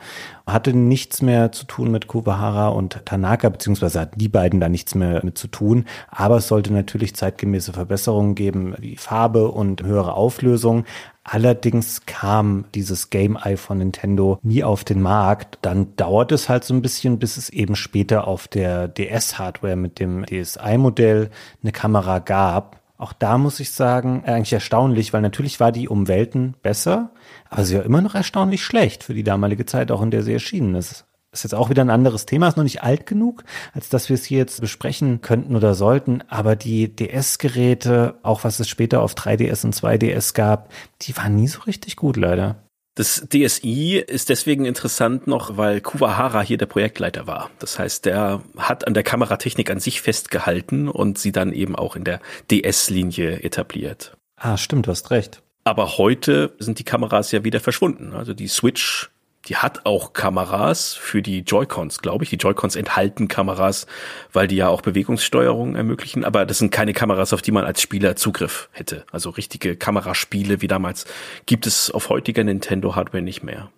Hatte 0.47 0.73
nichts 0.73 1.21
mehr 1.21 1.51
zu 1.51 1.65
tun 1.65 1.91
mit 1.91 2.07
Kuwahara 2.07 2.69
und 2.69 3.05
Tanaka, 3.05 3.47
beziehungsweise 3.49 3.99
hatten 4.01 4.17
die 4.17 4.27
beiden 4.27 4.59
da 4.59 4.69
nichts 4.69 4.95
mehr 4.95 5.23
mit 5.23 5.37
zu 5.37 5.47
tun. 5.47 5.85
Aber 6.09 6.37
es 6.37 6.47
sollte 6.47 6.73
natürlich 6.73 7.15
zeitgemäße 7.15 7.73
Verbesserungen 7.73 8.33
geben, 8.33 8.73
wie 8.79 8.97
Farbe 8.97 9.49
und 9.49 9.83
höhere 9.83 10.13
Auflösung. 10.13 10.85
Allerdings 11.23 12.05
kam 12.05 12.65
dieses 12.75 13.09
Game 13.09 13.37
Eye 13.41 13.55
von 13.55 13.77
Nintendo 13.77 14.39
nie 14.43 14.63
auf 14.63 14.83
den 14.83 15.01
Markt. 15.01 15.57
Dann 15.61 15.95
dauert 15.95 16.33
es 16.33 16.49
halt 16.49 16.65
so 16.65 16.73
ein 16.73 16.81
bisschen, 16.81 17.17
bis 17.17 17.37
es 17.37 17.49
eben 17.49 17.75
später 17.77 18.27
auf 18.27 18.49
der 18.49 18.89
DS-Hardware 18.89 19.77
mit 19.77 19.99
dem 19.99 20.25
DSi-Modell 20.25 21.29
eine 21.61 21.71
Kamera 21.71 22.19
gab. 22.19 22.81
Auch 22.97 23.13
da 23.13 23.37
muss 23.37 23.59
ich 23.59 23.71
sagen, 23.71 24.23
eigentlich 24.25 24.53
erstaunlich, 24.53 25.13
weil 25.13 25.21
natürlich 25.21 25.59
war 25.59 25.71
die 25.71 25.87
um 25.87 26.07
Welten 26.07 26.55
besser, 26.61 27.11
aber 27.49 27.63
sie 27.63 27.77
war 27.77 27.83
immer 27.83 28.01
noch 28.01 28.15
erstaunlich 28.15 28.63
schlecht 28.63 29.03
für 29.03 29.13
die 29.13 29.23
damalige 29.23 29.65
Zeit, 29.65 29.91
auch 29.91 30.01
in 30.01 30.11
der 30.11 30.23
sie 30.23 30.33
erschienen 30.33 30.75
ist. 30.75 31.05
Ist 31.33 31.43
jetzt 31.43 31.55
auch 31.55 31.69
wieder 31.69 31.83
ein 31.83 31.89
anderes 31.89 32.25
Thema, 32.25 32.47
ist 32.47 32.57
noch 32.57 32.63
nicht 32.63 32.83
alt 32.83 33.05
genug, 33.05 33.43
als 33.73 33.89
dass 33.89 34.07
wir 34.09 34.13
es 34.13 34.23
hier 34.23 34.37
jetzt 34.37 34.61
besprechen 34.61 35.21
könnten 35.21 35.55
oder 35.55 35.75
sollten. 35.75 36.23
Aber 36.29 36.55
die 36.55 36.95
DS-Geräte, 36.95 38.15
auch 38.23 38.43
was 38.43 38.59
es 38.59 38.69
später 38.69 39.01
auf 39.01 39.15
3DS 39.15 39.65
und 39.65 39.75
2DS 39.75 40.33
gab, 40.33 40.71
die 41.01 41.17
waren 41.17 41.35
nie 41.35 41.47
so 41.47 41.61
richtig 41.61 41.95
gut, 41.95 42.15
leider. 42.15 42.63
Das 42.95 43.27
DSI 43.27 43.97
ist 43.97 44.29
deswegen 44.29 44.65
interessant 44.65 45.25
noch, 45.25 45.57
weil 45.57 45.81
Kuwahara 45.81 46.41
hier 46.41 46.59
der 46.59 46.67
Projektleiter 46.67 47.25
war. 47.25 47.49
Das 47.57 47.79
heißt, 47.79 48.05
der 48.05 48.43
hat 48.55 48.85
an 48.85 48.93
der 48.93 49.01
Kameratechnik 49.01 49.71
an 49.71 49.79
sich 49.79 49.99
festgehalten 50.01 50.87
und 50.87 51.17
sie 51.17 51.31
dann 51.31 51.53
eben 51.53 51.75
auch 51.75 51.95
in 51.95 52.03
der 52.03 52.19
DS-Linie 52.51 53.41
etabliert. 53.41 54.15
Ah, 54.37 54.57
stimmt, 54.57 54.85
du 54.85 54.91
hast 54.91 55.09
recht. 55.09 55.41
Aber 55.63 55.97
heute 55.97 56.53
sind 56.59 56.77
die 56.77 56.83
Kameras 56.83 57.31
ja 57.31 57.43
wieder 57.43 57.59
verschwunden. 57.59 58.13
Also 58.13 58.35
die 58.35 58.47
Switch 58.47 59.09
die 59.45 59.57
hat 59.57 59.85
auch 59.85 60.13
Kameras 60.13 60.93
für 60.93 61.21
die 61.21 61.39
Joy-Cons, 61.39 61.99
glaube 61.99 62.23
ich. 62.23 62.29
Die 62.29 62.37
Joy-Cons 62.37 62.75
enthalten 62.75 63.27
Kameras, 63.27 63.87
weil 64.31 64.47
die 64.47 64.55
ja 64.55 64.69
auch 64.69 64.81
Bewegungssteuerung 64.81 65.75
ermöglichen. 65.75 66.23
Aber 66.23 66.45
das 66.45 66.59
sind 66.59 66.71
keine 66.71 66.93
Kameras, 66.93 67.33
auf 67.33 67.41
die 67.41 67.51
man 67.51 67.65
als 67.65 67.81
Spieler 67.81 68.15
Zugriff 68.15 68.69
hätte. 68.71 69.05
Also 69.11 69.29
richtige 69.29 69.75
Kameraspiele 69.75 70.61
wie 70.61 70.67
damals 70.67 71.05
gibt 71.45 71.67
es 71.67 71.91
auf 71.91 72.09
heutiger 72.09 72.43
Nintendo-Hardware 72.43 73.23
nicht 73.23 73.43
mehr. 73.43 73.69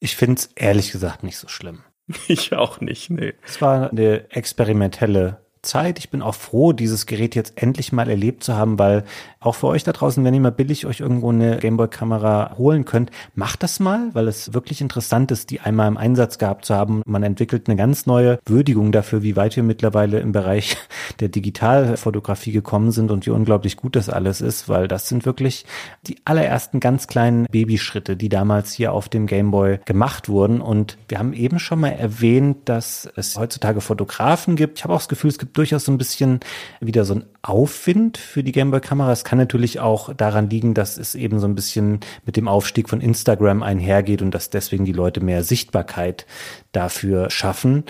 Ich 0.00 0.16
finde 0.16 0.40
es 0.40 0.50
ehrlich 0.54 0.92
gesagt 0.92 1.22
nicht 1.22 1.36
so 1.36 1.48
schlimm. 1.48 1.82
Ich 2.28 2.52
auch 2.52 2.80
nicht, 2.80 3.10
nee. 3.10 3.34
Es 3.46 3.62
war 3.62 3.90
eine 3.90 4.30
experimentelle 4.30 5.40
Zeit. 5.62 5.98
Ich 6.00 6.10
bin 6.10 6.22
auch 6.22 6.34
froh, 6.34 6.72
dieses 6.72 7.06
Gerät 7.06 7.36
jetzt 7.36 7.62
endlich 7.62 7.92
mal 7.92 8.10
erlebt 8.10 8.42
zu 8.42 8.56
haben, 8.56 8.78
weil 8.78 9.04
auch 9.38 9.54
für 9.54 9.68
euch 9.68 9.84
da 9.84 9.92
draußen, 9.92 10.24
wenn 10.24 10.34
ihr 10.34 10.40
mal 10.40 10.50
billig 10.50 10.86
euch 10.86 11.00
irgendwo 11.00 11.30
eine 11.30 11.58
Gameboy-Kamera 11.58 12.56
holen 12.58 12.84
könnt, 12.84 13.10
macht 13.34 13.62
das 13.62 13.78
mal, 13.80 14.10
weil 14.12 14.26
es 14.26 14.54
wirklich 14.54 14.80
interessant 14.80 15.30
ist, 15.30 15.50
die 15.50 15.60
einmal 15.60 15.88
im 15.88 15.96
Einsatz 15.96 16.38
gehabt 16.38 16.64
zu 16.64 16.74
haben. 16.74 17.02
Man 17.06 17.22
entwickelt 17.22 17.68
eine 17.68 17.76
ganz 17.76 18.06
neue 18.06 18.40
Würdigung 18.44 18.90
dafür, 18.90 19.22
wie 19.22 19.36
weit 19.36 19.54
wir 19.54 19.62
mittlerweile 19.62 20.18
im 20.18 20.32
Bereich 20.32 20.76
der 21.20 21.28
Digitalfotografie 21.28 22.52
gekommen 22.52 22.90
sind 22.90 23.10
und 23.10 23.26
wie 23.26 23.30
unglaublich 23.30 23.76
gut 23.76 23.94
das 23.94 24.08
alles 24.08 24.40
ist, 24.40 24.68
weil 24.68 24.88
das 24.88 25.08
sind 25.08 25.24
wirklich 25.24 25.64
die 26.06 26.16
allerersten 26.24 26.80
ganz 26.80 27.06
kleinen 27.06 27.46
Babyschritte, 27.46 28.16
die 28.16 28.28
damals 28.28 28.72
hier 28.72 28.92
auf 28.92 29.08
dem 29.08 29.26
Gameboy 29.26 29.78
gemacht 29.84 30.28
wurden. 30.28 30.60
Und 30.60 30.98
wir 31.08 31.20
haben 31.20 31.32
eben 31.32 31.60
schon 31.60 31.80
mal 31.80 31.92
erwähnt, 31.92 32.68
dass 32.68 33.08
es 33.14 33.36
heutzutage 33.38 33.80
Fotografen 33.80 34.56
gibt. 34.56 34.78
Ich 34.78 34.84
habe 34.84 34.94
auch 34.94 34.98
das 34.98 35.08
Gefühl, 35.08 35.30
es 35.30 35.38
gibt 35.38 35.51
durchaus 35.52 35.84
so 35.84 35.92
ein 35.92 35.98
bisschen 35.98 36.40
wieder 36.80 37.04
so 37.04 37.14
ein 37.14 37.24
Aufwind 37.42 38.18
für 38.18 38.42
die 38.42 38.52
Gameboy-Kamera. 38.52 39.12
Es 39.12 39.24
kann 39.24 39.38
natürlich 39.38 39.80
auch 39.80 40.14
daran 40.14 40.50
liegen, 40.50 40.74
dass 40.74 40.98
es 40.98 41.14
eben 41.14 41.38
so 41.38 41.46
ein 41.46 41.54
bisschen 41.54 42.00
mit 42.24 42.36
dem 42.36 42.48
Aufstieg 42.48 42.88
von 42.88 43.00
Instagram 43.00 43.62
einhergeht 43.62 44.22
und 44.22 44.32
dass 44.32 44.50
deswegen 44.50 44.84
die 44.84 44.92
Leute 44.92 45.20
mehr 45.20 45.44
Sichtbarkeit 45.44 46.26
dafür 46.72 47.30
schaffen. 47.30 47.84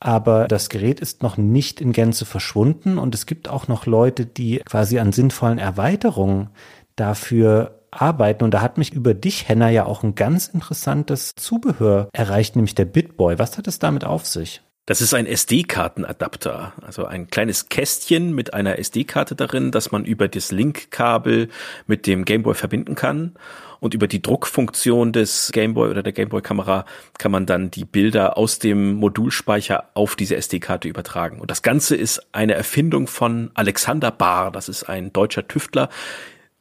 Aber 0.00 0.48
das 0.48 0.68
Gerät 0.68 1.00
ist 1.00 1.22
noch 1.22 1.38
nicht 1.38 1.80
in 1.80 1.92
Gänze 1.92 2.26
verschwunden 2.26 2.98
und 2.98 3.14
es 3.14 3.24
gibt 3.24 3.48
auch 3.48 3.68
noch 3.68 3.86
Leute, 3.86 4.26
die 4.26 4.58
quasi 4.58 4.98
an 4.98 5.12
sinnvollen 5.12 5.58
Erweiterungen 5.58 6.50
dafür 6.94 7.80
arbeiten. 7.90 8.44
Und 8.44 8.52
da 8.52 8.60
hat 8.60 8.76
mich 8.76 8.92
über 8.92 9.14
dich, 9.14 9.48
Henna, 9.48 9.70
ja 9.70 9.86
auch 9.86 10.02
ein 10.02 10.14
ganz 10.14 10.48
interessantes 10.48 11.34
Zubehör 11.36 12.08
erreicht, 12.12 12.56
nämlich 12.56 12.74
der 12.74 12.84
Bitboy. 12.84 13.38
Was 13.38 13.56
hat 13.56 13.66
es 13.66 13.78
damit 13.78 14.04
auf 14.04 14.26
sich? 14.26 14.62
Das 14.86 15.00
ist 15.00 15.14
ein 15.14 15.24
SD-Kartenadapter, 15.24 16.74
also 16.82 17.06
ein 17.06 17.28
kleines 17.28 17.70
Kästchen 17.70 18.34
mit 18.34 18.52
einer 18.52 18.78
SD-Karte 18.78 19.34
darin, 19.34 19.70
das 19.70 19.92
man 19.92 20.04
über 20.04 20.28
das 20.28 20.52
Link-Kabel 20.52 21.48
mit 21.86 22.06
dem 22.06 22.26
Gameboy 22.26 22.52
verbinden 22.52 22.94
kann. 22.94 23.32
Und 23.80 23.94
über 23.94 24.08
die 24.08 24.20
Druckfunktion 24.20 25.12
des 25.12 25.52
Gameboy 25.52 25.88
oder 25.88 26.02
der 26.02 26.12
Gameboy-Kamera 26.12 26.84
kann 27.16 27.32
man 27.32 27.46
dann 27.46 27.70
die 27.70 27.86
Bilder 27.86 28.36
aus 28.36 28.58
dem 28.58 28.96
Modulspeicher 28.96 29.88
auf 29.94 30.16
diese 30.16 30.36
SD-Karte 30.36 30.86
übertragen. 30.86 31.40
Und 31.40 31.50
das 31.50 31.62
Ganze 31.62 31.96
ist 31.96 32.20
eine 32.32 32.52
Erfindung 32.52 33.06
von 33.06 33.52
Alexander 33.54 34.10
Bahr. 34.10 34.50
Das 34.50 34.68
ist 34.68 34.84
ein 34.84 35.14
deutscher 35.14 35.48
Tüftler 35.48 35.88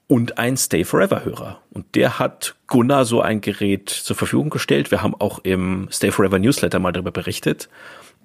und 0.07 0.37
ein 0.37 0.55
Stay 0.55 0.85
Forever 0.85 1.25
Hörer. 1.25 1.59
Und 1.71 1.95
der 1.95 2.19
hat 2.19 2.55
Gunnar 2.67 3.03
so 3.03 3.19
ein 3.19 3.41
Gerät 3.41 3.89
zur 3.89 4.15
Verfügung 4.15 4.49
gestellt. 4.49 4.91
Wir 4.91 5.01
haben 5.01 5.15
auch 5.15 5.39
im 5.39 5.89
Stay 5.91 6.11
Forever 6.11 6.39
Newsletter 6.39 6.79
mal 6.79 6.93
darüber 6.93 7.11
berichtet 7.11 7.67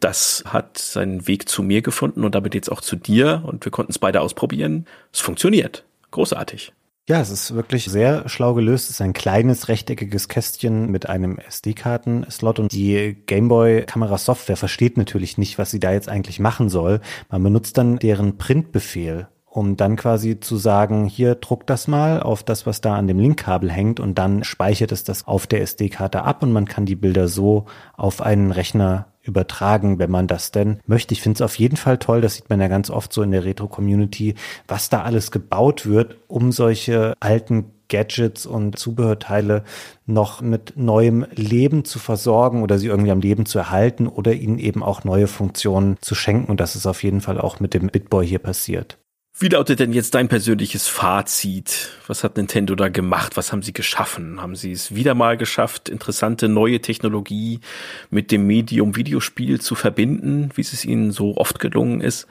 das 0.00 0.44
hat 0.46 0.78
seinen 0.78 1.26
Weg 1.26 1.48
zu 1.48 1.62
mir 1.62 1.82
gefunden 1.82 2.24
und 2.24 2.34
damit 2.34 2.54
jetzt 2.54 2.70
auch 2.70 2.80
zu 2.80 2.96
dir 2.96 3.42
und 3.46 3.64
wir 3.64 3.72
konnten 3.72 3.92
es 3.92 3.98
beide 3.98 4.20
ausprobieren. 4.20 4.86
Es 5.12 5.20
funktioniert. 5.20 5.84
Großartig. 6.10 6.72
Ja, 7.08 7.22
es 7.22 7.30
ist 7.30 7.54
wirklich 7.54 7.86
sehr 7.86 8.28
schlau 8.28 8.52
gelöst. 8.52 8.84
Es 8.84 8.96
ist 8.96 9.00
ein 9.00 9.14
kleines 9.14 9.68
rechteckiges 9.68 10.28
Kästchen 10.28 10.90
mit 10.90 11.08
einem 11.08 11.38
SD-Karten-Slot 11.38 12.58
und 12.58 12.72
die 12.72 13.16
Gameboy-Kamera-Software 13.26 14.58
versteht 14.58 14.98
natürlich 14.98 15.38
nicht, 15.38 15.58
was 15.58 15.70
sie 15.70 15.80
da 15.80 15.92
jetzt 15.92 16.10
eigentlich 16.10 16.38
machen 16.38 16.68
soll. 16.68 17.00
Man 17.30 17.42
benutzt 17.42 17.78
dann 17.78 17.98
deren 17.98 18.36
Printbefehl 18.36 19.28
um 19.58 19.76
dann 19.76 19.96
quasi 19.96 20.38
zu 20.38 20.56
sagen, 20.56 21.06
hier 21.06 21.34
druck 21.34 21.66
das 21.66 21.88
mal 21.88 22.20
auf 22.20 22.42
das, 22.42 22.66
was 22.66 22.80
da 22.80 22.94
an 22.94 23.06
dem 23.06 23.18
Linkkabel 23.18 23.70
hängt 23.70 23.98
und 23.98 24.16
dann 24.16 24.44
speichert 24.44 24.92
es 24.92 25.04
das 25.04 25.26
auf 25.26 25.46
der 25.46 25.62
SD-Karte 25.62 26.22
ab 26.22 26.42
und 26.42 26.52
man 26.52 26.66
kann 26.66 26.86
die 26.86 26.94
Bilder 26.94 27.26
so 27.28 27.64
auf 27.96 28.20
einen 28.20 28.52
Rechner 28.52 29.06
übertragen, 29.28 29.98
wenn 29.98 30.10
man 30.10 30.26
das 30.26 30.50
denn 30.50 30.80
möchte. 30.86 31.14
Ich 31.14 31.22
finde 31.22 31.36
es 31.36 31.42
auf 31.42 31.58
jeden 31.58 31.76
Fall 31.76 31.98
toll, 31.98 32.20
das 32.20 32.34
sieht 32.34 32.50
man 32.50 32.60
ja 32.60 32.68
ganz 32.68 32.90
oft 32.90 33.12
so 33.12 33.22
in 33.22 33.30
der 33.30 33.44
Retro-Community, 33.44 34.34
was 34.66 34.88
da 34.88 35.02
alles 35.02 35.30
gebaut 35.30 35.86
wird, 35.86 36.16
um 36.26 36.50
solche 36.50 37.14
alten 37.20 37.72
Gadgets 37.88 38.46
und 38.46 38.78
Zubehörteile 38.78 39.64
noch 40.06 40.40
mit 40.40 40.74
neuem 40.76 41.26
Leben 41.34 41.84
zu 41.84 41.98
versorgen 41.98 42.62
oder 42.62 42.78
sie 42.78 42.88
irgendwie 42.88 43.10
am 43.10 43.20
Leben 43.20 43.46
zu 43.46 43.58
erhalten 43.58 44.06
oder 44.06 44.34
ihnen 44.34 44.58
eben 44.58 44.82
auch 44.82 45.04
neue 45.04 45.26
Funktionen 45.26 45.96
zu 46.00 46.14
schenken. 46.14 46.50
Und 46.50 46.60
das 46.60 46.76
ist 46.76 46.86
auf 46.86 47.02
jeden 47.02 47.20
Fall 47.20 47.40
auch 47.40 47.60
mit 47.60 47.74
dem 47.74 47.86
Bitboy 47.86 48.26
hier 48.26 48.40
passiert. 48.40 48.98
Wie 49.40 49.46
lautet 49.46 49.78
denn 49.78 49.92
jetzt 49.92 50.16
dein 50.16 50.26
persönliches 50.26 50.88
Fazit? 50.88 51.90
Was 52.08 52.24
hat 52.24 52.36
Nintendo 52.36 52.74
da 52.74 52.88
gemacht? 52.88 53.36
Was 53.36 53.52
haben 53.52 53.62
sie 53.62 53.72
geschaffen? 53.72 54.42
Haben 54.42 54.56
sie 54.56 54.72
es 54.72 54.96
wieder 54.96 55.14
mal 55.14 55.36
geschafft, 55.36 55.88
interessante 55.88 56.48
neue 56.48 56.80
Technologie 56.80 57.60
mit 58.10 58.32
dem 58.32 58.48
Medium 58.48 58.96
Videospiel 58.96 59.60
zu 59.60 59.76
verbinden, 59.76 60.50
wie 60.56 60.62
es 60.62 60.84
ihnen 60.84 61.12
so 61.12 61.36
oft 61.36 61.60
gelungen 61.60 62.00
ist? 62.00 62.26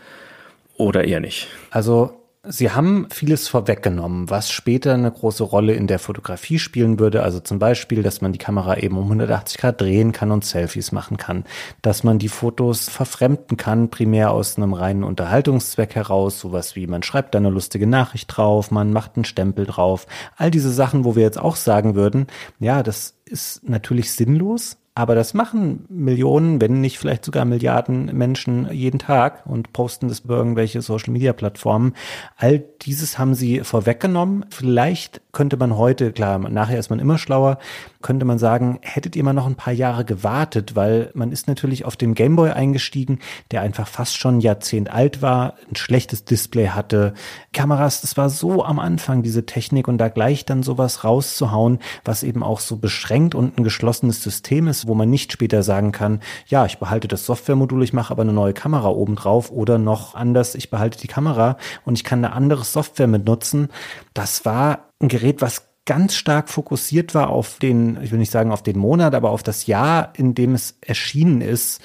Oder 0.75 1.05
eher 1.05 1.21
nicht? 1.21 1.47
Also 1.71 2.26
Sie 2.49 2.71
haben 2.71 3.07
vieles 3.11 3.49
vorweggenommen, 3.49 4.29
was 4.29 4.49
später 4.49 4.93
eine 4.93 5.11
große 5.11 5.43
Rolle 5.43 5.73
in 5.73 5.87
der 5.87 5.99
Fotografie 5.99 6.59
spielen 6.59 6.97
würde. 6.97 7.23
Also 7.23 7.41
zum 7.41 7.59
Beispiel, 7.59 8.03
dass 8.03 8.21
man 8.21 8.31
die 8.31 8.37
Kamera 8.37 8.77
eben 8.77 8.97
um 8.97 9.03
180 9.03 9.57
Grad 9.57 9.81
drehen 9.81 10.13
kann 10.13 10.31
und 10.31 10.45
Selfies 10.45 10.93
machen 10.93 11.17
kann. 11.17 11.43
Dass 11.81 12.05
man 12.05 12.19
die 12.19 12.29
Fotos 12.29 12.87
verfremden 12.87 13.57
kann, 13.57 13.89
primär 13.89 14.31
aus 14.31 14.55
einem 14.55 14.73
reinen 14.73 15.03
Unterhaltungszweck 15.03 15.95
heraus. 15.95 16.39
Sowas 16.39 16.77
wie 16.77 16.87
man 16.87 17.03
schreibt 17.03 17.35
da 17.35 17.39
eine 17.39 17.49
lustige 17.49 17.85
Nachricht 17.85 18.35
drauf, 18.35 18.71
man 18.71 18.93
macht 18.93 19.17
einen 19.17 19.25
Stempel 19.25 19.65
drauf. 19.65 20.07
All 20.37 20.49
diese 20.49 20.71
Sachen, 20.71 21.03
wo 21.03 21.17
wir 21.17 21.23
jetzt 21.23 21.39
auch 21.39 21.57
sagen 21.57 21.95
würden, 21.95 22.27
ja, 22.59 22.81
das 22.81 23.15
ist 23.25 23.67
natürlich 23.67 24.13
sinnlos, 24.13 24.77
aber 24.97 25.13
das 25.13 25.35
machen 25.35 25.85
Millionen, 25.89 26.59
wenn 26.59 26.81
nicht 26.81 26.97
vielleicht 26.97 27.23
sogar 27.23 27.45
Milliarden 27.45 28.05
Menschen 28.17 28.67
jeden 28.71 28.97
Tag 28.97 29.45
und 29.45 29.71
posten 29.71 30.07
das 30.07 30.21
über 30.21 30.37
irgendwelche 30.37 30.81
Social-Media-Plattformen. 30.81 31.93
All 32.35 32.63
dieses 32.81 33.19
haben 33.19 33.35
sie 33.35 33.59
vorweggenommen. 33.59 34.45
Vielleicht 34.49 35.21
könnte 35.37 35.55
man 35.57 35.77
heute, 35.77 36.11
klar, 36.13 36.39
nachher 36.39 36.79
ist 36.79 36.89
man 36.89 36.97
immer 36.97 37.19
schlauer, 37.19 37.59
könnte 38.01 38.25
man 38.25 38.39
sagen, 38.39 38.79
hättet 38.81 39.15
ihr 39.15 39.23
mal 39.23 39.33
noch 39.33 39.45
ein 39.45 39.53
paar 39.53 39.71
Jahre 39.71 40.03
gewartet, 40.03 40.75
weil 40.75 41.11
man 41.13 41.31
ist 41.31 41.47
natürlich 41.47 41.85
auf 41.85 41.95
dem 41.95 42.15
Gameboy 42.15 42.49
eingestiegen, 42.49 43.19
der 43.51 43.61
einfach 43.61 43.87
fast 43.87 44.17
schon 44.17 44.37
ein 44.37 44.41
Jahrzehnt 44.41 44.91
alt 44.91 45.21
war, 45.21 45.53
ein 45.69 45.75
schlechtes 45.75 46.25
Display 46.25 46.69
hatte, 46.69 47.13
Kameras, 47.53 48.01
das 48.01 48.17
war 48.17 48.31
so 48.31 48.65
am 48.65 48.79
Anfang 48.79 49.21
diese 49.21 49.45
Technik 49.45 49.87
und 49.87 49.99
da 49.99 50.09
gleich 50.09 50.43
dann 50.43 50.63
sowas 50.63 51.03
rauszuhauen, 51.03 51.77
was 52.03 52.23
eben 52.23 52.41
auch 52.41 52.59
so 52.59 52.77
beschränkt 52.77 53.35
und 53.35 53.59
ein 53.59 53.63
geschlossenes 53.63 54.23
System 54.23 54.67
ist, 54.67 54.87
wo 54.87 54.95
man 54.95 55.11
nicht 55.11 55.31
später 55.31 55.61
sagen 55.61 55.91
kann, 55.91 56.19
ja, 56.47 56.65
ich 56.65 56.79
behalte 56.79 57.07
das 57.07 57.27
Softwaremodul, 57.27 57.83
ich 57.83 57.93
mache 57.93 58.09
aber 58.09 58.23
eine 58.23 58.33
neue 58.33 58.53
Kamera 58.53 58.89
oben 58.89 59.15
drauf 59.15 59.51
oder 59.51 59.77
noch 59.77 60.15
anders, 60.15 60.55
ich 60.55 60.71
behalte 60.71 60.97
die 60.97 61.07
Kamera 61.07 61.57
und 61.85 61.95
ich 61.95 62.03
kann 62.03 62.25
eine 62.25 62.33
andere 62.33 62.63
Software 62.63 63.05
mit 63.05 63.25
nutzen. 63.25 63.69
Das 64.17 64.45
war 64.45 64.89
ein 64.99 65.09
Gerät, 65.09 65.43
was 65.43 65.67
ganz 65.85 66.15
stark 66.15 66.49
fokussiert 66.49 67.13
war 67.13 67.29
auf 67.29 67.59
den, 67.59 68.01
ich 68.01 68.11
will 68.11 68.17
nicht 68.17 68.31
sagen 68.31 68.51
auf 68.51 68.63
den 68.63 68.79
Monat, 68.79 69.13
aber 69.13 69.29
auf 69.29 69.43
das 69.43 69.67
Jahr, 69.67 70.11
in 70.17 70.33
dem 70.33 70.55
es 70.55 70.79
erschienen 70.81 71.41
ist. 71.41 71.81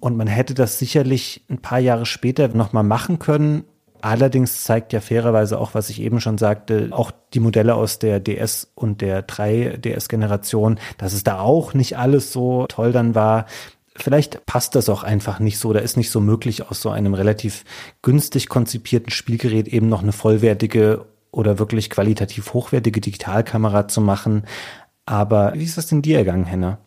Und 0.00 0.16
man 0.16 0.26
hätte 0.26 0.54
das 0.54 0.78
sicherlich 0.78 1.44
ein 1.50 1.58
paar 1.58 1.80
Jahre 1.80 2.06
später 2.06 2.48
nochmal 2.48 2.84
machen 2.84 3.18
können. 3.18 3.64
Allerdings 4.00 4.64
zeigt 4.64 4.94
ja 4.94 5.02
fairerweise 5.02 5.60
auch, 5.60 5.74
was 5.74 5.90
ich 5.90 6.00
eben 6.00 6.20
schon 6.20 6.38
sagte, 6.38 6.88
auch 6.90 7.10
die 7.34 7.40
Modelle 7.40 7.74
aus 7.74 7.98
der 7.98 8.18
DS 8.18 8.72
und 8.74 9.02
der 9.02 9.26
3DS-Generation, 9.26 10.80
dass 10.96 11.12
es 11.12 11.22
da 11.22 11.38
auch 11.38 11.74
nicht 11.74 11.98
alles 11.98 12.32
so 12.32 12.64
toll 12.66 12.92
dann 12.92 13.14
war. 13.14 13.44
Vielleicht 13.94 14.46
passt 14.46 14.74
das 14.74 14.88
auch 14.88 15.02
einfach 15.02 15.38
nicht 15.38 15.58
so. 15.58 15.74
Da 15.74 15.80
ist 15.80 15.98
nicht 15.98 16.10
so 16.10 16.22
möglich, 16.22 16.70
aus 16.70 16.80
so 16.80 16.88
einem 16.88 17.12
relativ 17.12 17.64
günstig 18.00 18.48
konzipierten 18.48 19.10
Spielgerät 19.10 19.68
eben 19.68 19.90
noch 19.90 20.02
eine 20.02 20.12
vollwertige 20.12 21.04
oder 21.34 21.58
wirklich 21.58 21.90
qualitativ 21.90 22.52
hochwertige 22.52 23.00
Digitalkamera 23.00 23.88
zu 23.88 24.00
machen. 24.00 24.44
Aber 25.06 25.52
wie 25.54 25.64
ist 25.64 25.76
das 25.76 25.88
denn 25.88 26.02
dir 26.02 26.18
ergangen, 26.18 26.46
Henna? 26.46 26.78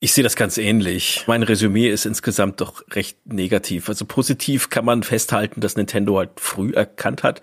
Ich 0.00 0.14
sehe 0.14 0.24
das 0.24 0.34
ganz 0.34 0.58
ähnlich. 0.58 1.24
Mein 1.28 1.44
Resümee 1.44 1.88
ist 1.88 2.06
insgesamt 2.06 2.60
doch 2.60 2.82
recht 2.90 3.18
negativ. 3.24 3.88
Also 3.88 4.04
positiv 4.04 4.68
kann 4.68 4.84
man 4.84 5.04
festhalten, 5.04 5.60
dass 5.60 5.76
Nintendo 5.76 6.18
halt 6.18 6.30
früh 6.40 6.72
erkannt 6.72 7.22
hat, 7.22 7.40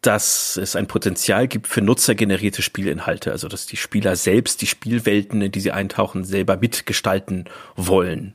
dass 0.00 0.56
es 0.56 0.74
ein 0.74 0.88
Potenzial 0.88 1.46
gibt 1.46 1.68
für 1.68 1.80
nutzergenerierte 1.80 2.60
Spielinhalte, 2.60 3.30
also 3.30 3.46
dass 3.46 3.66
die 3.66 3.76
Spieler 3.76 4.16
selbst 4.16 4.60
die 4.62 4.66
Spielwelten, 4.66 5.40
in 5.42 5.52
die 5.52 5.60
sie 5.60 5.70
eintauchen, 5.70 6.24
selber 6.24 6.56
mitgestalten 6.56 7.44
wollen. 7.76 8.34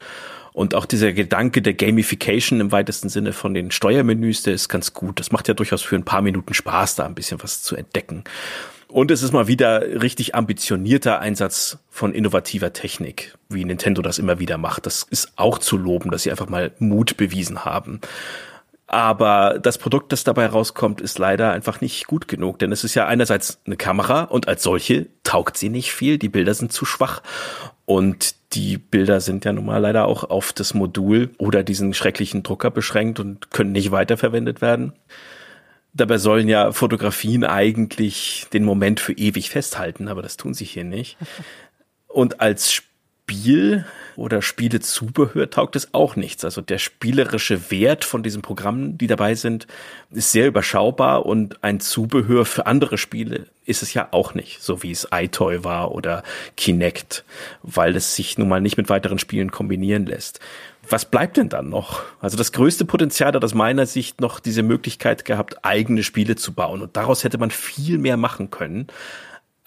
Und 0.57 0.73
auch 0.73 0.87
dieser 0.87 1.13
Gedanke 1.13 1.61
der 1.61 1.75
Gamification 1.75 2.61
im 2.61 2.71
weitesten 2.71 3.09
Sinne 3.09 3.31
von 3.31 3.53
den 3.53 3.69
Steuermenüs, 3.69 4.41
der 4.41 4.55
ist 4.55 4.69
ganz 4.69 4.91
gut. 4.91 5.19
Das 5.19 5.31
macht 5.31 5.47
ja 5.47 5.53
durchaus 5.53 5.83
für 5.83 5.95
ein 5.95 6.03
paar 6.03 6.23
Minuten 6.23 6.55
Spaß, 6.55 6.95
da 6.95 7.05
ein 7.05 7.13
bisschen 7.13 7.43
was 7.43 7.61
zu 7.61 7.75
entdecken. 7.75 8.23
Und 8.87 9.11
es 9.11 9.21
ist 9.21 9.33
mal 9.33 9.47
wieder 9.47 10.01
richtig 10.01 10.33
ambitionierter 10.33 11.19
Einsatz 11.19 11.77
von 11.91 12.11
innovativer 12.11 12.73
Technik, 12.73 13.37
wie 13.49 13.65
Nintendo 13.65 14.01
das 14.01 14.17
immer 14.17 14.39
wieder 14.39 14.57
macht. 14.57 14.87
Das 14.87 15.03
ist 15.03 15.33
auch 15.35 15.59
zu 15.59 15.77
loben, 15.77 16.09
dass 16.09 16.23
sie 16.23 16.31
einfach 16.31 16.49
mal 16.49 16.71
Mut 16.79 17.17
bewiesen 17.17 17.63
haben. 17.63 18.01
Aber 18.87 19.59
das 19.61 19.77
Produkt, 19.77 20.11
das 20.11 20.23
dabei 20.23 20.47
rauskommt, 20.47 21.01
ist 21.01 21.19
leider 21.19 21.51
einfach 21.51 21.81
nicht 21.81 22.07
gut 22.07 22.27
genug, 22.27 22.57
denn 22.57 22.71
es 22.71 22.83
ist 22.83 22.95
ja 22.95 23.05
einerseits 23.05 23.59
eine 23.67 23.77
Kamera 23.77 24.23
und 24.23 24.47
als 24.47 24.63
solche 24.63 25.05
taugt 25.21 25.55
sie 25.55 25.69
nicht 25.69 25.91
viel. 25.91 26.17
Die 26.17 26.29
Bilder 26.29 26.55
sind 26.55 26.73
zu 26.73 26.83
schwach 26.83 27.21
und 27.87 28.35
die 28.53 28.77
Bilder 28.77 29.21
sind 29.21 29.45
ja 29.45 29.53
nun 29.53 29.65
mal 29.65 29.77
leider 29.77 30.07
auch 30.07 30.25
auf 30.25 30.51
das 30.51 30.73
Modul 30.73 31.29
oder 31.37 31.63
diesen 31.63 31.93
schrecklichen 31.93 32.43
Drucker 32.43 32.69
beschränkt 32.69 33.17
und 33.21 33.49
können 33.51 33.71
nicht 33.71 33.91
weiterverwendet 33.91 34.59
werden. 34.59 34.91
Dabei 35.93 36.17
sollen 36.17 36.49
ja 36.49 36.73
Fotografien 36.73 37.45
eigentlich 37.45 38.45
den 38.51 38.65
Moment 38.65 38.99
für 38.99 39.13
ewig 39.13 39.49
festhalten, 39.49 40.09
aber 40.09 40.21
das 40.21 40.35
tun 40.35 40.53
sie 40.53 40.65
hier 40.65 40.83
nicht. 40.83 41.15
Und 42.09 42.41
als 42.41 42.83
Spiel 43.29 43.83
oder 44.15 44.41
Spielezubehör 44.41 45.49
taugt 45.49 45.75
es 45.75 45.93
auch 45.93 46.15
nichts. 46.15 46.45
Also 46.45 46.61
der 46.61 46.77
spielerische 46.77 47.69
Wert 47.69 48.05
von 48.05 48.23
diesen 48.23 48.41
Programmen, 48.41 48.97
die 48.97 49.07
dabei 49.07 49.35
sind, 49.35 49.67
ist 50.11 50.31
sehr 50.31 50.47
überschaubar 50.47 51.25
und 51.25 51.61
ein 51.61 51.81
Zubehör 51.81 52.45
für 52.45 52.67
andere 52.67 52.97
Spiele 52.97 53.47
ist 53.65 53.83
es 53.83 53.93
ja 53.93 54.07
auch 54.11 54.33
nicht, 54.33 54.63
so 54.63 54.81
wie 54.81 54.91
es 54.91 55.09
iToy 55.11 55.65
war 55.65 55.91
oder 55.91 56.23
Kinect, 56.55 57.25
weil 57.63 57.97
es 57.97 58.15
sich 58.15 58.37
nun 58.37 58.47
mal 58.47 58.61
nicht 58.61 58.77
mit 58.77 58.87
weiteren 58.87 59.19
Spielen 59.19 59.51
kombinieren 59.51 60.05
lässt 60.05 60.39
was 60.91 61.05
bleibt 61.05 61.37
denn 61.37 61.49
dann 61.49 61.69
noch? 61.69 62.03
Also 62.21 62.37
das 62.37 62.51
größte 62.51 62.85
Potenzial 62.85 63.33
hat 63.33 63.43
aus 63.43 63.53
meiner 63.53 63.85
Sicht 63.85 64.21
noch 64.21 64.39
diese 64.39 64.63
Möglichkeit 64.63 65.25
gehabt, 65.25 65.63
eigene 65.65 66.03
Spiele 66.03 66.35
zu 66.35 66.53
bauen. 66.53 66.81
Und 66.81 66.95
daraus 66.95 67.23
hätte 67.23 67.37
man 67.37 67.51
viel 67.51 67.97
mehr 67.97 68.17
machen 68.17 68.49
können. 68.49 68.87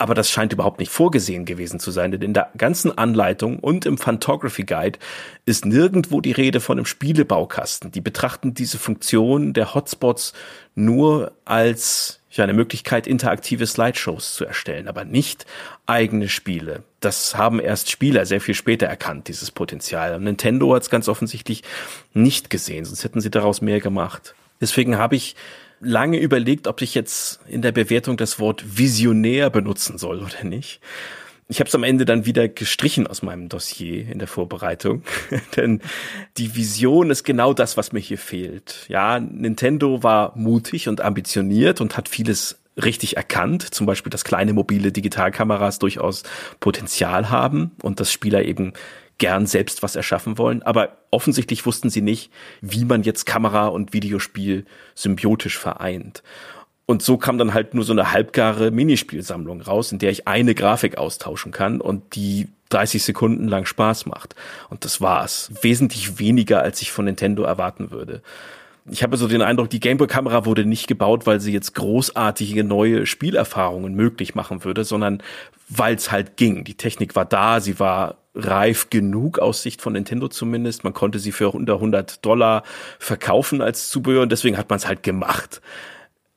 Aber 0.01 0.15
das 0.15 0.31
scheint 0.31 0.55
überhaupt 0.55 0.81
nicht 0.81 0.91
vorgesehen 0.91 1.45
gewesen 1.45 1.79
zu 1.79 1.91
sein, 1.91 2.11
denn 2.11 2.23
in 2.23 2.33
der 2.33 2.49
ganzen 2.57 2.97
Anleitung 2.97 3.59
und 3.59 3.85
im 3.85 3.99
Phantography 3.99 4.65
Guide 4.65 4.99
ist 5.45 5.67
nirgendwo 5.67 6.23
die 6.23 6.33
Rede 6.33 6.61
von 6.61 6.79
einem 6.79 6.87
Spielebaukasten. 6.87 7.93
Die 7.93 8.01
betrachten 8.01 8.55
diese 8.55 8.79
Funktion 8.79 9.53
der 9.53 9.75
Hotspots 9.75 10.33
nur 10.75 11.33
als 11.45 12.21
ja 12.31 12.45
eine 12.45 12.55
Möglichkeit, 12.55 13.07
interaktive 13.07 13.67
Slideshows 13.67 14.37
zu 14.37 14.47
erstellen, 14.47 14.89
aber 14.89 15.05
nicht 15.05 15.45
eigene 15.85 16.31
Spiele. 16.31 16.83
Das 17.01 17.37
haben 17.37 17.61
erst 17.61 17.91
Spieler 17.91 18.25
sehr 18.25 18.41
viel 18.41 18.55
später 18.55 18.87
erkannt, 18.87 19.29
dieses 19.29 19.51
Potenzial. 19.51 20.15
Und 20.15 20.25
Nintendo 20.25 20.75
hat 20.75 20.85
es 20.85 20.89
ganz 20.89 21.11
offensichtlich 21.11 21.63
nicht 22.15 22.49
gesehen, 22.49 22.87
sonst 22.87 23.05
hätten 23.05 23.21
sie 23.21 23.31
daraus 23.31 23.61
mehr 23.61 23.81
gemacht. 23.81 24.35
Deswegen 24.63 24.97
habe 24.97 25.17
ich 25.17 25.37
lange 25.81 26.19
überlegt, 26.19 26.67
ob 26.67 26.83
ich 26.83 26.95
jetzt 26.95 27.41
in 27.49 27.63
der 27.63 27.73
Bewertung 27.73 28.17
das 28.17 28.39
Wort 28.39 28.79
visionär 28.79 29.51
benutzen 29.51 29.99
soll 29.99 30.21
oder 30.21 30.45
nicht. 30.45 30.81
Ich 31.49 31.59
habe 31.59 31.67
es 31.67 31.75
am 31.75 31.83
Ende 31.83 32.05
dann 32.05 32.27
wieder 32.27 32.49
gestrichen 32.49 33.09
aus 33.09 33.23
meinem 33.23 33.49
Dossier 33.49 34.09
in 34.09 34.21
der 34.21 34.29
Vorbereitung, 34.29 35.03
denn 35.57 35.81
die 36.37 36.55
Vision 36.55 37.11
ist 37.11 37.25
genau 37.25 37.55
das, 37.55 37.77
was 37.77 37.93
mir 37.93 37.99
hier 37.99 38.19
fehlt. 38.19 38.87
Ja, 38.89 39.19
Nintendo 39.19 40.05
war 40.05 40.33
mutig 40.37 40.89
und 40.89 41.01
ambitioniert 41.01 41.81
und 41.81 41.97
hat 41.97 42.09
vieles 42.09 42.61
richtig 42.77 43.17
erkannt, 43.17 43.75
zum 43.75 43.87
Beispiel, 43.87 44.11
dass 44.11 44.23
kleine 44.25 44.53
mobile 44.53 44.93
Digitalkameras 44.93 45.81
durchaus 45.81 46.23
Potenzial 46.61 47.31
haben 47.31 47.73
und 47.83 47.99
dass 47.99 48.13
Spieler 48.13 48.45
eben 48.45 48.73
gern 49.21 49.47
selbst 49.47 49.85
was 49.85 49.95
erschaffen 49.95 50.39
wollen, 50.39 50.63
aber 50.63 50.97
offensichtlich 51.13 51.65
wussten 51.67 51.91
sie 51.91 52.01
nicht, 52.01 52.33
wie 52.61 52.85
man 52.85 53.05
jetzt 53.05 53.27
Kamera 53.27 53.69
und 53.69 53.93
Videospiel 53.93 54.65
symbiotisch 54.97 55.59
vereint. 55.59 56.25
Und 56.87 57.03
so 57.03 57.19
kam 57.19 57.39
dann 57.39 57.55
halt 57.55 57.73
nur 57.75 57.85
so 57.85 57.93
eine 57.93 58.11
halbgare 58.11 58.73
Minispielsammlung 58.73 59.61
raus, 59.61 59.93
in 59.93 60.01
der 60.01 60.11
ich 60.11 60.27
eine 60.27 60.57
Grafik 60.57 60.99
austauschen 60.99 61.53
kann 61.53 61.81
und 61.81 62.17
die 62.17 62.49
30 62.71 63.05
Sekunden 63.05 63.47
lang 63.47 63.65
Spaß 63.65 64.07
macht. 64.07 64.35
Und 64.71 64.85
das 64.85 65.01
war's. 65.01 65.53
Wesentlich 65.63 66.19
weniger, 66.19 66.63
als 66.63 66.83
ich 66.83 66.91
von 66.91 67.05
Nintendo 67.05 67.45
erwarten 67.45 67.93
würde. 67.93 68.23
Ich 68.91 69.03
habe 69.03 69.17
so 69.17 69.29
den 69.29 69.43
Eindruck, 69.43 69.71
die 69.71 69.79
Gameboy-Kamera 69.79 70.47
wurde 70.47 70.65
nicht 70.65 70.89
gebaut, 70.89 71.27
weil 71.27 71.41
sie 71.41 71.53
jetzt 71.53 71.75
großartige 71.75 72.65
neue 72.65 73.07
Spielerfahrungen 73.07 73.95
möglich 73.95 74.35
machen 74.35 74.65
würde, 74.65 74.85
sondern 74.85 75.23
weil 75.69 75.95
es 75.95 76.11
halt 76.11 76.37
ging. 76.37 76.65
Die 76.65 76.75
Technik 76.75 77.15
war 77.15 77.25
da, 77.25 77.61
sie 77.61 77.79
war 77.79 78.17
reif 78.35 78.91
genug 78.91 79.39
aus 79.39 79.63
Sicht 79.63 79.83
von 79.83 79.95
Nintendo 79.95 80.29
zumindest. 80.29 80.85
Man 80.85 80.93
konnte 80.93 81.19
sie 81.19 81.33
für 81.33 81.51
unter 81.51 81.75
100 81.75 82.25
Dollar 82.25 82.63
verkaufen 82.99 83.61
als 83.61 83.89
Zubehör 83.89 84.23
und 84.23 84.33
deswegen 84.33 84.57
hat 84.57 84.71
man 84.71 84.79
es 84.79 84.87
halt 84.87 85.03
gemacht. 85.03 85.61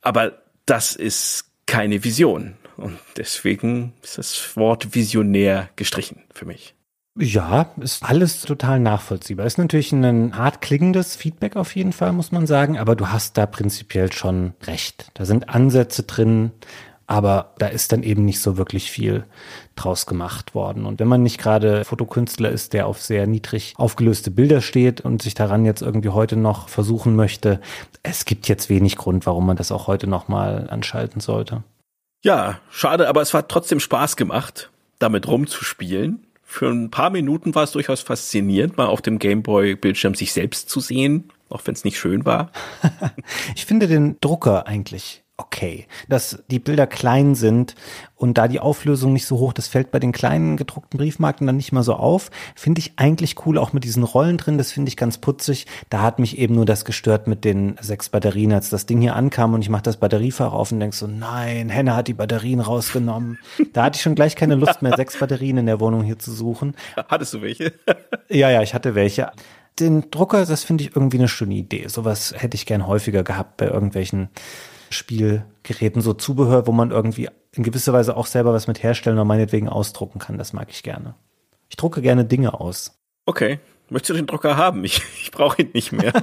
Aber 0.02 0.34
das 0.66 0.96
ist 0.96 1.46
keine 1.66 2.04
Vision. 2.04 2.56
Und 2.78 2.98
deswegen 3.18 3.94
ist 4.02 4.18
das 4.18 4.58
Wort 4.58 4.96
visionär 4.96 5.70
gestrichen 5.76 6.24
für 6.34 6.46
mich. 6.46 6.74
Ja, 7.16 7.72
ist 7.80 8.04
alles 8.04 8.42
total 8.42 8.80
nachvollziehbar. 8.80 9.46
Ist 9.46 9.60
natürlich 9.60 9.92
ein 9.92 10.36
hart 10.36 10.62
klingendes 10.62 11.16
Feedback 11.16 11.56
auf 11.56 11.76
jeden 11.76 11.94
Fall, 11.94 12.12
muss 12.12 12.32
man 12.32 12.48
sagen, 12.48 12.80
aber 12.80 12.96
du 12.96 13.10
hast 13.10 13.38
da 13.38 13.46
prinzipiell 13.46 14.12
schon 14.12 14.54
recht. 14.64 15.12
Da 15.14 15.26
sind 15.26 15.50
Ansätze 15.50 16.04
drin, 16.04 16.52
aber 17.14 17.54
da 17.60 17.68
ist 17.68 17.92
dann 17.92 18.02
eben 18.02 18.26
nicht 18.26 18.40
so 18.40 18.58
wirklich 18.58 18.90
viel 18.90 19.24
draus 19.76 20.08
gemacht 20.08 20.56
worden. 20.56 20.88
Und 20.88 21.00
wenn 21.00 21.08
man 21.08 21.22
nicht 21.22 21.38
gerade 21.38 21.86
Fotokünstler 21.86 22.50
ist, 22.50 22.74
der 22.74 22.88
auf 22.88 23.04
sehr 23.04 23.28
niedrig 23.28 23.76
aufgelöste 23.78 24.32
Bilder 24.32 24.62
steht 24.62 25.00
und 25.02 25.22
sich 25.22 25.36
daran 25.36 25.64
jetzt 25.64 25.84
irgendwie 25.84 26.10
heute 26.10 26.38
noch 26.38 26.70
versuchen 26.70 27.16
möchte, 27.16 27.62
es 28.02 28.26
gibt 28.26 28.48
jetzt 28.48 28.68
wenig 28.68 28.96
Grund, 28.96 29.28
warum 29.28 29.46
man 29.46 29.58
das 29.58 29.72
auch 29.72 29.86
heute 29.86 30.08
noch 30.08 30.28
mal 30.28 30.68
anschalten 30.72 31.22
sollte. 31.22 31.62
Ja, 32.24 32.60
schade, 32.72 33.08
aber 33.08 33.22
es 33.22 33.32
hat 33.36 33.48
trotzdem 33.48 33.80
Spaß 33.80 34.16
gemacht, 34.16 34.72
damit 34.98 35.28
rumzuspielen. 35.28 36.26
Für 36.42 36.72
ein 36.72 36.90
paar 36.90 37.12
Minuten 37.12 37.54
war 37.54 37.62
es 37.62 37.74
durchaus 37.74 38.02
faszinierend, 38.02 38.76
mal 38.76 38.88
auf 38.88 39.04
dem 39.04 39.20
Gameboy-Bildschirm 39.20 40.16
sich 40.16 40.34
selbst 40.34 40.68
zu 40.68 40.80
sehen, 40.80 41.30
auch 41.50 41.62
wenn 41.66 41.76
es 41.76 41.84
nicht 41.84 42.00
schön 42.00 42.26
war. 42.26 42.52
ich 43.56 43.68
finde 43.68 43.88
den 43.88 44.18
Drucker 44.20 44.66
eigentlich 44.66 45.23
okay. 45.38 45.88
Dass 46.08 46.44
die 46.50 46.60
Bilder 46.60 46.88
klein 46.88 47.36
sind 47.36 47.76
und 48.16 48.38
da 48.38 48.48
die 48.48 48.60
Auflösung 48.60 49.14
nicht 49.14 49.26
so 49.26 49.40
hoch, 49.40 49.54
das 49.54 49.68
fällt 49.68 49.92
bei 49.92 50.00
den 50.00 50.12
kleinen 50.12 50.58
gedruckten 50.58 50.98
Briefmarken 50.98 51.48
dann 51.48 51.58
nicht 51.58 51.72
mal 51.72 51.84
so 51.84 51.96
auf, 51.96 52.30
finde 52.56 52.80
ich 52.80 52.94
eigentlich 52.98 53.46
cool, 53.46 53.58
auch 53.58 53.74
mit 53.74 53.84
diesen 53.84 54.04
Rollen 54.04 54.38
drin, 54.38 54.58
das 54.58 54.72
finde 54.72 54.90
ich 54.90 54.98
ganz 54.98 55.18
putzig. 55.18 55.66
Da 55.90 56.02
hat 56.02 56.20
mich 56.20 56.38
eben 56.38 56.56
nur 56.56 56.66
das 56.66 56.86
gestört 56.86 57.28
mit 57.28 57.44
den 57.44 57.76
sechs 57.82 58.10
Batterien, 58.10 58.54
als 58.54 58.70
das 58.70 58.86
Ding 58.86 59.02
hier 59.02 59.16
ankam 59.16 59.54
und 59.54 59.62
ich 59.62 59.70
mache 59.70 59.84
das 59.84 59.98
Batteriefach 59.98 60.54
auf 60.54 60.72
und 60.72 60.80
denk 60.80 60.94
so, 60.94 61.08
nein, 61.08 61.70
Henne 61.70 61.96
hat 61.96 62.08
die 62.08 62.14
Batterien 62.14 62.60
rausgenommen. 62.60 63.40
Da 63.74 63.86
hatte 63.86 63.98
ich 63.98 64.02
schon 64.04 64.16
gleich 64.16 64.36
keine 64.36 64.56
Lust 64.56 64.82
mehr, 64.82 64.96
sechs 64.96 65.18
Batterien 65.18 65.58
in 65.58 65.66
der 65.66 65.80
Wohnung 65.80 66.04
hier 66.04 66.20
zu 66.20 66.32
suchen. 66.32 66.76
Hattest 67.08 67.34
du 67.34 67.42
welche? 67.42 67.74
ja, 68.30 68.50
ja, 68.50 68.62
ich 68.62 68.74
hatte 68.74 68.96
welche 68.96 69.32
den 69.80 70.12
Drucker, 70.12 70.46
das 70.46 70.64
finde 70.64 70.84
ich 70.84 70.96
irgendwie 70.96 71.18
eine 71.18 71.28
schöne 71.28 71.56
Idee. 71.56 71.88
Sowas 71.88 72.34
hätte 72.38 72.56
ich 72.56 72.66
gern 72.66 72.86
häufiger 72.86 73.24
gehabt 73.24 73.58
bei 73.58 73.66
irgendwelchen 73.66 74.30
Spielgeräten, 74.94 76.02
so 76.02 76.14
Zubehör, 76.14 76.68
wo 76.68 76.72
man 76.72 76.92
irgendwie 76.92 77.30
in 77.52 77.64
gewisser 77.64 77.94
Weise 77.94 78.18
auch 78.18 78.26
selber 78.26 78.54
was 78.54 78.68
mit 78.68 78.82
herstellen 78.82 79.18
oder 79.18 79.26
meinetwegen 79.26 79.70
ausdrucken 79.70 80.20
kann. 80.20 80.38
Das 80.38 80.54
mag 80.54 80.70
ich 80.70 80.84
gerne. 80.84 81.16
Ich 81.70 81.76
drucke 81.76 82.02
gerne 82.02 82.26
Dinge 82.26 82.60
aus. 82.60 83.00
Okay. 83.26 83.60
Möchtest 83.90 84.12
du 84.12 84.14
den 84.14 84.28
Drucker 84.28 84.58
haben? 84.58 84.84
Ich, 84.84 85.02
ich 85.22 85.32
brauche 85.32 85.62
ihn 85.62 85.72
nicht 85.74 85.92
mehr. 85.92 86.14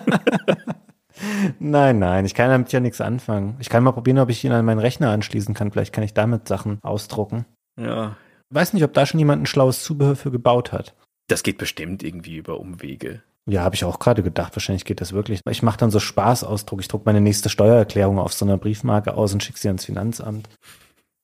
nein, 1.59 1.99
nein, 1.99 2.25
ich 2.25 2.35
kann 2.35 2.51
damit 2.51 2.73
ja 2.73 2.81
nichts 2.81 3.01
anfangen. 3.01 3.57
Ich 3.61 3.68
kann 3.68 3.85
mal 3.85 3.93
probieren, 3.93 4.18
ob 4.18 4.31
ich 4.31 4.45
ihn 4.45 4.53
an 4.53 4.64
meinen 4.64 4.81
Rechner 4.81 5.11
anschließen 5.11 5.55
kann. 5.55 5.71
Vielleicht 5.71 5.93
kann 5.93 6.05
ich 6.05 6.14
damit 6.14 6.49
Sachen 6.49 6.79
ausdrucken. 6.83 7.47
Ja. 7.79 8.16
Weiß 8.51 8.73
nicht, 8.73 8.85
ob 8.85 8.93
da 8.93 9.07
schon 9.07 9.21
jemand 9.21 9.43
ein 9.43 9.47
schlaues 9.47 9.83
Zubehör 9.83 10.16
für 10.16 10.31
gebaut 10.31 10.73
hat. 10.73 10.95
Das 11.29 11.43
geht 11.43 11.59
bestimmt 11.59 12.03
irgendwie 12.03 12.37
über 12.37 12.59
Umwege. 12.59 13.23
Ja, 13.51 13.63
habe 13.63 13.75
ich 13.75 13.85
auch 13.85 13.99
gerade 13.99 14.23
gedacht. 14.23 14.55
Wahrscheinlich 14.55 14.85
geht 14.85 15.01
das 15.01 15.13
wirklich. 15.13 15.41
Ich 15.51 15.63
mache 15.63 15.77
dann 15.77 15.91
so 15.91 15.99
Spaßausdruck. 15.99 16.81
Ich 16.81 16.87
druck 16.87 17.05
meine 17.05 17.21
nächste 17.21 17.49
Steuererklärung 17.49 18.21
auf 18.21 18.33
so 18.33 18.45
einer 18.45 18.57
Briefmarke 18.57 19.15
aus 19.15 19.33
und 19.33 19.43
schicke 19.43 19.59
sie 19.59 19.67
ans 19.67 19.85
Finanzamt. 19.85 20.49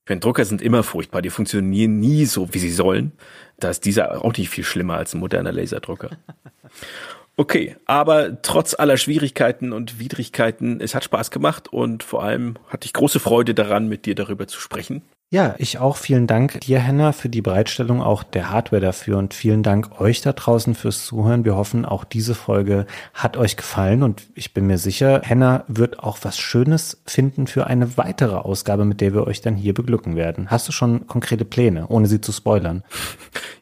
Wenn 0.06 0.18
Drucker 0.18 0.44
sind 0.44 0.60
immer 0.60 0.82
furchtbar. 0.82 1.22
Die 1.22 1.30
funktionieren 1.30 2.00
nie 2.00 2.24
so, 2.24 2.52
wie 2.52 2.58
sie 2.58 2.72
sollen. 2.72 3.12
Da 3.60 3.70
ist 3.70 3.84
dieser 3.84 4.24
auch 4.24 4.32
nicht 4.36 4.50
viel 4.50 4.64
schlimmer 4.64 4.94
als 4.94 5.14
ein 5.14 5.20
moderner 5.20 5.52
Laserdrucker. 5.52 6.10
Okay, 7.38 7.76
aber 7.84 8.40
trotz 8.40 8.72
aller 8.72 8.96
Schwierigkeiten 8.96 9.74
und 9.74 9.98
Widrigkeiten, 9.98 10.80
es 10.80 10.94
hat 10.94 11.04
Spaß 11.04 11.30
gemacht 11.30 11.68
und 11.70 12.02
vor 12.02 12.22
allem 12.22 12.54
hatte 12.68 12.86
ich 12.86 12.94
große 12.94 13.20
Freude 13.20 13.52
daran, 13.52 13.88
mit 13.88 14.06
dir 14.06 14.14
darüber 14.14 14.46
zu 14.46 14.58
sprechen. 14.58 15.02
Ja, 15.28 15.56
ich 15.58 15.78
auch. 15.78 15.96
Vielen 15.96 16.28
Dank 16.28 16.60
dir, 16.60 16.78
Henna, 16.78 17.10
für 17.12 17.28
die 17.28 17.42
Bereitstellung 17.42 18.00
auch 18.00 18.22
der 18.22 18.50
Hardware 18.50 18.80
dafür 18.80 19.18
und 19.18 19.34
vielen 19.34 19.64
Dank 19.64 20.00
euch 20.00 20.22
da 20.22 20.32
draußen 20.32 20.76
fürs 20.76 21.04
Zuhören. 21.04 21.44
Wir 21.44 21.56
hoffen, 21.56 21.84
auch 21.84 22.04
diese 22.04 22.34
Folge 22.34 22.86
hat 23.12 23.36
euch 23.36 23.56
gefallen 23.56 24.02
und 24.04 24.22
ich 24.34 24.54
bin 24.54 24.66
mir 24.68 24.78
sicher, 24.78 25.20
Henna 25.24 25.64
wird 25.66 25.98
auch 25.98 26.18
was 26.22 26.38
Schönes 26.38 27.02
finden 27.06 27.48
für 27.48 27.66
eine 27.66 27.98
weitere 27.98 28.36
Ausgabe, 28.36 28.84
mit 28.84 29.00
der 29.00 29.14
wir 29.14 29.26
euch 29.26 29.40
dann 29.40 29.56
hier 29.56 29.74
beglücken 29.74 30.14
werden. 30.14 30.48
Hast 30.50 30.68
du 30.68 30.72
schon 30.72 31.08
konkrete 31.08 31.44
Pläne, 31.44 31.88
ohne 31.88 32.06
sie 32.06 32.20
zu 32.20 32.32
spoilern? 32.32 32.84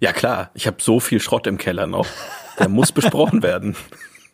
Ja 0.00 0.12
klar, 0.12 0.50
ich 0.54 0.66
habe 0.66 0.76
so 0.80 1.00
viel 1.00 1.18
Schrott 1.18 1.46
im 1.46 1.56
Keller 1.56 1.86
noch. 1.86 2.06
Der 2.58 2.68
muss 2.68 2.92
besprochen 2.92 3.42
werden. 3.42 3.76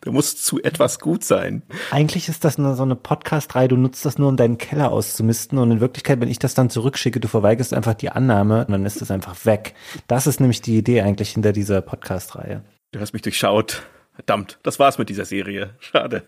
Der 0.03 0.11
muss 0.11 0.35
zu 0.41 0.61
etwas 0.61 0.99
gut 0.99 1.23
sein. 1.23 1.61
Eigentlich 1.91 2.27
ist 2.27 2.43
das 2.43 2.57
nur 2.57 2.75
so 2.75 2.83
eine 2.83 2.95
Podcast-Reihe, 2.95 3.67
du 3.67 3.77
nutzt 3.77 4.03
das 4.03 4.17
nur, 4.17 4.29
um 4.29 4.37
deinen 4.37 4.57
Keller 4.57 4.91
auszumisten 4.91 5.59
und 5.59 5.69
in 5.69 5.79
Wirklichkeit, 5.79 6.19
wenn 6.19 6.29
ich 6.29 6.39
das 6.39 6.55
dann 6.55 6.71
zurückschicke, 6.71 7.19
du 7.19 7.27
verweigerst 7.27 7.73
einfach 7.73 7.93
die 7.93 8.09
Annahme 8.09 8.65
und 8.65 8.71
dann 8.71 8.85
ist 8.85 9.01
das 9.01 9.11
einfach 9.11 9.45
weg. 9.45 9.75
Das 10.07 10.25
ist 10.25 10.39
nämlich 10.39 10.61
die 10.61 10.77
Idee 10.77 11.01
eigentlich 11.01 11.29
hinter 11.29 11.53
dieser 11.53 11.81
Podcast-Reihe. 11.81 12.63
Du 12.91 12.99
hast 12.99 13.13
mich 13.13 13.21
durchschaut. 13.21 13.83
Verdammt, 14.15 14.57
das 14.63 14.79
war's 14.79 14.97
mit 14.97 15.09
dieser 15.09 15.25
Serie. 15.25 15.75
Schade. 15.79 16.23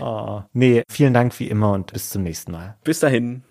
Oh, 0.00 0.42
nee, 0.52 0.82
vielen 0.88 1.14
Dank 1.14 1.38
wie 1.38 1.48
immer 1.48 1.72
und 1.72 1.92
bis 1.92 2.10
zum 2.10 2.22
nächsten 2.22 2.52
Mal. 2.52 2.76
Bis 2.84 3.00
dahin. 3.00 3.42